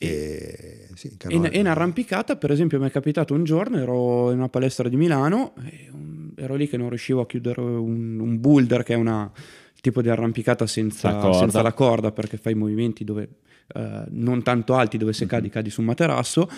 E, 0.00 0.86
sì, 0.94 1.16
E 1.28 1.48
e 1.50 1.58
in 1.58 1.66
arrampicata, 1.66 2.36
per 2.36 2.52
esempio, 2.52 2.78
mi 2.78 2.86
è 2.86 2.90
capitato 2.90 3.34
un 3.34 3.42
giorno, 3.42 3.78
ero 3.78 4.30
in 4.30 4.38
una 4.38 4.48
palestra 4.48 4.88
di 4.88 4.96
Milano, 4.96 5.54
e 5.64 5.88
un- 5.92 6.17
ero 6.38 6.54
lì 6.54 6.68
che 6.68 6.76
non 6.76 6.88
riuscivo 6.88 7.20
a 7.20 7.26
chiudere 7.26 7.60
un, 7.60 8.18
un 8.20 8.40
boulder, 8.40 8.82
che 8.82 8.94
è 8.94 8.96
una, 8.96 9.30
il 9.74 9.80
tipo 9.80 10.00
di 10.02 10.08
arrampicata 10.08 10.66
senza, 10.66 11.10
La 11.10 11.18
corda. 11.18 11.38
senza 11.38 11.62
la 11.62 11.72
corda, 11.72 12.12
perché 12.12 12.36
fai 12.36 12.54
movimenti 12.54 13.04
dove, 13.04 13.28
eh, 13.74 14.04
non 14.10 14.42
tanto 14.42 14.74
alti, 14.74 14.96
dove 14.98 15.12
se 15.12 15.24
Mhm. 15.24 15.30
cadi, 15.30 15.48
cadi 15.50 15.70
su 15.70 15.80
un 15.80 15.86
materasso. 15.86 16.48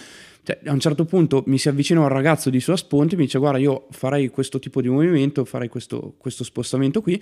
Cioè, 0.43 0.59
a 0.65 0.73
un 0.73 0.81
certo 0.81 1.05
punto 1.05 1.43
mi 1.47 1.59
si 1.59 1.69
avvicina 1.69 2.01
un 2.01 2.09
ragazzo 2.09 2.49
di 2.49 2.61
sua 2.61 2.77
sponte 2.77 3.15
e 3.15 3.19
mi 3.19 3.25
dice: 3.25 3.39
Guarda, 3.39 3.59
io 3.59 3.87
farei 3.91 4.29
questo 4.31 4.59
tipo 4.59 4.81
di 4.81 4.89
movimento, 4.89 5.45
farei 5.45 5.69
questo, 5.69 6.15
questo 6.17 6.45
spostamento 6.45 7.03
qui. 7.03 7.21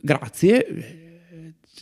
Grazie. 0.00 1.00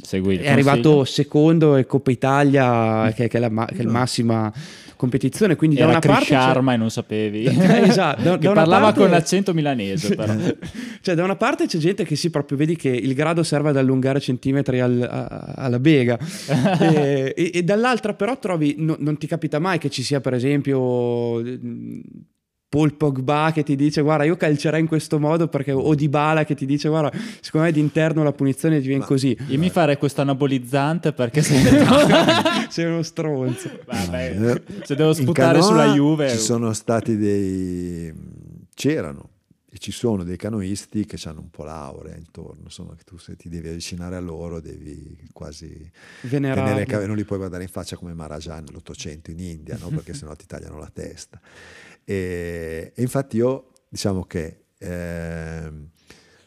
Segui 0.03 0.35
il 0.35 0.41
È 0.41 0.51
arrivato 0.51 1.05
secondo 1.05 1.77
e 1.77 1.85
Coppa 1.87 2.11
Italia, 2.11 3.13
che, 3.15 3.29
che 3.29 3.37
è 3.37 3.41
la, 3.41 3.65
che 3.67 3.77
è 3.79 3.83
la 3.83 3.91
massima 3.91 4.53
competizione. 5.01 5.57
Quindi 5.57 5.77
da 5.77 5.83
Era 5.83 5.91
una 5.93 6.01
parte. 6.01 6.25
Chris 6.27 6.29
c'è- 6.29 6.43
Sharma 6.45 6.75
e 6.75 6.77
non 6.77 6.91
sapevi. 6.91 7.45
Esatto, 7.91 8.23
da- 8.23 8.33
che 8.33 8.39
da 8.45 8.51
una 8.51 8.61
parlava 8.61 8.85
parte- 8.87 9.01
con 9.01 9.11
l'accento 9.11 9.55
milanese, 9.55 10.15
però. 10.15 10.35
cioè, 11.01 11.15
da 11.15 11.25
una 11.25 11.37
parte 11.37 11.67
c'è 11.67 11.79
gente 11.79 12.05
che 12.05 12.15
sì, 12.17 12.31
proprio 12.31 12.59
vedi 12.59 12.77
che 12.77 12.91
il 12.91 13.15
grado 13.15 13.43
serve 13.43 13.71
ad 13.71 13.77
allungare 13.79 14.21
centimetri 14.21 14.81
al- 14.81 15.03
a- 15.11 15.55
alla 15.57 15.79
bega, 15.81 16.19
e, 16.81 17.33
e- 17.37 17.51
e 17.55 17.63
dall'altra, 17.63 18.13
però, 18.15 18.39
trovi, 18.39 18.75
no- 18.79 18.97
non 18.99 19.17
ti 19.17 19.27
capita 19.27 19.59
mai 19.59 19.79
che 19.79 19.89
ci 19.91 20.03
sia, 20.03 20.21
per 20.21 20.35
esempio. 20.35 21.43
Paul 22.71 22.95
Pogba 22.95 23.51
che 23.53 23.65
ti 23.65 23.75
dice 23.75 24.01
guarda 24.01 24.23
io 24.23 24.37
calcerei 24.37 24.79
in 24.79 24.87
questo 24.87 25.19
modo 25.19 25.49
perché 25.49 25.73
o 25.73 25.93
Dybala 25.93 26.45
che 26.45 26.55
ti 26.55 26.67
dice 26.67 26.89
guarda 26.89 27.11
secondo 27.41 27.67
me 27.67 27.73
d'interno 27.73 28.23
la 28.23 28.31
punizione 28.31 28.79
viene 28.79 29.01
Ma- 29.01 29.07
così 29.07 29.37
Io 29.49 29.59
mi 29.59 29.71
farei 29.71 29.97
questo 29.97 30.21
anabolizzante 30.21 31.13
perché 31.13 31.43
se, 31.43 31.59
sei 32.69 32.85
uno 32.85 33.03
stronzo 33.03 33.69
Vabbè, 33.85 34.63
se 34.85 34.95
devo 34.95 35.13
sputare 35.13 35.61
sulla 35.61 35.93
Juve 35.95 36.31
Ci 36.31 36.39
sono 36.39 36.73
stati 36.73 37.17
dei. 37.17 38.15
C'erano 38.73 39.31
e 39.73 39.79
ci 39.79 39.93
sono 39.93 40.25
dei 40.25 40.37
canoisti 40.37 41.07
che 41.07 41.17
hanno 41.29 41.41
un 41.41 41.51
po' 41.51 41.63
l'aurea 41.63 42.17
intorno. 42.17 42.63
Insomma, 42.65 42.97
che 42.97 43.05
tu 43.05 43.19
se 43.19 43.37
ti 43.37 43.49
devi 43.49 43.69
avvicinare 43.69 44.17
a 44.17 44.21
loro 44.21 44.61
devi 44.61 45.17
quasi. 45.33 45.89
cave- 46.87 47.07
non 47.07 47.15
li 47.15 47.25
puoi 47.25 47.39
guardare 47.39 47.63
in 47.63 47.69
faccia 47.69 47.97
come 47.97 48.13
Maharaja 48.13 48.59
nell'Ottocento 48.59 49.31
in 49.31 49.39
India, 49.39 49.77
no? 49.81 49.89
perché 49.91 50.13
sennò 50.13 50.35
ti 50.35 50.47
tagliano 50.47 50.77
la 50.77 50.91
testa. 50.93 51.41
E, 52.11 52.91
e 52.93 53.03
infatti 53.03 53.37
io 53.37 53.71
diciamo 53.89 54.25
che 54.25 54.65
ehm, 54.79 55.91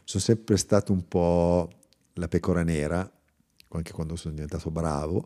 sono 0.04 0.24
sempre 0.24 0.58
stato 0.58 0.92
un 0.92 1.08
po' 1.08 1.70
la 2.16 2.28
pecora 2.28 2.64
nera, 2.64 3.10
anche 3.70 3.94
quando 3.94 4.18
sono 4.18 4.34
diventato 4.34 4.70
bravo, 4.72 5.26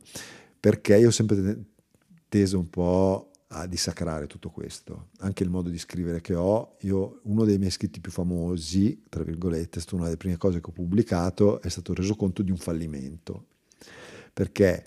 perché 0.60 0.96
io 0.98 1.08
ho 1.08 1.12
sempre 1.12 1.42
te- 1.42 1.64
teso 2.30 2.60
un 2.60 2.70
po' 2.70 3.32
a 3.48 3.66
dissacrare 3.66 4.28
tutto 4.28 4.52
questo, 4.52 5.08
anche 5.22 5.42
il 5.42 5.50
modo 5.50 5.70
di 5.70 5.80
scrivere 5.80 6.22
che 6.22 6.36
ho. 6.36 6.76
Io, 6.82 7.20
uno 7.24 7.44
dei 7.44 7.58
miei 7.58 7.72
scritti 7.72 8.00
più 8.00 8.12
famosi, 8.12 9.06
tra 9.10 9.24
virgolette, 9.24 9.80
è 9.80 9.82
stata 9.82 9.96
una 9.96 10.06
delle 10.06 10.18
prime 10.18 10.38
cose 10.38 10.62
che 10.62 10.70
ho 10.70 10.74
pubblicato, 10.74 11.60
è 11.64 11.70
stato 11.70 11.96
reso 11.96 12.16
conto 12.16 12.44
di 12.44 12.52
un 12.52 12.58
fallimento, 12.58 13.48
perché 14.34 14.86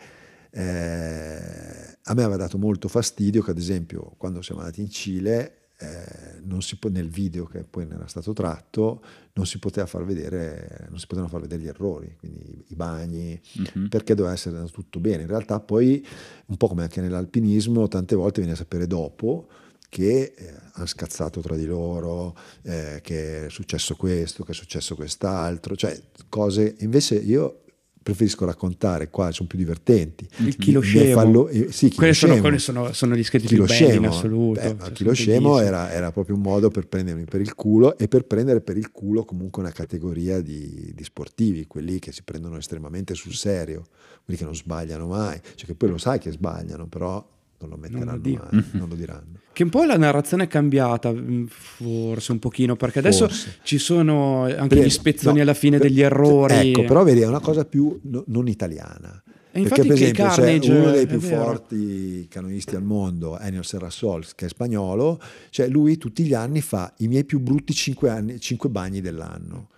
eh, 0.53 1.99
a 2.03 2.15
me 2.15 2.23
aveva 2.23 2.37
dato 2.37 2.59
molto 2.59 2.89
fastidio 2.89 3.43
che 3.43 3.51
ad 3.51 3.59
esempio 3.59 4.15
quando 4.17 4.43
siamo 4.43 4.61
andati 4.61 4.81
in 4.81 4.91
Cile 4.91 5.55
eh, 5.79 6.41
non 6.43 6.61
si 6.61 6.79
nel 6.91 7.09
video 7.09 7.47
che 7.47 7.65
poi 7.65 7.87
ne 7.87 7.95
era 7.95 8.07
stato 8.07 8.33
tratto 8.33 9.03
non 9.35 9.47
si 9.47 9.59
poteva 9.59 9.87
far 9.87 10.05
vedere 10.05 10.87
non 10.91 10.99
si 10.99 11.07
potevano 11.07 11.31
far 11.31 11.41
vedere 11.41 11.63
gli 11.63 11.69
errori 11.69 12.15
quindi 12.19 12.65
i, 12.69 12.75
bagni 12.75 13.41
Mhm. 13.75 13.89
perché 13.89 14.15
doveva 14.15 14.35
essere 14.35 14.57
andato 14.57 14.73
tutto 14.75 14.99
bene 15.01 15.23
in 15.23 15.29
realtà 15.29 15.59
poi 15.61 16.07
un 16.47 16.57
po' 16.57 16.69
come 16.69 16.83
anche 16.83 17.01
nell'alpinismo 17.01 17.89
tante 17.89 18.15
volte 18.15 18.41
viene 18.41 18.55
a 18.55 18.59
sapere 18.59 18.87
dopo 18.87 19.49
che 19.89 20.35
eh, 20.37 20.55
hanno 20.75 20.87
scazzato 20.87 21.41
tra 21.41 21.57
di 21.57 21.67
loro, 21.67 22.37
eh, 22.63 23.01
che 23.03 23.47
è 23.47 23.51
successo 23.51 23.97
questo, 23.97 24.45
che 24.45 24.53
è 24.53 24.55
successo 24.55 24.95
quest'altro, 24.95 25.75
cioè 25.75 26.01
cose 26.29 26.77
invece 26.79 27.17
io 27.17 27.60
preferisco 28.03 28.47
raccontare 28.47 29.11
qua, 29.11 29.31
sono 29.31 29.49
più 29.49 29.59
divertenti. 29.59 30.27
il 30.39 30.57
chilo 30.57 30.81
scemo 30.81 31.49
eh, 31.49 31.71
sì, 31.71 31.93
quelli 31.93 32.15
sono, 32.15 32.59
sono, 32.59 32.93
sono 32.93 33.15
gli 33.15 33.23
scritti 33.23 33.47
più 33.47 33.65
belli 33.65 33.97
in 33.97 34.07
assoluto 34.07 34.61
Beh, 34.61 34.77
cioè, 34.79 34.93
chilo 34.93 35.13
scemo 35.13 35.59
era, 35.59 35.93
era 35.93 36.11
proprio 36.11 36.37
un 36.37 36.43
modo 36.43 36.71
per 36.71 36.87
prendermi 36.87 37.25
per 37.25 37.41
il 37.41 37.55
culo 37.55 37.99
e 37.99 38.09
per 38.09 38.25
prendere 38.25 38.63
per 38.63 38.77
il 38.77 38.91
culo 38.91 39.25
comunque 39.25 39.63
una 39.63 39.73
categoria 39.73 40.41
di, 40.41 40.93
di 40.95 41.05
sportivi, 41.05 41.67
quelli 41.67 41.99
che 41.99 42.13
si 42.13 42.23
prendono 42.23 42.57
estremamente 42.57 43.15
sul 43.15 43.35
serio, 43.35 43.85
quelli 44.25 44.39
che 44.39 44.45
non 44.45 44.55
sbagliano 44.55 45.07
mai, 45.07 45.39
cioè 45.55 45.67
che 45.67 45.75
poi 45.75 45.91
lo 45.91 45.99
sai 45.99 46.19
che 46.19 46.31
sbagliano, 46.31 46.87
però 46.87 47.25
non 47.59 47.71
lo 47.71 47.77
metteranno 47.77 48.19
dicono. 48.19 48.49
mai, 48.51 48.65
non 48.73 48.89
lo 48.89 48.95
diranno. 48.95 49.40
Che 49.53 49.63
un 49.65 49.69
po' 49.69 49.85
la 49.85 49.97
narrazione 49.97 50.45
è 50.45 50.47
cambiata, 50.47 51.13
mh, 51.13 51.47
forse 51.49 52.33
un 52.33 52.39
pochino, 52.39 52.77
perché 52.77 53.01
adesso 53.01 53.27
Forse. 53.27 53.59
ci 53.63 53.79
sono 53.79 54.45
anche 54.45 54.77
Per- 54.77 54.85
gli 54.85 54.91
spezzoni 54.91 55.37
no, 55.37 55.43
alla 55.43 55.55
fine 55.55 55.79
per- 55.79 55.89
degli 55.89 56.01
errori. 56.01 56.71
Ecco, 56.71 56.85
però 56.85 57.03
vedi, 57.05 57.21
è 57.21 57.27
una 57.27 57.41
cosa 57.41 57.65
più 57.65 57.99
no- 58.05 58.25
non 58.29 58.47
italiana. 58.49 59.23
E 59.53 59.63
Perché, 59.63 59.83
per 59.83 59.93
esempio, 59.95 60.25
Carnage, 60.27 60.71
uno 60.73 60.91
dei 60.93 61.07
più 61.09 61.19
forti 61.21 62.27
canoisti 62.31 62.77
al 62.77 62.85
mondo, 62.85 63.37
Enio 63.41 63.63
Serrasols, 63.65 64.37
che 64.37 64.47
è 64.47 64.49
spagnolo, 64.49 65.21
cioè 65.51 65.67
lui 65.67 65.99
tutti 65.99 66.23
gli 66.23 66.35
anni 66.35 66.61
fa 66.61 66.93
i 66.99 67.09
miei 67.09 67.25
più 67.25 67.41
brutti 67.41 67.75
5, 67.75 68.69
bagni 68.69 69.01
dell'anno. 69.01 69.69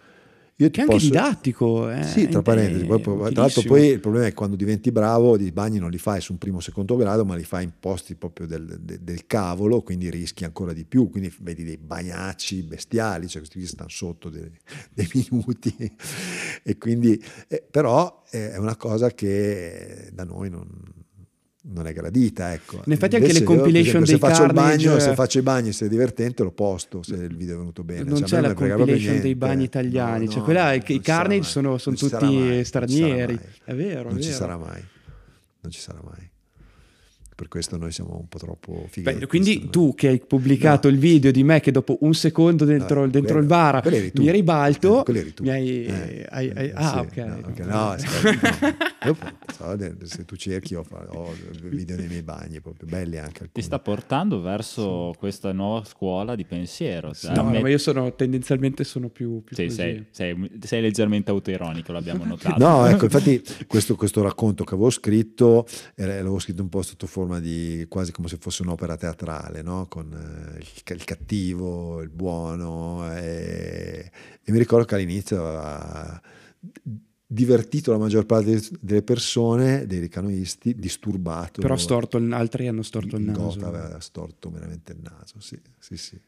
Io 0.56 0.70
Che 0.70 0.78
è 0.78 0.82
anche 0.82 0.94
posso- 0.94 1.06
didattico. 1.08 1.90
eh, 1.90 2.04
Sì, 2.04 2.28
tra 2.28 2.40
parentesi. 2.42 2.84
Poi, 2.84 3.00
tra 3.32 3.42
l'altro 3.42 3.62
poi 3.62 3.86
il 3.86 4.00
problema 4.00 4.26
è 4.26 4.28
che 4.28 4.34
quando 4.34 4.54
diventi 4.54 4.92
bravo 4.92 5.36
i 5.36 5.50
bagni 5.50 5.78
non 5.78 5.90
li 5.90 5.98
fai 5.98 6.20
su 6.20 6.32
un 6.32 6.38
primo 6.38 6.58
o 6.58 6.60
secondo 6.60 6.94
grado, 6.96 7.24
ma 7.24 7.34
li 7.34 7.42
fai 7.42 7.64
in 7.64 7.72
posti 7.80 8.14
proprio 8.14 8.46
del, 8.46 8.78
del- 8.80 9.00
del 9.00 9.26
cavolo, 9.26 9.80
quindi 9.82 10.08
rischi 10.10 10.44
ancora 10.44 10.72
di 10.72 10.84
più. 10.84 11.08
Quindi 11.10 11.34
vedi 11.40 11.64
dei 11.64 11.78
bagnacci 11.78 12.62
bestiali, 12.62 13.26
cioè 13.28 13.38
questi 13.40 13.58
qui 13.58 13.66
stanno 13.66 13.88
sotto 13.88 14.28
dei, 14.28 14.48
dei 14.94 15.08
minuti. 15.14 15.74
e 16.62 16.78
quindi, 16.78 17.20
eh, 17.48 17.64
però 17.68 18.22
eh, 18.30 18.52
è 18.52 18.58
una 18.58 18.76
cosa 18.76 19.10
che 19.10 20.10
da 20.12 20.24
noi 20.24 20.48
non, 20.50 20.68
non 21.64 21.86
è 21.86 21.92
gradita. 21.92 22.52
Ecco. 22.52 22.82
In 22.84 22.92
effetti 22.92 23.16
anche 23.16 23.32
le 23.32 23.38
io, 23.38 23.44
compilation 23.44 24.02
esempio, 24.02 24.06
se 24.06 24.12
dei 24.12 24.20
faccio 24.20 24.42
il 24.42 24.52
Carnage- 24.52 24.86
bagno, 24.86 24.98
se 24.98 25.14
faccio 25.14 25.38
i 25.38 25.42
bagni, 25.42 25.72
se 25.72 25.86
è 25.86 25.88
divertente, 25.88 26.42
lo 26.42 26.50
posto 26.52 27.02
se 27.02 27.14
il 27.14 27.36
video 27.36 27.54
è 27.54 27.58
venuto 27.58 27.84
bene. 27.84 28.02
non 28.04 28.18
Cioè, 28.18 28.28
c'è 28.28 28.40
la 28.40 28.54
compilation 28.54 29.20
dei 29.20 29.34
bagni 29.34 29.64
italiani, 29.64 30.24
No, 30.24 30.30
cioè 30.30 30.38
no, 30.40 30.44
quella, 30.44 30.72
i 30.74 30.82
ci 30.84 31.00
Carnage 31.00 31.48
sono, 31.48 31.78
sono 31.78 31.96
ci 31.96 32.08
tutti 32.08 32.24
mai, 32.24 32.58
ci 32.58 32.64
stranieri. 32.64 33.38
È 33.64 33.74
vero, 33.74 34.08
è 34.08 34.12
non 34.12 34.20
ci 34.20 34.28
vero. 34.28 34.40
sarà 34.40 34.56
mai 34.56 34.82
non 35.62 35.70
ci 35.70 35.80
sarà 35.80 36.00
mai 36.02 36.30
per 37.42 37.50
questo 37.50 37.76
noi 37.76 37.90
siamo 37.90 38.18
un 38.20 38.28
po' 38.28 38.38
troppo 38.38 38.86
fighi. 38.88 39.12
Beh, 39.12 39.26
quindi 39.26 39.68
tu 39.68 39.94
che 39.96 40.06
hai 40.06 40.20
pubblicato 40.24 40.88
no. 40.88 40.94
il 40.94 41.00
video 41.00 41.32
di 41.32 41.42
me 41.42 41.58
che 41.58 41.72
dopo 41.72 41.98
un 42.02 42.14
secondo 42.14 42.64
dentro, 42.64 43.00
no, 43.00 43.08
dentro 43.08 43.32
quello, 43.32 43.40
il 43.40 43.46
bar 43.46 44.12
mi 44.14 44.30
ribalto, 44.30 45.04
eh, 45.04 45.34
mi 45.40 45.50
hai... 45.50 45.84
Eh, 45.84 46.26
hai, 46.30 46.52
hai 46.54 46.70
ah, 46.72 46.90
sì, 46.92 46.98
ok. 46.98 47.16
No, 47.16 47.38
okay. 47.48 47.66
no 47.66 47.96
aspetta, 49.08 50.06
se 50.06 50.24
tu 50.24 50.36
cerchi 50.36 50.76
ho, 50.76 50.84
ho, 50.88 51.34
video 51.62 51.96
nei 51.96 52.06
miei 52.06 52.22
bagni 52.22 52.60
proprio 52.60 52.88
belli 52.88 53.18
anche. 53.18 53.42
Alcuni. 53.42 53.50
Ti 53.54 53.62
sta 53.62 53.80
portando 53.80 54.40
verso 54.40 55.10
sì. 55.12 55.18
questa 55.18 55.50
nuova 55.50 55.82
scuola 55.84 56.36
di 56.36 56.44
pensiero. 56.44 57.12
Sì, 57.12 57.32
no, 57.32 57.42
ma 57.42 57.68
io 57.68 57.78
sono 57.78 58.14
tendenzialmente 58.14 58.84
sono 58.84 59.08
più, 59.08 59.42
più 59.42 59.56
sì, 59.56 59.68
sei, 59.68 60.06
sei, 60.12 60.58
sei, 60.60 60.80
leggermente 60.80 61.32
autoironico, 61.32 61.90
l'abbiamo 61.90 62.22
notato. 62.24 62.64
no, 62.64 62.86
ecco, 62.86 63.06
infatti 63.10 63.42
questo, 63.66 63.96
questo 63.96 64.22
racconto 64.22 64.62
che 64.62 64.74
avevo 64.74 64.90
scritto, 64.90 65.66
l'avevo 65.96 66.38
scritto 66.38 66.62
un 66.62 66.68
po' 66.68 66.82
sotto 66.82 67.08
forma 67.08 67.31
di 67.40 67.86
quasi 67.88 68.12
come 68.12 68.28
se 68.28 68.36
fosse 68.38 68.62
un'opera 68.62 68.96
teatrale, 68.96 69.62
no? 69.62 69.86
con 69.88 70.12
eh, 70.12 70.58
il, 70.58 70.96
il, 70.96 71.04
cattivo, 71.04 72.02
il 72.02 72.10
buono. 72.10 73.10
E, 73.14 74.10
e 74.42 74.52
mi 74.52 74.58
ricordo 74.58 74.84
che 74.84 74.94
all'inizio 74.94 75.46
aveva 75.46 76.20
divertito 77.32 77.90
la 77.92 77.98
maggior 77.98 78.26
parte 78.26 78.60
delle 78.80 79.02
persone, 79.02 79.86
dei 79.86 80.00
ricanoisti, 80.00 80.74
disturbato. 80.74 81.62
Però 81.62 81.76
storto, 81.76 82.18
altri 82.30 82.68
hanno 82.68 82.82
storto 82.82 83.16
il 83.16 83.24
naso. 83.24 83.40
Gota 83.40 83.66
aveva 83.68 84.00
storto 84.00 84.50
veramente 84.50 84.92
il 84.92 84.98
naso, 85.00 85.40
sì, 85.40 85.58
sì, 85.78 85.96
sì. 85.96 86.20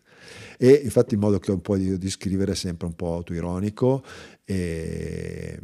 E 0.56 0.80
infatti 0.82 1.14
il 1.14 1.20
modo 1.20 1.38
che 1.38 1.50
ho 1.50 1.54
un 1.54 1.60
po' 1.60 1.76
di, 1.76 1.98
di 1.98 2.10
scrivere 2.10 2.52
è 2.52 2.54
sempre 2.54 2.86
un 2.86 2.94
po' 2.94 3.12
autoironico 3.12 4.02
e 4.44 5.60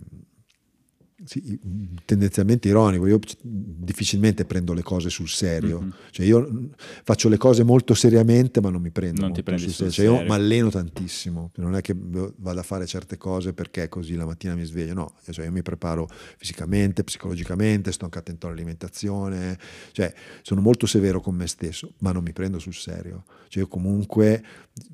sì, 1.25 1.59
tendenzialmente 2.05 2.69
ironico, 2.69 3.07
io 3.07 3.19
difficilmente 3.43 4.45
prendo 4.45 4.73
le 4.73 4.83
cose 4.83 5.11
sul 5.11 5.29
serio, 5.29 5.81
mm-hmm. 5.81 5.91
cioè 6.11 6.27
io 6.27 6.71
faccio 7.05 7.29
le 7.29 7.37
cose 7.37 7.63
molto 7.63 7.95
seriamente 7.95 8.61
ma 8.61 8.71
non 8.71 8.81
mi 8.81 8.91
prendo 8.91 9.21
non 9.21 9.31
molto 9.31 9.59
sul 9.59 9.71
serio, 9.71 9.93
cioè 9.93 10.05
io 10.07 10.23
mi 10.23 10.31
alleno 10.31 10.71
tantissimo, 10.71 11.51
non 11.57 11.75
è 11.75 11.83
che 11.83 11.95
vado 11.97 12.61
a 12.61 12.63
fare 12.63 12.87
certe 12.87 13.17
cose 13.19 13.53
perché 13.53 13.89
così 13.89 14.15
la 14.15 14.25
mattina 14.25 14.55
mi 14.55 14.65
sveglio, 14.65 14.95
no, 14.95 15.15
cioè 15.31 15.45
io 15.45 15.53
mi 15.53 15.63
preparo 15.63 16.09
fisicamente, 16.37 17.05
psicologicamente, 17.05 17.93
sto 17.93 18.05
anche 18.05 18.19
attento 18.19 18.47
all'alimentazione, 18.47 19.59
cioè 19.93 20.13
sono 20.43 20.61
molto 20.61 20.87
severo 20.87 21.21
con 21.21 21.35
me 21.35 21.47
stesso, 21.47 21.93
ma 21.99 22.13
non 22.13 22.23
mi 22.23 22.33
prendo 22.33 22.59
sul 22.59 22.75
serio, 22.75 23.25
cioè 23.49 23.63
io 23.63 23.69
comunque 23.69 24.43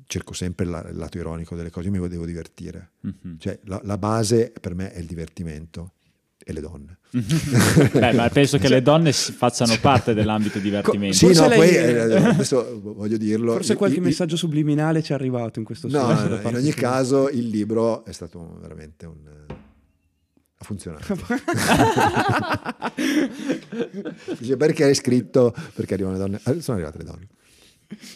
cerco 0.07 0.33
sempre 0.33 0.65
il 0.65 0.71
lato 0.91 1.17
ironico 1.17 1.55
delle 1.55 1.69
cose, 1.69 1.87
io 1.87 1.99
mi 2.01 2.07
devo 2.09 2.25
divertire, 2.25 2.91
mm-hmm. 3.05 3.37
cioè 3.37 3.59
la, 3.63 3.79
la 3.83 3.97
base 3.97 4.51
per 4.59 4.75
me 4.75 4.91
è 4.91 4.99
il 4.99 5.05
divertimento 5.05 5.93
e 6.47 6.53
le 6.53 6.61
donne. 6.61 6.99
Beh, 7.91 8.13
ma 8.13 8.29
penso 8.29 8.57
che 8.57 8.69
le 8.69 8.81
donne 8.81 9.11
facciano 9.11 9.75
parte 9.81 10.13
dell'ambito 10.13 10.59
divertimento. 10.59 11.17
Sì, 11.17 11.33
no, 11.33 11.49
lei... 11.49 11.57
poi 11.57 11.75
eh, 11.75 12.15
adesso 12.15 12.79
voglio 12.81 13.17
dirlo. 13.17 13.51
Forse 13.51 13.75
qualche 13.75 13.97
io, 13.97 14.03
messaggio 14.03 14.37
subliminale 14.37 15.03
ci 15.03 15.11
è 15.11 15.15
arrivato 15.15 15.59
in 15.59 15.65
questo 15.65 15.89
no, 15.89 16.07
senso. 16.07 16.39
No, 16.41 16.49
in 16.49 16.55
ogni 16.55 16.71
caso 16.71 17.27
il 17.27 17.49
libro 17.49 18.05
è 18.05 18.13
stato 18.13 18.57
veramente 18.61 19.05
un... 19.05 19.17
ha 19.49 20.63
funzionato. 20.63 21.17
perché 24.57 24.85
hai 24.85 24.95
scritto 24.95 25.53
perché 25.73 25.95
arrivano 25.95 26.15
le 26.15 26.21
donne? 26.21 26.39
Eh, 26.45 26.61
sono 26.61 26.77
arrivate 26.77 26.99
le 26.99 27.03
donne. 27.03 27.27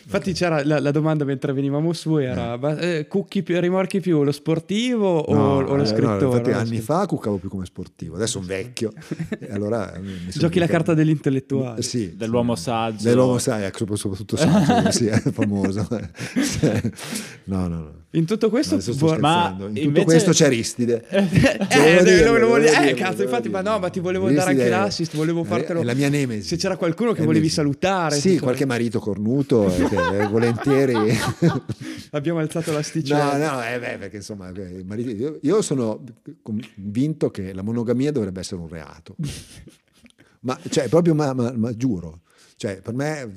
Infatti 0.03 0.33
c'era 0.33 0.65
la, 0.65 0.79
la, 0.79 0.91
domanda 0.91 1.23
mentre 1.23 1.53
venivamo 1.53 1.93
su 1.93 2.17
era 2.17 2.59
eh. 2.77 3.07
cucchi 3.07 3.41
più, 3.41 3.57
rimorchi 3.57 4.01
più 4.01 4.21
lo 4.23 4.33
sportivo 4.33 5.17
o, 5.17 5.33
no, 5.33 5.55
o 5.55 5.75
lo 5.75 5.83
eh, 5.83 5.85
scrittore? 5.85 6.19
No, 6.19 6.25
infatti 6.25 6.51
anni 6.51 6.79
fa 6.81 7.05
cuccavo 7.05 7.37
più 7.37 7.47
come 7.49 7.65
sportivo, 7.65 8.15
adesso 8.15 8.31
sono 8.31 8.47
vecchio. 8.47 8.91
allora 9.49 9.99
Giochi 10.27 10.59
la 10.59 10.67
carta 10.67 10.93
dell'intellettuale. 10.93 11.81
Sì, 11.81 12.15
dell'uomo 12.15 12.55
saggio. 12.55 13.03
Dell'uomo 13.03 13.37
saggio, 13.37 13.65
ecco, 13.65 13.95
soprattutto 13.95 14.35
saggio, 14.35 14.91
sì, 14.91 15.07
è 15.07 15.19
famoso. 15.19 15.87
no, 17.45 17.67
no, 17.67 17.79
no. 17.79 17.99
In 18.13 18.25
tutto 18.25 18.49
questo, 18.49 18.75
no, 18.75 18.81
vor- 18.95 19.19
ma 19.19 19.55
in 19.57 19.67
invece... 19.67 19.87
tutto 19.87 20.03
questo 20.03 20.31
c'è 20.31 20.49
Ristide. 20.49 21.07
eh, 21.07 21.27
eh, 21.69 22.03
dirlo, 22.03 22.37
lo 22.37 22.47
voglio, 22.47 22.67
eh, 22.67 22.93
cazzo, 22.93 23.23
infatti, 23.23 23.47
ma 23.47 23.61
no, 23.61 23.79
ma 23.79 23.89
ti 23.89 24.01
volevo 24.01 24.27
Ristide 24.27 24.53
dare 24.53 24.63
anche 24.63 24.69
l'assist, 24.69 25.15
volevo 25.15 25.45
fartelo. 25.45 25.79
È 25.79 25.83
la 25.85 25.93
mia 25.93 26.09
nemesi. 26.09 26.45
Se 26.45 26.57
c'era 26.57 26.75
qualcuno 26.75 27.13
che 27.13 27.23
volevi 27.23 27.47
salutare. 27.47 28.17
Sì, 28.17 28.37
qualche 28.37 28.65
marito 28.65 28.99
cornuto, 28.99 29.60
eh, 29.67 29.87
che, 29.87 30.27
volentieri. 30.29 30.95
Abbiamo 32.11 32.39
alzato 32.39 32.71
l'asticella. 32.71 33.37
No, 33.37 33.55
no, 33.55 33.63
eh, 33.63 33.79
beh, 33.79 33.97
perché 33.97 34.17
insomma, 34.17 34.49
io, 34.49 35.39
io 35.41 35.61
sono 35.61 36.03
convinto 36.41 37.29
che 37.31 37.53
la 37.53 37.61
monogamia 37.61 38.11
dovrebbe 38.11 38.39
essere 38.39 38.61
un 38.61 38.67
reato. 38.67 39.15
ma, 40.41 40.59
cioè, 40.69 40.87
proprio, 40.89 41.13
ma, 41.13 41.33
ma, 41.33 41.51
ma 41.51 41.75
giuro. 41.75 42.21
Cioè, 42.55 42.81
per 42.81 42.93
me 42.93 43.33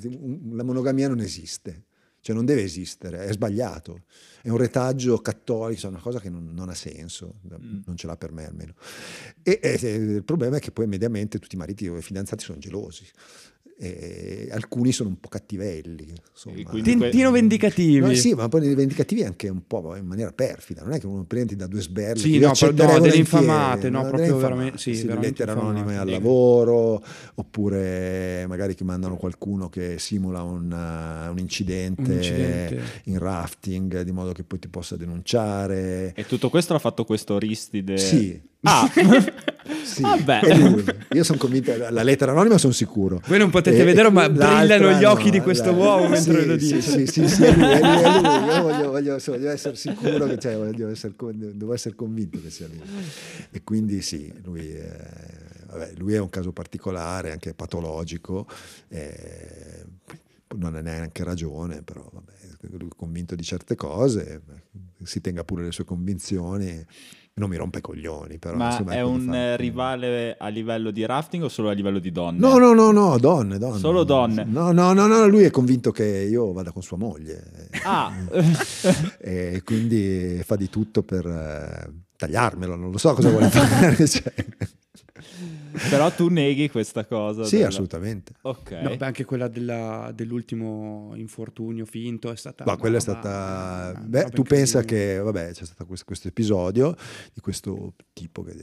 la 0.50 0.62
monogamia 0.62 1.08
non 1.08 1.20
esiste 1.20 1.84
cioè 2.24 2.34
non 2.34 2.46
deve 2.46 2.62
esistere, 2.62 3.26
è 3.26 3.32
sbagliato, 3.34 4.04
è 4.40 4.48
un 4.48 4.56
retaggio 4.56 5.18
cattolico, 5.18 5.84
è 5.84 5.90
una 5.90 6.00
cosa 6.00 6.20
che 6.20 6.30
non, 6.30 6.54
non 6.54 6.70
ha 6.70 6.74
senso, 6.74 7.40
mm. 7.46 7.80
non 7.84 7.98
ce 7.98 8.06
l'ha 8.06 8.16
per 8.16 8.32
me 8.32 8.46
almeno. 8.46 8.72
E, 9.42 9.60
e, 9.62 9.74
il 9.90 10.24
problema 10.24 10.56
è 10.56 10.58
che 10.58 10.70
poi 10.70 10.86
mediamente 10.86 11.38
tutti 11.38 11.54
i 11.54 11.58
mariti 11.58 11.86
o 11.86 11.98
i 11.98 12.00
fidanzati 12.00 12.42
sono 12.42 12.56
gelosi, 12.56 13.06
e 13.76 14.48
alcuni 14.52 14.92
sono 14.92 15.08
un 15.08 15.18
po' 15.18 15.28
cattivelli. 15.28 16.12
Tintino 16.82 17.30
vendicativi. 17.30 17.98
No, 17.98 18.14
sì, 18.14 18.34
ma 18.34 18.48
poi 18.48 18.74
vendicativi 18.74 19.24
anche 19.24 19.48
un 19.48 19.66
po' 19.66 19.96
in 19.96 20.06
maniera 20.06 20.32
perfida. 20.32 20.82
Non 20.82 20.92
è 20.92 21.00
che 21.00 21.06
uno 21.06 21.24
prende 21.24 21.56
da 21.56 21.66
due 21.66 21.80
sberle. 21.80 22.20
Sì, 22.20 22.38
no, 22.38 22.52
no, 22.58 22.98
delle 23.00 23.16
infamate, 23.16 23.90
no, 23.90 24.02
proprio 24.02 24.24
infamate, 24.24 24.42
veramente. 24.42 24.78
Sì, 24.78 24.94
sì, 24.94 25.06
veramente 25.06 25.44
lettere 25.44 25.58
anonime 25.58 25.98
al 25.98 26.08
lavoro, 26.08 27.02
oppure 27.34 28.46
magari 28.46 28.74
che 28.74 28.84
mandano 28.84 29.16
qualcuno 29.16 29.68
che 29.68 29.98
simula 29.98 30.42
un, 30.42 30.70
uh, 30.70 31.30
un, 31.30 31.38
incidente, 31.38 32.02
un, 32.02 32.16
incidente, 32.16 32.80
in 33.04 33.18
rafting, 33.18 34.02
di 34.02 34.12
modo 34.12 34.32
che 34.32 34.44
poi 34.44 34.58
ti 34.58 34.68
possa 34.68 34.96
denunciare. 34.96 36.12
E 36.14 36.26
tutto 36.26 36.48
questo 36.48 36.72
l'ha 36.72 36.78
fatto 36.78 37.04
questo 37.04 37.38
Ristide? 37.38 37.98
Sì. 37.98 38.52
Ah, 38.64 38.90
sì, 39.84 40.00
Vabbè. 40.02 40.40
Io 41.12 41.22
sono 41.22 41.38
convinto, 41.38 41.76
la 41.76 42.02
lettera 42.02 42.32
anonima 42.32 42.58
sono 42.58 42.72
sicuro. 42.72 43.20
Voi 43.26 43.38
non 43.38 43.50
potete 43.50 43.78
e, 43.78 43.84
vedere, 43.84 44.10
ma 44.10 44.28
brillano 44.28 44.92
gli 44.92 45.04
occhi 45.04 45.26
no, 45.26 45.30
di 45.30 45.40
questo 45.40 45.70
la, 45.70 45.76
uomo 45.76 46.08
mentre 46.08 46.40
sì, 46.40 46.46
lo 46.46 46.56
dice. 46.56 46.80
Sì, 46.80 47.06
sì, 47.06 47.28
sì, 47.28 47.44
è 47.44 47.54
lui, 47.54 47.64
è 47.64 47.78
lui, 47.78 48.02
è 48.02 48.20
lui. 48.20 48.54
Io 48.54 48.62
voglio, 48.62 48.90
voglio, 48.90 49.18
voglio, 49.24 49.50
essere 49.50 49.76
sicuro, 49.76 50.26
che, 50.26 50.38
cioè, 50.38 50.56
voglio 50.56 50.88
essere, 50.88 51.14
devo 51.16 51.74
essere 51.74 51.94
convinto 51.94 52.40
che 52.40 52.50
sia 52.50 52.66
lui. 52.66 52.80
E 53.50 53.62
quindi 53.62 54.00
sì, 54.00 54.32
lui 54.42 54.70
è, 54.70 54.96
vabbè, 55.66 55.92
lui 55.96 56.14
è 56.14 56.18
un 56.18 56.30
caso 56.30 56.52
particolare, 56.52 57.32
anche 57.32 57.52
patologico. 57.54 58.46
Eh, 58.88 59.84
non 60.56 60.76
ha 60.76 60.80
neanche 60.80 61.24
ragione, 61.24 61.82
però 61.82 62.08
vabbè, 62.12 62.88
convinto 62.96 63.34
di 63.34 63.42
certe 63.42 63.74
cose, 63.74 64.40
si 65.02 65.20
tenga 65.20 65.44
pure 65.44 65.64
le 65.64 65.72
sue 65.72 65.84
convinzioni 65.84 66.84
non 67.36 67.48
mi 67.48 67.56
rompe 67.56 67.78
i 67.78 67.80
coglioni. 67.80 68.38
Però, 68.38 68.56
Ma 68.56 68.84
è 68.86 69.02
un 69.02 69.54
rivale 69.56 70.36
a 70.38 70.48
livello 70.48 70.90
di 70.90 71.04
rafting 71.04 71.44
o 71.44 71.48
solo 71.48 71.68
a 71.68 71.72
livello 71.72 71.98
di 71.98 72.12
donne? 72.12 72.38
No, 72.38 72.58
no, 72.58 72.72
no, 72.72 72.92
no, 72.92 73.18
donne, 73.18 73.58
donne. 73.58 73.78
Solo 73.78 74.04
donne. 74.04 74.44
No, 74.44 74.72
no, 74.72 74.92
no, 74.92 75.06
no, 75.06 75.26
lui 75.26 75.44
è 75.44 75.50
convinto 75.50 75.90
che 75.90 76.04
io 76.04 76.52
vada 76.52 76.70
con 76.70 76.82
sua 76.82 76.96
moglie. 76.96 77.68
Ah. 77.84 78.12
e 79.18 79.62
quindi 79.64 80.40
fa 80.44 80.56
di 80.56 80.68
tutto 80.68 81.02
per 81.02 81.26
eh, 81.26 81.92
tagliarmelo, 82.16 82.76
non 82.76 82.90
lo 82.90 82.98
so 82.98 83.14
cosa 83.14 83.30
vuole 83.30 83.48
fare. 83.48 83.96
cioè. 84.06 84.32
Però 85.90 86.10
tu 86.12 86.28
neghi 86.28 86.70
questa 86.70 87.04
cosa. 87.04 87.44
Sì, 87.44 87.56
della... 87.56 87.68
assolutamente. 87.68 88.34
Ok. 88.42 88.70
No, 88.82 88.96
beh, 88.96 89.04
anche 89.04 89.24
quella 89.24 89.48
della, 89.48 90.12
dell'ultimo 90.14 91.12
infortunio 91.16 91.84
finto 91.84 92.30
è 92.30 92.36
stata... 92.36 92.64
Ma 92.64 92.76
quella 92.76 92.98
è 92.98 93.00
stata... 93.00 94.00
Beh, 94.00 94.30
tu 94.30 94.42
pensa 94.42 94.82
che, 94.82 95.18
vabbè, 95.18 95.52
c'è 95.52 95.64
stato 95.64 95.86
questo, 95.86 96.04
questo, 96.04 96.28
episodio 96.28 96.96
di 97.32 97.40
questo 97.40 97.94
tipo 98.12 98.42
che 98.42 98.54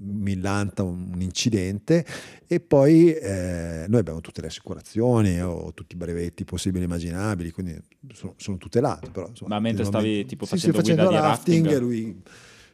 millanta 0.00 0.82
un 0.82 1.20
incidente 1.20 2.04
e 2.46 2.60
poi 2.60 3.12
eh, 3.12 3.84
noi 3.88 4.00
abbiamo 4.00 4.20
tutte 4.20 4.40
le 4.40 4.46
assicurazioni 4.46 5.40
o 5.40 5.72
tutti 5.74 5.94
i 5.94 5.98
brevetti 5.98 6.44
possibili 6.44 6.82
e 6.82 6.86
immaginabili, 6.86 7.50
quindi 7.50 7.78
sono, 8.12 8.34
sono 8.36 8.56
tutelato. 8.56 9.10
Però, 9.10 9.28
insomma, 9.28 9.56
Ma 9.56 9.60
mentre 9.60 9.84
stavi 9.84 10.24
tipo 10.24 10.46
facendo, 10.46 10.76
sì, 10.76 10.82
facendo 10.82 11.10
rafting, 11.10 11.66
rafting, 11.66 11.80
lui 11.80 12.22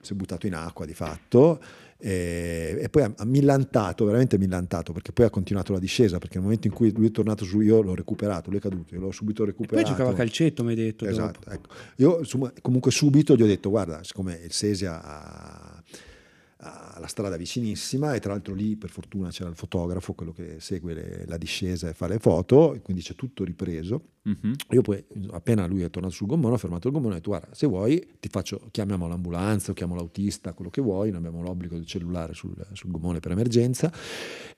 si 0.01 0.12
è 0.12 0.16
buttato 0.16 0.47
in 0.47 0.55
acqua 0.55 0.86
di 0.86 0.95
fatto 0.95 1.61
e, 2.01 2.79
e, 2.81 2.89
poi 2.89 3.03
ha, 3.03 3.15
millantato, 3.25 4.07
veramente 4.07 4.39
millantato, 4.39 4.93
perché 4.93 5.13
poi 5.13 5.27
ha 5.27 5.31
continuato 5.31 5.73
la 5.73 5.79
discesa, 5.79 6.19
perché 6.19 6.35
nel 6.37 6.45
momento 6.45 6.67
in 6.67 6.73
cui 6.73 6.91
lui 6.93 7.09
è 7.09 7.11
tornato 7.11 7.45
su 7.45 7.61
io 7.61 7.83
l'ho 7.83 7.95
recuperato, 7.95 8.49
lui 8.49 8.59
è 8.59 8.63
caduto, 8.63 8.95
io 8.95 9.01
l'ho 9.01 9.13
subito 9.13 9.45
recuperato. 9.45 9.79
E 9.79 9.83
poi 9.83 9.97
giocava 9.97 10.17
calcetto, 10.17 10.65
mi 10.65 10.71
hai 10.71 10.77
detto. 10.77 11.05
Esatto, 11.05 11.51
ecco. 11.51 11.69
Io 11.97 12.19
insomma, 12.19 12.51
comunque 12.63 12.91
subito 12.91 13.37
gli 13.37 13.43
ho 13.43 13.47
detto, 13.47 13.69
guarda, 13.69 14.03
siccome 14.03 14.41
il 14.43 14.53
Sesia 14.53 15.03
ha, 15.03 15.70
alla 16.63 17.07
strada 17.07 17.37
vicinissima 17.37 18.15
e 18.15 18.21
tra 18.21 18.33
l'altro 18.33 18.55
lì 18.55 18.77
per 18.77 18.91
fortuna 18.91 19.31
c'era 19.31 19.49
il 19.49 19.57
fotografo, 19.57 20.13
quello 20.13 20.33
che 20.33 20.57
segue 20.61 20.93
le, 20.93 21.25
la 21.27 21.39
discesa 21.39 21.89
e 21.89 21.95
fa 21.95 22.07
le 22.07 22.19
foto, 22.19 22.79
quindi 22.83 23.03
c'è 23.03 23.15
tutto 23.15 23.45
ripreso. 23.45 24.09
Mhm. 24.23 24.55
Io 24.73 24.83
poi, 24.83 25.03
appena 25.31 25.67
lui 25.67 25.81
è 25.83 25.89
tornato 25.89 26.13
sul 26.13 26.27
gommone, 26.27 26.55
ho 26.55 26.59
fermato 26.59 26.89
il 26.89 26.93
gommone 26.93 27.15
e 27.15 27.17
ho 27.17 27.19
detto, 27.19 27.31
guarda, 27.31 27.55
se 27.55 27.67
vuoi 27.67 28.07
ti 28.21 28.29
faccio, 28.29 28.69
chiamiamo 28.71 29.09
l'ambulanza 29.09 29.71
o 29.71 29.75
chiamo 29.75 29.95
l'autista, 29.95 30.53
quello 30.53 30.71
che 30.71 30.83
vuoi, 30.83 31.11
non 31.11 31.25
abbiamo 31.25 31.43
l'obbligo 31.43 31.77
del 31.77 31.87
cellulare 31.87 32.35
sul, 32.35 32.55
sul 32.73 32.91
gommone 32.91 33.21
per 33.21 33.33
emergenza 33.33 33.91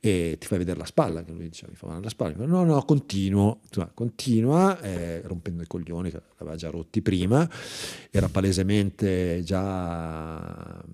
e 0.00 0.36
ti 0.40 0.46
fai 0.48 0.58
vedere 0.58 0.78
la 0.78 0.84
spalla, 0.84 1.22
che 1.22 1.30
lui 1.30 1.48
diceva, 1.48 1.70
mi 1.70 1.76
fa 1.76 1.86
male 1.86 2.02
la 2.02 2.08
spalla, 2.08 2.34
fa, 2.34 2.46
no, 2.46 2.64
no, 2.64 2.84
continuo, 2.84 3.60
Insomma, 3.62 3.90
continua, 3.94 4.80
eh, 4.80 5.20
rompendo 5.22 5.62
i 5.62 5.66
coglioni 5.68 6.10
che 6.10 6.20
aveva 6.38 6.56
già 6.56 6.68
rotti 6.70 7.00
prima, 7.00 7.48
era 8.10 8.28
palesemente 8.28 9.42
già 9.44 10.84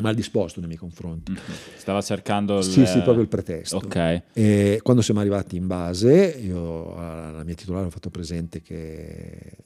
mal 0.00 0.14
disposto 0.14 0.58
nei 0.60 0.68
miei 0.68 0.80
confronti. 0.80 1.32
Mhm. 1.32 1.38
Stava 1.76 2.00
cercando 2.02 2.58
il... 2.58 2.64
Sì, 2.64 2.84
sì, 2.86 3.00
proprio 3.00 3.20
il 3.22 3.28
pretesto. 3.28 3.76
Ok. 3.76 4.22
E 4.32 4.80
quando 4.82 5.02
siamo 5.02 5.20
arrivati 5.20 5.56
in 5.56 5.66
base, 5.66 6.36
io 6.40 6.94
alla 6.96 7.44
mia 7.44 7.54
titolare 7.54 7.86
ho 7.86 7.90
fatto 7.90 8.10
presente 8.10 8.60
che 8.60 9.56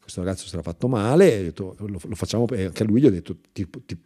questo 0.00 0.22
ragazzo 0.22 0.46
si 0.46 0.54
era 0.54 0.62
fatto 0.62 0.88
male, 0.88 1.38
ho 1.38 1.42
detto, 1.42 1.74
lo, 1.78 1.98
lo 2.02 2.14
facciamo, 2.14 2.46
e 2.48 2.64
anche 2.64 2.82
a 2.82 2.86
lui 2.86 3.00
gli 3.00 3.06
ho 3.06 3.10
detto, 3.10 3.36
ti- 3.52 3.68
ti- 3.84 3.98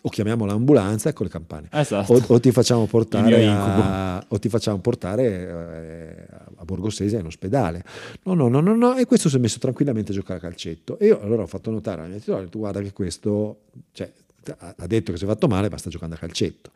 o 0.00 0.08
chiamiamo 0.10 0.44
l'ambulanza, 0.44 1.08
ecco 1.08 1.24
le 1.24 1.28
campane. 1.28 1.68
Esatto. 1.72 2.12
O, 2.12 2.22
o 2.28 2.38
ti 2.38 2.52
facciamo 2.52 2.86
portare, 2.86 3.44
a, 3.48 4.24
o 4.28 4.38
ti 4.38 4.48
facciamo 4.48 4.78
portare 4.78 5.24
eh, 5.48 6.36
a 6.56 6.64
Borgosesia 6.64 7.18
in 7.18 7.26
ospedale. 7.26 7.82
No, 8.22 8.34
no, 8.34 8.46
no, 8.46 8.60
no, 8.60 8.76
no. 8.76 8.96
E 8.96 9.06
questo 9.06 9.28
si 9.28 9.34
è 9.34 9.38
messo 9.40 9.58
tranquillamente 9.58 10.12
a 10.12 10.14
giocare 10.14 10.38
a 10.38 10.42
calcetto. 10.42 11.00
E 11.00 11.06
io 11.06 11.20
allora 11.20 11.42
ho 11.42 11.46
fatto 11.48 11.72
notare 11.72 12.00
alla 12.02 12.10
mia 12.10 12.18
titolare, 12.20 12.46
guarda 12.52 12.80
che 12.80 12.92
questo, 12.92 13.62
cioè, 13.90 14.12
ha 14.56 14.86
detto 14.86 15.12
che 15.12 15.18
si 15.18 15.24
è 15.24 15.26
fatto 15.26 15.46
male, 15.48 15.68
basta 15.68 15.90
giocando 15.90 16.14
a 16.14 16.18
calcetto. 16.18 16.70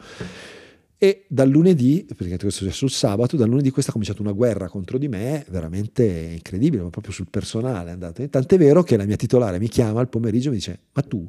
E 0.99 1.25
dal 1.27 1.49
lunedì, 1.49 2.07
perché 2.07 2.39
questo 2.39 2.47
è 2.47 2.51
successo 2.51 2.85
il 2.85 2.93
sabato, 2.93 3.37
dal 3.37 3.49
lunedì 3.49 3.70
questa 3.70 3.91
ha 3.91 3.93
cominciato 3.93 4.23
una 4.23 4.31
guerra 4.31 4.68
contro 4.68 4.99
di 4.99 5.09
me 5.09 5.45
veramente 5.49 6.05
incredibile, 6.05 6.83
ma 6.83 6.91
proprio 6.91 7.12
sul 7.12 7.27
personale 7.29 7.91
è 7.91 7.93
andata. 7.93 8.25
Tant'è 8.29 8.57
vero 8.57 8.85
che 8.85 8.97
la 8.97 9.05
mia 9.05 9.16
titolare 9.16 9.59
mi 9.59 9.68
chiama 9.68 9.99
al 9.99 10.09
pomeriggio 10.09 10.47
e 10.47 10.51
mi 10.51 10.59
dice, 10.59 10.79
ma 10.93 11.03
tu 11.03 11.29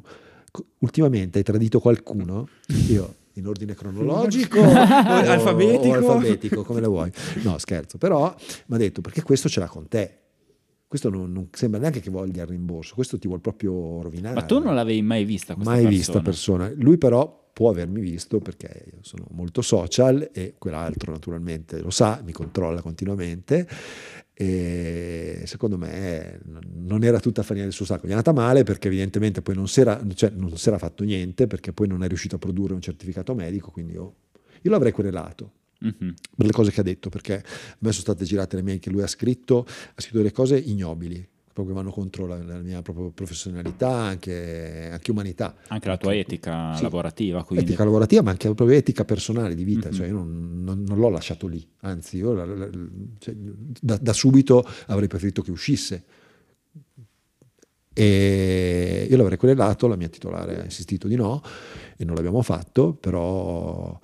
ultimamente 0.78 1.38
hai 1.38 1.44
tradito 1.44 1.80
qualcuno? 1.80 2.48
Io 2.88 3.14
in 3.32 3.48
ordine 3.48 3.74
cronologico 3.74 4.60
o, 4.62 4.70
Alfabetico? 4.70 5.88
o 5.88 5.92
alfabetico, 5.94 6.62
come 6.62 6.80
la 6.80 6.86
vuoi. 6.86 7.10
No, 7.42 7.58
scherzo, 7.58 7.98
però 7.98 8.32
mi 8.66 8.76
ha 8.76 8.78
detto 8.78 9.00
perché 9.00 9.22
questo 9.22 9.48
ce 9.48 9.58
l'ha 9.58 9.66
con 9.66 9.88
te. 9.88 10.18
Questo 10.94 11.10
non, 11.10 11.32
non 11.32 11.48
sembra 11.50 11.80
neanche 11.80 11.98
che 11.98 12.08
voglia 12.08 12.42
il 12.42 12.48
rimborso, 12.48 12.94
questo 12.94 13.18
ti 13.18 13.26
vuol 13.26 13.40
proprio 13.40 14.00
rovinare. 14.00 14.36
Ma 14.36 14.42
tu 14.42 14.60
non 14.60 14.76
l'avevi 14.76 15.02
mai 15.02 15.24
vista 15.24 15.54
questa 15.54 15.72
mai 15.72 15.82
persona? 15.82 15.98
vista 15.98 16.20
persona. 16.20 16.72
Lui 16.76 16.98
però 16.98 17.50
può 17.52 17.68
avermi 17.68 18.00
visto 18.00 18.38
perché 18.38 18.84
io 18.92 18.98
sono 19.00 19.26
molto 19.32 19.60
social 19.60 20.30
e 20.32 20.54
quell'altro 20.56 21.10
naturalmente 21.10 21.80
lo 21.80 21.90
sa, 21.90 22.22
mi 22.24 22.30
controlla 22.30 22.80
continuamente 22.80 23.66
e 24.32 25.42
secondo 25.46 25.76
me 25.76 26.38
non- 26.44 27.02
era 27.02 27.18
tutta 27.18 27.42
farina 27.42 27.64
del 27.64 27.72
suo 27.72 27.86
sacco. 27.86 28.06
Gli 28.06 28.10
è 28.10 28.12
andata 28.12 28.32
male 28.32 28.62
perché 28.62 28.86
evidentemente 28.86 29.42
poi 29.42 29.56
non 29.56 29.66
si 29.66 29.80
era, 29.80 30.00
cioè 30.14 30.30
fatto 30.78 31.02
niente 31.02 31.48
perché 31.48 31.72
poi 31.72 31.88
non 31.88 32.04
è 32.04 32.06
riuscito 32.06 32.36
a 32.36 32.38
produrre 32.38 32.72
un 32.72 32.80
certificato 32.80 33.34
medico, 33.34 33.72
quindi 33.72 33.94
io, 33.94 34.14
io 34.62 34.70
l'avrei 34.70 34.92
querelato 34.92 35.50
Mhm. 35.84 36.14
per 36.36 36.46
le 36.46 36.52
cose 36.52 36.70
che 36.70 36.80
ha 36.80 36.84
detto, 36.84 37.08
perché 37.10 37.34
a 37.36 37.76
me 37.80 37.90
sono 37.92 38.02
state 38.02 38.24
girate 38.24 38.56
le 38.56 38.62
mail 38.62 38.78
che 38.78 38.90
lui 38.90 39.02
ha 39.02 39.06
scritto, 39.06 39.66
ha 39.66 40.00
scritto 40.00 40.16
delle 40.18 40.32
cose 40.32 40.56
ignobili, 40.58 41.26
proprio 41.52 41.74
che 41.74 41.80
vanno 41.82 41.92
contro 41.94 42.26
la, 42.26 42.42
la 42.42 42.58
mia 42.58 42.82
professionalità, 42.82 43.90
anche, 43.90 44.88
anche 44.90 45.10
umanità. 45.12 45.54
Anche 45.68 45.88
la 45.88 45.96
tua 45.96 46.14
etica 46.14 46.74
Sì. 46.74 46.82
lavorativa, 46.82 47.44
quindi. 47.44 47.64
Etica 47.66 47.84
lavorativa, 47.84 48.22
ma 48.22 48.30
anche 48.30 48.52
proprio 48.54 48.76
etica 48.76 49.04
personale 49.04 49.54
di 49.54 49.62
vita, 49.62 49.88
Mhm. 49.88 49.94
cioè 49.94 50.06
io 50.08 50.14
non, 50.14 50.62
non- 50.64 50.82
non 50.82 50.98
l'ho 50.98 51.10
lasciato 51.10 51.46
lì, 51.46 51.64
anzi 51.82 52.16
io 52.16 52.32
la- 52.32 52.44
la- 52.44 52.70
cioè, 53.18 53.34
da, 53.36 53.96
da 53.98 54.12
subito 54.12 54.66
avrei 54.86 55.06
preferito 55.06 55.42
che 55.42 55.50
uscisse. 55.52 56.04
E 57.96 59.06
io 59.08 59.16
l'avrei 59.16 59.38
querelato, 59.38 59.86
la 59.86 59.94
mia 59.94 60.08
titolare 60.08 60.60
ha 60.60 60.64
insistito 60.64 61.06
di 61.06 61.14
no 61.14 61.40
e 61.96 62.04
non 62.04 62.16
l'abbiamo 62.16 62.42
fatto, 62.42 62.92
però 62.94 63.96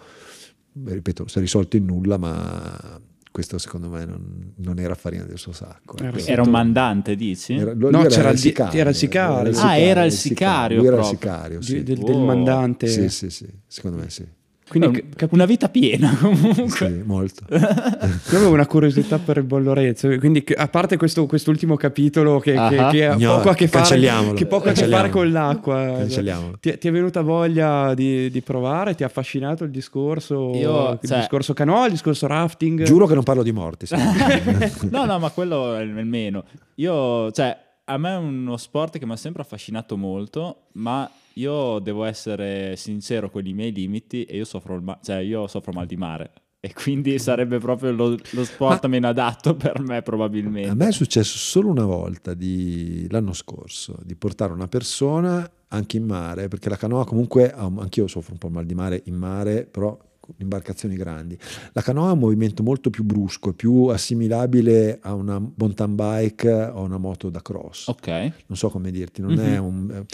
ripeto, 0.85 1.26
si 1.28 1.39
è 1.39 1.41
risolto 1.41 1.76
in 1.76 1.85
nulla, 1.85 2.16
ma 2.18 3.01
questo 3.33 3.59
secondo 3.59 3.89
me 3.89 4.05
non, 4.05 4.53
non 4.57 4.78
era 4.78 4.95
farina 4.95 5.24
del 5.24 5.39
suo 5.39 5.53
sacco. 5.53 5.97
Era 5.99 6.09
ecco. 6.09 6.18
stato- 6.18 6.33
Era 6.33 6.43
un 6.43 6.51
mandante, 6.51 7.14
dici? 7.14 7.55
Era- 7.55 7.72
lui 7.72 7.91
No, 7.93 8.01
era 8.01 8.09
c'era 8.09 8.31
il 8.31 8.39
sicario. 8.39 8.81
era 8.81 8.91
il 8.91 8.97
sicario. 8.97 9.59
Ah, 9.61 9.76
era 9.78 10.05
il 10.05 10.12
sicario 10.12 10.78
Lui 10.78 10.87
era 10.87 10.99
il 10.99 11.05
sicario, 11.05 11.62
sì. 11.62 11.83
Del, 11.83 11.99
del 11.99 12.18
mandante. 12.18 12.87
Sì, 12.89 13.09
sì, 13.09 13.31
sì, 13.31 13.47
secondo 13.66 13.99
me 13.99 14.11
sì. 14.11 14.26
Quindi 14.70 15.04
capi- 15.16 15.34
una 15.34 15.46
vita 15.46 15.68
piena 15.68 16.16
comunque. 16.16 16.68
Sì, 16.68 17.02
molto. 17.04 17.42
Io 17.50 18.36
avevo 18.36 18.52
una 18.52 18.66
curiosità 18.66 19.18
per 19.18 19.38
il 19.38 19.42
Bollorezzo, 19.42 20.08
quindi 20.18 20.44
a 20.56 20.68
parte 20.68 20.96
questo, 20.96 21.26
quest'ultimo 21.26 21.74
capitolo 21.76 22.38
che, 22.38 22.52
che- 22.52 22.86
che 22.90 23.06
ha 23.06 23.16
No, 23.16 23.36
poco 23.38 23.50
a 23.50 23.54
che 23.54 23.66
fare, 23.66 23.82
cancelliamolo, 23.84 24.32
che 24.34 24.46
poco 24.46 24.68
a 24.68 24.72
che 24.72 24.86
fare 24.86 25.10
con 25.10 25.30
l'acqua. 25.32 25.74
Cancelliamolo. 25.98 26.58
Ti, 26.60 26.78
ti 26.78 26.86
è 26.88 26.92
venuta 26.92 27.20
voglia 27.22 27.94
di, 27.94 28.30
di 28.30 28.40
provare? 28.42 28.94
Ti 28.94 29.02
ha 29.02 29.06
affascinato 29.06 29.64
il 29.64 29.70
discorso, 29.70 30.52
Io, 30.54 30.92
il 30.92 30.98
cioè- 31.08 31.18
discorso 31.18 31.52
canoa, 31.52 31.86
il 31.86 31.90
discorso 31.92 32.28
rafting? 32.28 32.82
Giuro 32.84 33.06
che 33.06 33.14
non 33.14 33.24
parlo 33.24 33.42
di 33.42 33.52
morti. 33.52 33.86
no, 34.90 35.04
no, 35.04 35.18
ma 35.18 35.30
quello 35.30 35.74
è 35.74 35.82
il 35.82 36.04
meno. 36.04 36.44
Io, 36.76 37.30
cioè, 37.32 37.56
a 37.84 37.98
me 37.98 38.12
è 38.12 38.16
uno 38.16 38.56
sport 38.56 38.98
che 38.98 39.04
mi 39.06 39.12
ha 39.12 39.16
sempre 39.16 39.42
affascinato 39.42 39.96
molto, 39.96 40.66
ma 40.74 41.10
io 41.41 41.78
devo 41.80 42.05
essere 42.05 42.76
sincero 42.76 43.30
con 43.30 43.47
i 43.47 43.53
miei 43.53 43.72
limiti 43.72 44.24
e 44.24 44.36
io 44.36 44.45
soffro, 44.45 44.74
il 44.76 44.82
ma- 44.82 44.99
cioè, 45.03 45.16
io 45.16 45.47
soffro 45.47 45.72
mal 45.72 45.86
di 45.86 45.97
mare. 45.97 46.30
E 46.62 46.74
quindi 46.74 47.18
sarebbe 47.18 47.59
proprio 47.59 47.91
lo, 47.91 48.18
lo 48.32 48.45
sport 48.45 48.82
Ma- 48.82 48.88
meno 48.91 49.09
adatto 49.09 49.55
per 49.57 49.80
me, 49.80 50.03
probabilmente. 50.03 50.68
A 50.68 50.74
me 50.74 50.88
è 50.88 50.93
successo 50.93 51.38
solo 51.38 51.70
una 51.70 51.86
volta 51.86 52.34
di- 52.34 53.07
l'anno 53.09 53.32
scorso 53.32 53.97
di 54.05 54.14
portare 54.14 54.53
una 54.53 54.68
persona 54.68 55.51
anche 55.68 55.97
in 55.97 56.05
mare, 56.05 56.49
perché 56.49 56.68
la 56.68 56.76
canoa 56.76 57.07
comunque, 57.07 57.51
anch'io 57.53 58.07
soffro 58.09 58.32
un 58.32 58.38
po' 58.38 58.51
mal 58.51 58.66
di 58.66 58.74
mare 58.74 59.01
in 59.07 59.14
mare, 59.14 59.64
però 59.64 59.97
con 60.20 60.34
imbarcazioni 60.36 60.97
grandi. 60.97 61.38
La 61.72 61.80
canoa 61.80 62.11
ha 62.11 62.12
un 62.12 62.18
movimento 62.18 62.62
molto 62.62 62.91
più 62.91 63.05
brusco, 63.05 63.55
più 63.55 63.84
assimilabile 63.86 64.99
a 65.01 65.14
una 65.14 65.38
mountain 65.38 65.95
bike 65.95 66.51
o 66.53 66.76
a 66.78 66.80
una 66.82 66.99
moto 66.99 67.30
da 67.30 67.41
cross. 67.41 67.88
Ok. 67.88 68.07
non 68.47 68.59
so 68.59 68.68
come 68.68 68.91
dirti, 68.91 69.22
non 69.22 69.32
Mhm. 69.32 69.38
è 69.38 69.57
un... 69.59 70.05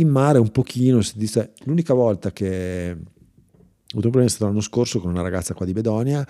In 0.00 0.08
mare 0.08 0.38
un 0.38 0.50
pochino, 0.50 1.00
si 1.02 1.18
dice- 1.18 1.52
l'unica 1.64 1.92
volta 1.94 2.32
che 2.32 2.90
ho 2.90 3.00
avuto 3.90 3.94
un 3.94 4.00
problema 4.00 4.26
è 4.26 4.28
stato 4.28 4.46
l'anno 4.46 4.60
scorso 4.60 5.00
con 5.00 5.10
una 5.10 5.22
ragazza 5.22 5.54
qua 5.54 5.64
di 5.66 5.72
Bedonia 5.72 6.26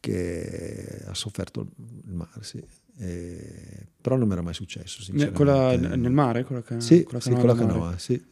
che 0.00 1.02
ha 1.06 1.14
sofferto 1.14 1.60
il 2.06 2.12
mare, 2.14 2.42
sì. 2.42 2.62
E- 2.98 3.86
però 4.00 4.16
non 4.16 4.26
mi 4.26 4.32
era 4.34 4.42
mai 4.42 4.54
successo, 4.54 5.02
Ne- 5.12 5.32
con 5.32 5.46
la- 5.46 5.70
sinceramente. 5.70 5.96
nel 5.96 6.12
mare? 6.12 6.44
Con 6.44 6.56
la, 6.56 6.62
ca- 6.62 6.80
Sì, 6.80 7.02
con 7.02 7.14
la 7.14 7.20
sì, 7.20 7.28
canoa 7.30 7.40
con 7.40 7.48
la 7.48 7.54
nel 7.54 7.64
mare? 7.66 7.78
canoa, 7.80 7.98
sì. 7.98 8.24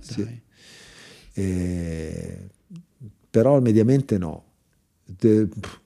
Sì. 0.00 0.40
E- 1.32 2.48
però 3.30 3.60
mediamente 3.60 4.18
no. 4.18 4.44
De- 5.04 5.46
pff, 5.46 5.80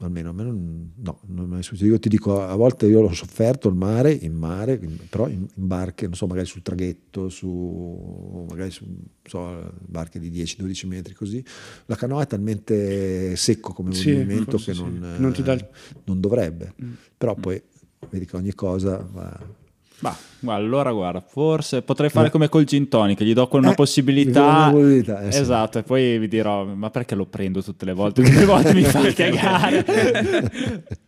almeno 0.00 0.30
a 0.30 0.32
me 0.32 0.42
non, 0.42 0.92
no, 0.96 1.20
non 1.26 1.56
è 1.58 1.62
successo. 1.62 1.86
Io 1.86 1.98
ti 1.98 2.08
dico, 2.08 2.42
a 2.42 2.54
volte 2.56 2.86
io 2.86 3.00
l'ho 3.00 3.12
sofferto 3.12 3.68
il 3.68 3.74
mare, 3.74 4.12
in 4.12 4.34
mare, 4.34 4.78
però 5.08 5.28
in, 5.28 5.46
in 5.54 5.66
barche, 5.66 6.06
non 6.06 6.14
so, 6.14 6.26
magari 6.26 6.46
sul 6.46 6.62
traghetto, 6.62 7.28
su 7.28 8.46
magari 8.48 8.70
su 8.70 8.84
non 8.86 8.98
so, 9.22 9.72
barche 9.86 10.18
di 10.18 10.30
10-12 10.30 10.86
metri 10.86 11.14
così. 11.14 11.44
La 11.86 11.96
canoa 11.96 12.22
è 12.22 12.26
talmente 12.26 13.36
secco 13.36 13.72
come 13.72 13.92
Sì, 13.92 14.12
movimento 14.12 14.56
che 14.56 14.74
sì. 14.74 14.82
non, 14.82 15.16
Non 15.18 15.32
ti 15.32 15.42
dà 15.42 15.52
il- 15.52 15.68
non 16.04 16.20
dovrebbe. 16.20 16.74
Mm. 16.82 16.92
Però 17.16 17.34
poi 17.34 17.62
vedi 18.08 18.26
che 18.26 18.36
ogni 18.36 18.54
cosa 18.54 19.06
va... 19.10 19.58
Guarda, 20.00 20.64
allora 20.64 20.90
guarda, 20.92 21.20
forse 21.20 21.82
potrei 21.82 22.08
fare 22.08 22.30
come 22.30 22.48
col 22.48 22.64
gin 22.64 22.88
tonic, 22.88 23.22
gli 23.22 23.34
do 23.34 23.46
una 23.52 23.72
Eh, 23.72 23.74
possibilità. 23.74 24.42
una 24.42 24.70
possibilità, 24.70 25.20
eh, 25.22 25.32
sì. 25.32 25.40
esatto, 25.40 25.78
e 25.78 25.82
poi 25.82 26.18
vi 26.18 26.28
dirò, 26.28 26.64
ma 26.64 26.88
perché 26.90 27.14
lo 27.14 27.26
prendo 27.26 27.62
tutte 27.62 27.84
le 27.84 27.92
volte? 27.92 28.22
Tutte 28.22 28.38
le 28.38 28.44
volte 28.46 28.72
mi 28.74 28.82
fa 28.82 29.00
cagare. 29.12 29.84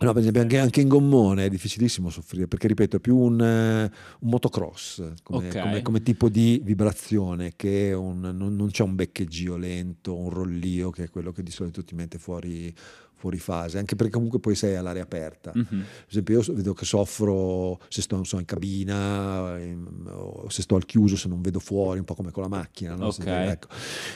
No, 0.00 0.12
per 0.12 0.18
esempio 0.22 0.40
anche, 0.40 0.58
anche 0.58 0.80
in 0.80 0.88
gommone 0.88 1.44
è 1.44 1.48
difficilissimo 1.50 2.08
soffrire 2.08 2.46
perché 2.48 2.66
ripeto 2.66 2.96
è 2.96 3.00
più 3.00 3.14
un, 3.16 3.38
eh, 3.40 3.82
un 3.82 4.28
motocross 4.30 5.12
come, 5.22 5.48
Ok. 5.48 5.60
come- 5.60 5.82
come 5.82 6.02
tipo 6.02 6.30
di 6.30 6.60
vibrazione 6.64 7.52
che 7.54 7.92
un- 7.92 8.20
non, 8.20 8.56
non 8.56 8.70
c'è 8.70 8.82
un 8.84 8.94
beccheggio 8.94 9.56
lento, 9.58 10.16
un 10.16 10.30
rollio 10.30 10.88
che 10.90 11.04
è 11.04 11.10
quello 11.10 11.30
che 11.32 11.42
di 11.42 11.50
solito 11.50 11.84
ti 11.84 11.94
mette 11.94 12.16
fuori, 12.18 12.72
fuori 13.18 13.38
fase, 13.38 13.78
anche 13.78 13.96
perché 13.96 14.12
comunque 14.12 14.38
poi 14.38 14.54
sei 14.54 14.76
all'aria 14.76 15.02
aperta. 15.02 15.50
Mhm. 15.54 15.64
Per 15.66 15.84
esempio 16.08 16.40
io 16.40 16.54
vedo 16.54 16.72
che 16.72 16.84
soffro 16.84 17.80
se 17.88 18.00
sto 18.00 18.22
so, 18.24 18.38
in 18.38 18.44
cabina 18.44 19.58
in- 19.58 19.86
o 20.06 20.48
se 20.48 20.62
sto 20.62 20.76
al 20.76 20.84
chiuso, 20.86 21.16
se 21.16 21.28
non 21.28 21.40
vedo 21.40 21.58
fuori, 21.58 21.98
un 21.98 22.04
po' 22.04 22.14
come 22.14 22.30
con 22.30 22.44
la 22.44 22.48
macchina. 22.48 22.94
no? 22.94 23.10
Se- 23.10 23.22
Ok. 23.22 23.26
ecco. 23.28 23.68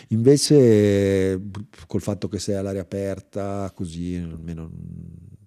Invece 0.08 1.40
col 1.86 2.00
fatto 2.00 2.28
che 2.28 2.38
sei 2.38 2.54
all'aria 2.54 2.82
aperta, 2.82 3.70
così 3.74 4.14
almeno 4.16 4.70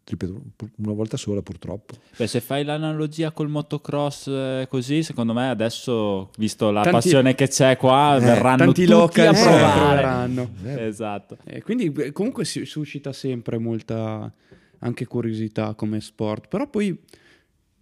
ripeto, 0.08 0.41
una 0.78 0.93
volta 0.93 1.18
sola 1.18 1.41
purtroppo. 1.41 1.95
Beh, 2.16 2.28
se 2.28 2.39
fai 2.39 2.64
l'analogia 2.64 3.32
col 3.32 3.49
motocross 3.49 4.28
eh, 4.28 4.68
così, 4.70 5.01
secondo 5.03 5.34
me 5.34 5.49
adesso, 5.49 6.30
visto 6.38 6.70
la 6.72 6.84
Tanti- 6.84 6.97
passione 6.97 7.34
che 7.36 7.47
c'è 7.47 7.76
qua, 7.78 8.16
Eh, 8.18 8.20
verranno 8.20 8.58
tanti 8.58 8.86
tutti 8.86 9.22
a 9.22 9.32
provare. 9.34 9.74
proveranno. 10.01 10.49
Eh, 10.64 10.86
Esatto. 10.86 11.38
Eh, 11.43 11.62
quindi 11.64 12.12
comunque 12.12 12.45
si 12.45 12.66
suscita 12.66 13.12
sempre 13.14 13.58
molta 13.58 14.32
anche 14.80 15.06
curiosità 15.06 15.74
come 15.74 15.99
sport, 16.01 16.47
però 16.47 16.68
poi 16.70 16.95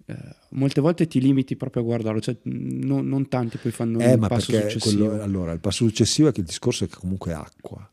eh, 0.06 0.16
molte 0.50 0.80
volte 0.82 1.08
ti 1.08 1.20
limiti 1.20 1.56
proprio 1.56 1.82
a 1.82 1.86
guardarlo, 1.86 2.22
cioè 2.22 2.36
mh, 2.42 2.86
non, 2.86 3.08
non 3.08 3.28
tanti 3.28 3.58
poi 3.58 3.72
fanno 3.72 4.00
Eh, 4.00 4.14
il 4.14 4.20
ma 4.20 4.28
passo 4.28 4.52
successivo. 4.52 5.08
quello- 5.08 5.24
allora, 5.24 5.52
il 5.52 5.60
passo 5.60 5.86
successivo 5.86 6.30
è 6.30 6.32
che 6.32 6.40
il 6.42 6.46
discorso 6.46 6.84
è 6.86 6.88
che 6.88 6.96
comunque 6.98 7.32
è 7.32 7.36
acqua 7.36 7.90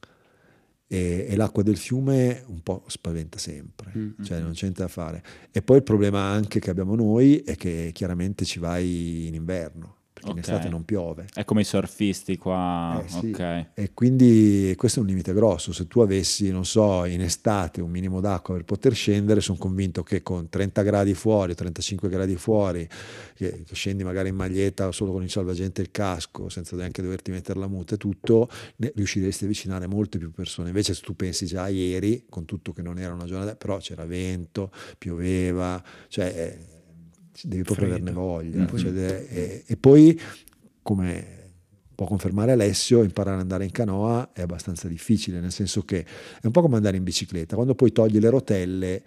e, 0.92 1.26
e 1.28 1.36
l'acqua 1.36 1.62
del 1.62 1.76
fiume 1.76 2.42
un 2.48 2.62
po' 2.62 2.82
spaventa 2.88 3.38
sempre, 3.38 3.92
Mm. 3.96 4.22
cioè 4.24 4.40
non 4.40 4.50
c'è 4.52 4.62
niente 4.62 4.82
da 4.82 4.88
fare. 4.88 5.22
E 5.52 5.62
poi 5.62 5.76
il 5.76 5.82
problema 5.84 6.20
anche 6.22 6.58
che 6.58 6.68
abbiamo 6.70 6.96
noi 6.96 7.38
è 7.38 7.54
che 7.54 7.90
chiaramente 7.94 8.44
ci 8.44 8.58
vai 8.58 9.26
in 9.28 9.34
inverno, 9.34 9.98
perché 10.12 10.30
Ok. 10.30 10.36
in 10.36 10.42
estate 10.42 10.68
non 10.68 10.84
piove. 10.84 11.26
È 11.32 11.44
come 11.44 11.62
i 11.62 11.64
surfisti 11.64 12.36
qua. 12.36 13.02
Eh, 13.02 13.08
sì. 13.08 13.30
Ok. 13.30 13.66
E 13.74 13.90
quindi 13.94 14.74
questo 14.76 14.98
è 14.98 15.02
un 15.02 15.08
limite 15.08 15.32
grosso. 15.32 15.72
Se 15.72 15.86
tu 15.86 16.00
avessi, 16.00 16.50
non 16.50 16.64
so, 16.64 17.04
in 17.04 17.20
estate 17.22 17.80
un 17.80 17.90
minimo 17.90 18.20
d'acqua 18.20 18.54
per 18.54 18.64
poter 18.64 18.92
scendere, 18.92 19.40
sono 19.40 19.56
convinto 19.56 20.02
che 20.02 20.22
con 20.22 20.48
30 20.48 20.82
gradi 20.82 21.14
fuori, 21.14 21.54
35 21.54 22.08
gradi 22.08 22.36
fuori, 22.36 22.86
che, 23.34 23.64
scendi 23.70 24.04
magari 24.04 24.28
in 24.28 24.34
maglietta 24.36 24.90
solo 24.92 25.12
con 25.12 25.22
il 25.22 25.30
salvagente 25.30 25.80
e 25.80 25.84
il 25.84 25.90
casco, 25.90 26.48
senza 26.48 26.76
neanche 26.76 27.02
doverti 27.02 27.30
mettere 27.30 27.58
la 27.58 27.68
muta 27.68 27.94
e 27.94 27.98
tutto, 27.98 28.48
riusciresti 28.76 29.44
a 29.44 29.46
avvicinare 29.46 29.86
molte 29.86 30.18
più 30.18 30.30
persone. 30.32 30.68
Invece 30.68 30.92
se 30.94 31.02
tu 31.02 31.14
pensi 31.14 31.46
già 31.46 31.68
ieri, 31.68 32.26
con 32.28 32.44
tutto 32.44 32.72
che 32.72 32.82
non 32.82 32.98
era 32.98 33.14
una 33.14 33.24
giornata, 33.26 33.54
però 33.54 33.78
c'era 33.78 34.04
vento, 34.04 34.70
pioveva, 34.98 35.82
cioè 36.08 36.26
eh, 36.26 36.78
devi 37.44 37.62
proprio 37.62 37.88
Freddo. 37.88 38.10
averne 38.10 38.12
voglia. 38.12 38.62
Mm. 38.62 38.76
Cioè, 38.76 39.26
e, 39.28 39.64
e 39.66 39.76
poi, 39.76 40.18
come 40.82 41.38
può 41.94 42.06
confermare 42.06 42.52
Alessio, 42.52 43.02
imparare 43.02 43.36
ad 43.36 43.42
andare 43.42 43.64
in 43.64 43.72
canoa 43.72 44.30
è 44.32 44.40
abbastanza 44.40 44.88
difficile, 44.88 45.38
nel 45.38 45.52
senso 45.52 45.82
che 45.82 46.00
è 46.40 46.46
un 46.46 46.50
po' 46.50 46.62
come 46.62 46.76
andare 46.76 46.96
in 46.96 47.04
bicicletta, 47.04 47.56
quando 47.56 47.74
poi 47.74 47.92
togli 47.92 48.18
le 48.18 48.30
rotelle 48.30 49.02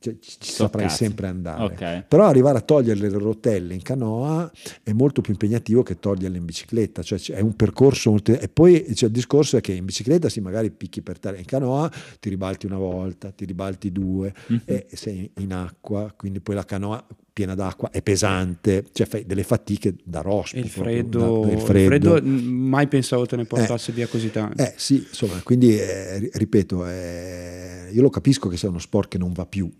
cioè, 0.00 0.16
ci 0.20 0.30
ci 0.38 0.50
Sto 0.52 0.64
saprai 0.64 0.84
cazzo. 0.86 0.96
sempre 0.96 1.26
andare. 1.26 1.64
Ok. 1.64 2.04
Però 2.08 2.24
arrivare 2.26 2.58
a 2.58 2.60
togliere 2.60 2.98
le 3.00 3.08
rotelle 3.18 3.74
in 3.74 3.82
canoa 3.82 4.50
è 4.82 4.92
molto 4.92 5.20
più 5.20 5.32
impegnativo 5.32 5.82
che 5.82 5.98
toglierle 5.98 6.36
in 6.36 6.44
bicicletta, 6.44 7.02
cioè 7.02 7.18
è 7.34 7.40
un 7.40 7.54
percorso 7.56 8.10
molto... 8.10 8.32
E 8.38 8.48
poi 8.48 8.94
cioè, 8.94 9.08
il 9.08 9.14
discorso 9.14 9.56
è 9.56 9.60
che 9.60 9.72
in 9.72 9.84
bicicletta 9.84 10.28
sì, 10.28 10.40
magari 10.40 10.70
picchi 10.70 11.02
per 11.02 11.18
terra, 11.18 11.36
in 11.36 11.44
canoa 11.44 11.90
ti 12.20 12.28
ribalti 12.28 12.66
una 12.66 12.78
volta, 12.78 13.30
ti 13.30 13.44
ribalti 13.44 13.90
due, 13.92 14.32
Mhm. 14.48 14.60
e 14.64 14.86
sei 14.92 15.30
in 15.38 15.52
acqua, 15.52 16.12
quindi 16.16 16.40
poi 16.40 16.54
la 16.54 16.64
canoa 16.64 17.04
piena 17.32 17.54
d'acqua 17.54 17.90
è 17.90 18.02
pesante, 18.02 18.84
cioè 18.92 19.06
fai 19.06 19.24
delle 19.24 19.44
fatiche 19.44 19.94
da 20.02 20.20
rospo. 20.22 20.56
Il 20.58 20.68
proprio, 20.70 20.82
freddo, 20.82 21.40
da- 21.44 21.52
il 21.52 21.60
freddo, 21.60 22.20
mh, 22.20 22.28
mai 22.28 22.88
pensavo 22.88 23.26
te 23.26 23.36
ne 23.36 23.44
portasse 23.44 23.92
via 23.92 24.08
così 24.08 24.30
tanto. 24.32 24.60
eh 24.60 24.74
sì, 24.76 24.96
insomma, 25.08 25.40
quindi 25.44 25.78
eh, 25.78 26.18
ri- 26.18 26.30
ripeto, 26.32 26.84
eh, 26.86 27.90
io 27.92 28.02
lo 28.02 28.10
capisco 28.10 28.48
che 28.48 28.56
sia 28.56 28.68
uno 28.68 28.78
sport 28.80 29.08
che 29.10 29.18
non 29.18 29.32
va 29.32 29.46
più. 29.46 29.70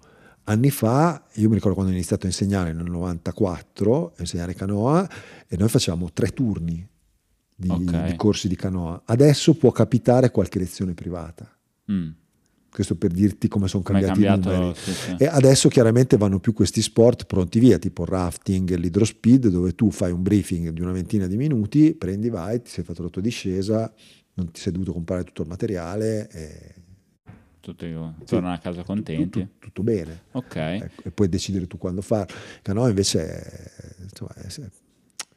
Anni 0.49 0.71
fa, 0.71 1.25
io 1.35 1.49
mi 1.49 1.55
ricordo 1.55 1.75
quando 1.75 1.93
ho 1.93 1.95
iniziato 1.95 2.25
a 2.25 2.29
insegnare 2.31 2.73
nel 2.73 2.91
94, 2.91 4.07
a 4.17 4.21
insegnare 4.21 4.55
canoa, 4.55 5.07
e 5.47 5.57
noi 5.59 5.69
facevamo 5.69 6.11
tre 6.13 6.29
turni 6.29 6.87
di, 7.55 7.69
Ok. 7.69 8.05
di 8.07 8.17
corsi 8.17 8.49
di 8.49 8.57
canoa. 8.57 9.03
Adesso 9.05 9.55
può 9.55 9.71
capitare 9.73 10.31
qualche 10.31 10.59
lezione 10.59 10.95
privata. 10.95 11.47
Mm. 11.93 12.09
Questo 12.71 12.97
per 12.97 13.11
dirti 13.13 13.47
come 13.49 13.69
sono 13.69 13.83
cambiati 13.83 14.21
i 14.21 14.25
cambiato? 14.25 14.57
numeri. 14.57 14.75
sì, 14.79 14.93
sì. 14.93 15.15
E 15.19 15.27
adesso 15.27 15.69
chiaramente 15.69 16.17
vanno 16.17 16.39
più 16.39 16.55
questi 16.55 16.81
sport 16.81 17.27
pronti 17.27 17.59
via, 17.59 17.77
tipo 17.79 18.07
rafting, 18.07 18.75
l'hydrospeed, 18.75 19.49
dove 19.49 19.75
tu 19.75 19.91
fai 19.91 20.13
un 20.13 20.23
briefing 20.23 20.71
di 20.71 20.81
una 20.81 20.93
ventina 20.93 21.27
di 21.27 21.37
minuti, 21.37 21.93
prendi, 21.93 22.31
vai, 22.31 22.63
ti 22.63 22.71
sei 22.71 22.85
fatto 22.85 23.03
la 23.03 23.09
tua 23.11 23.21
discesa, 23.21 23.93
non 24.35 24.51
ti 24.51 24.61
sei 24.61 24.73
dovuto 24.73 24.93
comprare 24.93 25.25
tutto 25.25 25.43
il 25.43 25.49
materiale 25.49 26.29
e 26.31 26.75
Tutti 27.75 28.25
tornano 28.27 28.55
a 28.55 28.59
casa 28.59 28.83
contenti. 28.83 29.41
tutto, 29.41 29.49
tutto 29.59 29.83
bene. 29.83 30.23
Ok. 30.33 30.57
Ecco, 30.57 31.03
e 31.05 31.11
puoi 31.11 31.29
decidere 31.29 31.67
tu 31.67 31.77
quando 31.79 32.01
farlo. 32.01 32.35
Canoa 32.63 32.89
invece 32.89 33.27
è, 33.27 33.95
insomma, 34.03 34.33
è- 34.35 34.47
è 34.47 34.69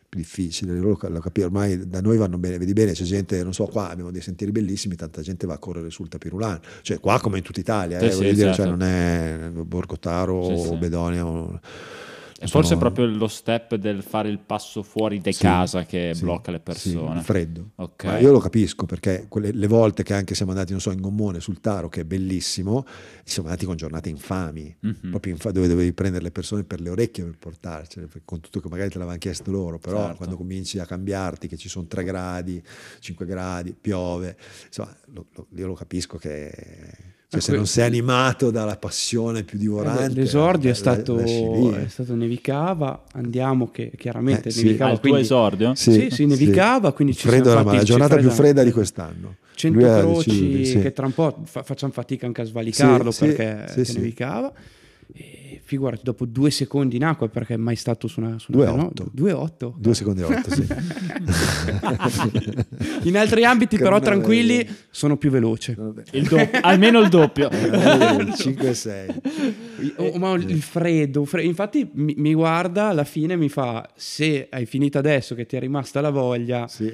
più 0.07 0.19
difficile, 0.19 0.73
loro 0.77 0.97
lo 1.09 1.19
capire, 1.21 1.45
ormai 1.45 1.88
da 1.88 2.01
noi 2.01 2.17
vanno 2.17 2.38
bene, 2.38 2.57
vedi 2.57 2.73
bene, 2.73 2.91
c'è 2.91 3.03
gente, 3.05 3.41
non 3.43 3.53
so, 3.53 3.65
qua 3.67 3.89
abbiamo 3.89 4.11
dei 4.11 4.19
sentieri 4.21 4.51
bellissimi, 4.51 4.95
tanta 4.95 5.21
gente 5.21 5.47
va 5.47 5.53
a 5.53 5.57
correre 5.57 5.89
sul 5.89 6.09
tapirulan, 6.09 6.59
cioè 6.82 6.99
qua 6.99 7.17
come 7.21 7.38
in 7.38 7.43
tutta 7.45 7.61
Italia, 7.61 7.97
Sì, 7.99 8.05
eh, 8.05 8.11
sì, 8.11 8.17
voglio 8.17 8.34
dire, 8.34 8.53
certo. 8.53 8.61
cioè, 8.61 8.69
non 8.69 8.82
è 8.82 9.49
Borgotaro 9.63 10.43
Sì, 10.43 10.57
sì. 10.63 10.67
o 10.67 10.77
Bedonia 10.77 11.25
o- 11.25 11.59
E 12.44 12.48
forse 12.48 12.74
è 12.74 12.78
proprio 12.78 13.06
lo 13.06 13.28
step 13.28 13.76
del 13.76 14.02
fare 14.02 14.28
il 14.28 14.39
passo 14.39 14.82
fuori 14.82 15.20
di 15.20 15.32
Sì, 15.32 15.44
casa 15.44 15.86
che 15.86 16.14
sì, 16.16 16.24
blocca 16.24 16.50
le 16.50 16.58
sì, 16.58 16.64
persone. 16.64 17.20
il 17.20 17.24
freddo. 17.24 17.70
Ok. 17.76 18.04
Ma 18.06 18.18
io 18.18 18.32
lo 18.32 18.39
capisco 18.39 18.88
perché 18.88 19.26
quelle, 19.30 19.52
le 19.52 19.68
volte 19.68 20.02
che 20.02 20.16
anche 20.16 20.34
siamo 20.34 20.52
andati, 20.52 20.72
non 20.72 20.82
so, 20.82 20.89
in 20.89 21.02
gommone 21.02 21.39
sul 21.39 21.60
Taro, 21.60 21.88
che 21.88 22.02
è 22.02 22.04
bellissimo, 22.04 22.84
siamo 23.24 23.48
andati 23.48 23.68
con 23.68 23.76
giornate 23.76 24.10
infami, 24.10 24.76
Mhm. 24.80 25.10
proprio 25.12 25.34
infa- 25.34 25.52
dove 25.52 25.68
dovevi 25.68 25.94
prendere 25.94 26.24
le 26.24 26.32
persone 26.32 26.64
per 26.64 26.82
le 26.82 26.89
orecchie 26.89 27.24
per 27.26 27.38
portarcele, 27.38 28.10
con 28.26 28.39
tutto 28.39 28.60
che 28.60 28.70
magari 28.70 28.89
te 28.89 28.96
l'avevano 28.96 29.20
chiesto 29.20 29.52
loro, 29.52 29.78
però 29.78 30.00
Certo. 30.02 30.18
quando 30.18 30.36
cominci 30.36 30.80
a 30.80 30.86
cambiarti, 30.88 31.48
che 31.48 31.58
ci 31.58 31.70
sono 31.70 31.86
3 31.86 32.04
gradi, 32.04 32.60
5 33.02 33.26
gradi, 33.28 33.76
piove, 33.80 34.36
insomma, 34.66 34.96
lo- 35.14 35.28
lo- 35.36 35.48
io 35.56 35.68
lo 35.68 35.76
capisco 35.76 36.18
che... 36.18 37.11
Cioè, 37.32 37.39
se 37.39 37.47
que- 37.51 37.57
non 37.57 37.65
sei 37.65 37.86
animato 37.86 38.51
dalla 38.51 38.75
passione 38.75 39.43
più 39.43 39.57
divorante... 39.57 40.03
Eh, 40.03 40.09
L'esordio 40.09 40.69
è 40.69 40.73
stato, 40.73 41.17
è 41.17 41.86
stato 41.88 42.13
nevicava, 42.13 43.03
andiamo 43.13 43.71
che 43.71 43.93
chiaramente 43.95 44.49
Eh, 44.49 44.51
sì. 44.51 44.65
nevicava. 44.65 44.89
Al 44.91 44.95
tuo 44.99 45.09
quindi 45.11 45.21
esordio? 45.21 45.73
Sì, 45.73 46.09
sì, 46.11 46.25
nevicava, 46.25 46.91
quindi 46.91 47.15
ci 47.15 47.27
Freddo 47.29 47.43
siamo 47.45 47.59
era 47.61 47.63
fatti- 47.63 47.77
la 47.77 47.84
giornata 47.84 48.17
più 48.17 48.29
fredda- 48.32 48.63
di 48.63 48.71
quest'anno. 48.71 49.36
100 49.55 49.77
Lui 49.79 49.88
ha 49.88 49.99
croci 49.99 50.29
deciso, 50.51 50.71
sì. 50.77 50.82
che 50.84 50.91
tra 50.91 51.05
un 51.05 51.13
po' 51.13 51.38
fa- 51.45 51.63
facciamo 51.63 51.93
fatica 51.93 52.25
anche 52.25 52.41
a 52.41 52.43
svalicarlo 52.43 53.11
Sì, 53.11 53.17
sì, 53.29 53.32
perché 53.34 53.71
sì, 53.71 53.86
sì. 53.86 53.97
nevicava. 53.97 54.51
Figurati, 55.72 56.01
dopo 56.03 56.26
due 56.26 56.51
secondi 56.51 56.97
in 56.97 57.05
acqua 57.05 57.30
perché 57.30 57.53
è 57.53 57.57
mai 57.57 57.78
stato 57.78 58.09
su 58.09 58.19
una, 58.19 58.38
su 58.39 58.51
una 58.51 58.65
2,8. 58.74 59.05
2,8. 59.15 59.74
Due 59.78 59.93
secondi 59.93 60.19
e 60.19 60.24
otto, 60.26 60.53
sì. 60.53 60.67
In 63.07 63.17
altri 63.17 63.45
ambiti 63.45 63.78
però 63.78 63.95
Che 63.97 64.01
è 64.01 64.05
tranquilli 64.05 64.57
vero. 64.57 64.74
sono 64.89 65.15
più 65.15 65.30
veloce. 65.30 65.78
Il 66.11 66.28
doppio- 66.28 66.59
almeno 66.61 66.99
il 66.99 67.07
doppio. 67.07 67.49
5 68.36 68.67
e 68.69 68.74
6. 68.74 69.07
Oh, 69.95 70.17
ma 70.17 70.34
il 70.34 70.61
freddo, 70.61 71.24
fre- 71.24 71.43
infatti 71.43 71.89
mi, 71.93 72.15
mi 72.17 72.34
guarda 72.34 72.89
alla 72.89 73.05
fine 73.05 73.38
mi 73.38 73.47
fa 73.47 73.89
se 73.95 74.47
hai 74.51 74.65
finito 74.65 74.97
adesso 74.97 75.36
che 75.36 75.45
ti 75.45 75.55
è 75.55 75.59
rimasta 75.59 76.01
la 76.01 76.09
voglia 76.09 76.67
Sì, 76.67 76.93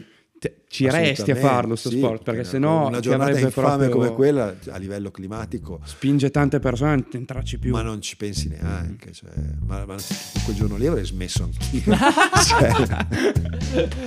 ci 0.70 0.90
resti 0.90 1.32
a 1.32 1.36
farlo 1.36 1.76
sto 1.76 1.90
sì, 1.90 1.98
sport 1.98 2.24
perché 2.24 2.44
sennò 2.44 2.88
una 2.88 3.00
giornata 3.00 3.40
infame 3.40 3.88
proprio- 3.88 3.90
come 3.90 4.14
quella 4.14 4.56
a 4.70 4.78
livello 4.78 5.10
climatico 5.12 5.80
spinge 5.84 6.30
tante 6.30 6.60
persone 6.60 6.92
a 6.92 6.96
non 6.96 7.06
entrarci 7.12 7.58
più 7.58 7.72
ma 7.72 7.82
non 7.82 8.02
ci 8.02 8.16
pensi 8.18 8.48
neanche 8.50 9.14
cioè, 9.14 9.30
ma, 9.66 9.86
ma 9.86 9.96
quel 10.44 10.56
giorno 10.56 10.76
lì 10.78 10.86
avrei 10.88 11.06
smesso 11.06 11.44
anch'io 11.44 11.96
Cioè, 12.48 12.72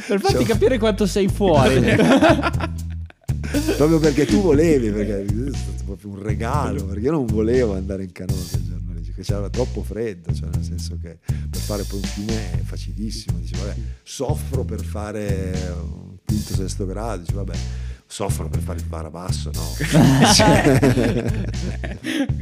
per 0.07 0.21
farti 0.21 0.37
Cioè- 0.37 0.45
capire 0.47 0.79
quanto 0.79 1.07
sei 1.07 1.29
fuori. 1.29 1.81
proprio 3.77 3.99
perché 3.99 4.27
tu 4.27 4.41
volevi 4.41 4.91
perché 4.91 5.23
è 5.23 5.27
stato 5.55 5.85
proprio 5.85 6.11
un 6.11 6.23
regalo 6.23 6.85
perché 6.85 7.01
io 7.07 7.11
non 7.11 7.27
volevo 7.27 7.75
andare 7.75 8.05
in 8.05 8.13
canoa 8.13 8.37
quel 8.49 8.63
giorno 8.63 8.93
lì 8.93 9.01
perché 9.01 9.23
c'era 9.23 9.49
troppo 9.49 9.83
freddo 9.83 10.33
cioè 10.33 10.49
nel 10.53 10.63
senso 10.65 10.97
che 11.03 11.19
per 11.51 11.61
fare 11.61 11.83
poi 11.85 11.99
un 11.99 12.05
fiume 12.05 12.53
è 12.53 12.63
facilissimo 12.63 13.39
dici 13.39 13.55
vabbè 13.57 13.75
soffro 14.03 14.65
per 14.65 14.85
fare 14.85 15.53
un 15.83 16.17
quinto 16.31 16.55
sesto 16.55 16.87
grado 16.87 17.21
dici 17.23 17.33
vabbè 17.35 17.53
soffro 18.07 18.49
per 18.49 18.61
fare 18.61 18.79
il 18.81 18.85
barabasso 18.87 19.51
no 19.55 19.63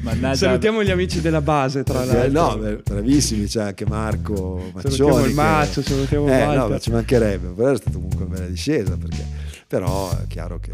Mannaggia. 0.02 0.34
salutiamo 0.36 0.82
gli 0.82 0.90
amici 0.90 1.20
della 1.20 1.40
base 1.40 1.82
tra 1.82 2.00
Perché- 2.00 2.28
l'altro 2.30 2.56
no, 2.56 2.62
beh, 2.76 2.82
bravissimi, 2.84 3.46
c'è 3.46 3.62
anche 3.62 3.84
Marco 3.86 4.70
Maccioni. 4.72 4.94
Salutiamo 4.94 5.18
il 5.20 5.26
che- 5.26 5.32
Maccio, 5.34 5.82
salutiamo 5.82 6.26
eh, 6.28 6.30
Walter. 6.42 6.56
no, 6.58 6.68
ma 6.68 6.78
ci 6.78 6.90
mancherebbe, 6.90 7.48
però 7.48 7.70
è 7.72 7.76
stata 7.76 7.90
comunque 7.92 8.24
una 8.24 8.34
bella 8.36 8.46
discesa, 8.48 8.96
perché, 8.96 9.24
però 9.66 10.10
è 10.10 10.26
chiaro 10.26 10.58
che 10.58 10.72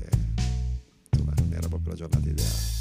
insomma, 1.10 1.32
non 1.38 1.52
era 1.52 1.66
proprio 1.68 1.90
la 1.90 1.96
giornata 1.96 2.28
ideale. 2.28 2.72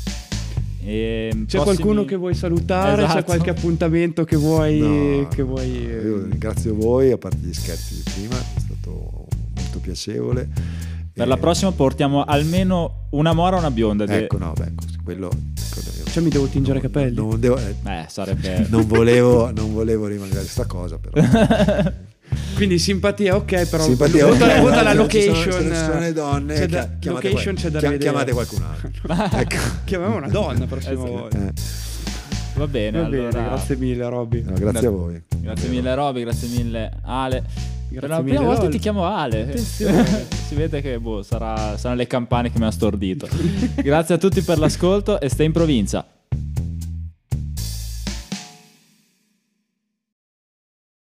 E 0.85 1.29
c'è 1.31 1.37
prossimi- 1.37 1.63
qualcuno 1.63 2.03
che 2.05 2.15
vuoi 2.17 2.35
salutare 2.35 3.03
c'è 3.03 3.07
Esatto. 3.07 3.23
qualche 3.23 3.49
appuntamento 3.51 4.23
che 4.25 4.35
vuoi, 4.35 4.79
No, 4.79 5.27
che 5.29 5.41
vuoi 5.41 5.87
eh, 5.89 6.01
Io 6.01 6.23
ringrazio 6.23 6.75
voi, 6.75 7.11
a 7.11 7.17
parte 7.17 7.37
gli 7.41 7.53
scherzi 7.53 7.95
di 7.95 8.03
prima, 8.13 8.35
è 8.37 8.59
stato 8.59 9.22
molto 9.73 9.79
piacevole. 9.79 10.47
Per 11.13 11.25
E- 11.25 11.27
la 11.27 11.37
prossima 11.37 11.71
portiamo 11.71 12.23
almeno 12.23 13.07
una 13.11 13.33
mora 13.33 13.55
e 13.57 13.59
una 13.59 13.71
bionda. 13.71 14.05
de- 14.05 14.23
Ecco, 14.23 14.37
no, 14.37 14.53
beh, 14.57 14.71
quello... 15.03 15.29
quello 15.29 15.89
io- 15.97 16.03
Cioè, 16.05 16.23
mi 16.23 16.29
devo 16.29 16.45
tingere 16.47 16.79
i 16.79 16.81
capelli? 16.81 17.15
Non, 17.15 17.39
devo- 17.39 17.57
eh, 17.57 17.75
Eh, 17.83 18.05
sarebbe... 18.07 18.65
non 18.69 18.85
volevo, 18.87 19.51
non 19.51 19.73
volevo 19.73 20.07
rimanere 20.07 20.43
sta 20.43 20.65
cosa, 20.65 20.97
però... 20.97 21.21
quindi 22.55 22.79
simpatia, 22.79 23.35
ok, 23.35 23.67
però 23.69 23.83
Simpatia, 23.83 24.25
vota, 24.25 24.45
ok, 24.45 24.59
vota 24.61 24.81
la 24.83 24.93
location. 24.93 25.35
ci 25.69 25.75
sono 25.75 25.99
le 25.99 26.13
donne, 26.13 26.53
c'è 26.55 26.67
da- 26.67 26.79
chia- 26.79 26.97
chiamate, 26.99 27.27
location 27.29 27.53
qual- 27.55 27.65
c'è 27.65 27.69
da 27.71 27.79
chia- 27.79 27.89
rivedere. 27.89 28.11
chiamate 28.11 28.31
qualcun 28.31 28.63
altro. 28.63 29.37
ecco. 29.39 29.55
Chiamiamo 29.85 30.15
una 30.15 30.27
donna 30.29 30.59
la 30.59 30.65
prossima 30.65 30.91
sì. 31.05 31.11
volta. 31.11 31.37
Eh, 31.47 31.51
Va 32.55 32.67
bene, 32.67 33.01
Va 33.01 33.07
bene, 33.07 33.27
allora. 33.27 33.43
grazie 33.45 33.75
mille, 33.77 34.07
Robby. 34.09 34.43
no, 34.43 34.53
grazie 34.53 34.87
a 34.87 34.89
voi. 34.91 35.19
Grazie 35.39 35.69
mille 35.69 35.95
Roby, 35.95 36.21
grazie 36.21 36.47
mille 36.49 36.91
Ale. 37.03 37.43
Per 37.99 38.09
la 38.09 38.21
prima 38.21 38.41
volta 38.41 38.67
ti 38.69 38.79
chiamo 38.79 39.05
Ale. 39.05 39.55
Si 40.43 40.55
vede 40.55 40.81
che 40.81 40.99
boh, 40.99 41.23
sarà- 41.23 41.77
saranno 41.77 41.99
le 42.01 42.07
campane 42.07 42.51
che 42.51 42.57
mi 42.57 42.63
hanno 42.63 42.71
stordito. 42.71 43.27
grazie 43.75 44.15
a 44.15 44.17
tutti 44.17 44.41
per 44.41 44.59
l'ascolto 44.59 45.19
e 45.19 45.29
stai 45.29 45.47
in 45.47 45.51
provincia. 45.51 46.05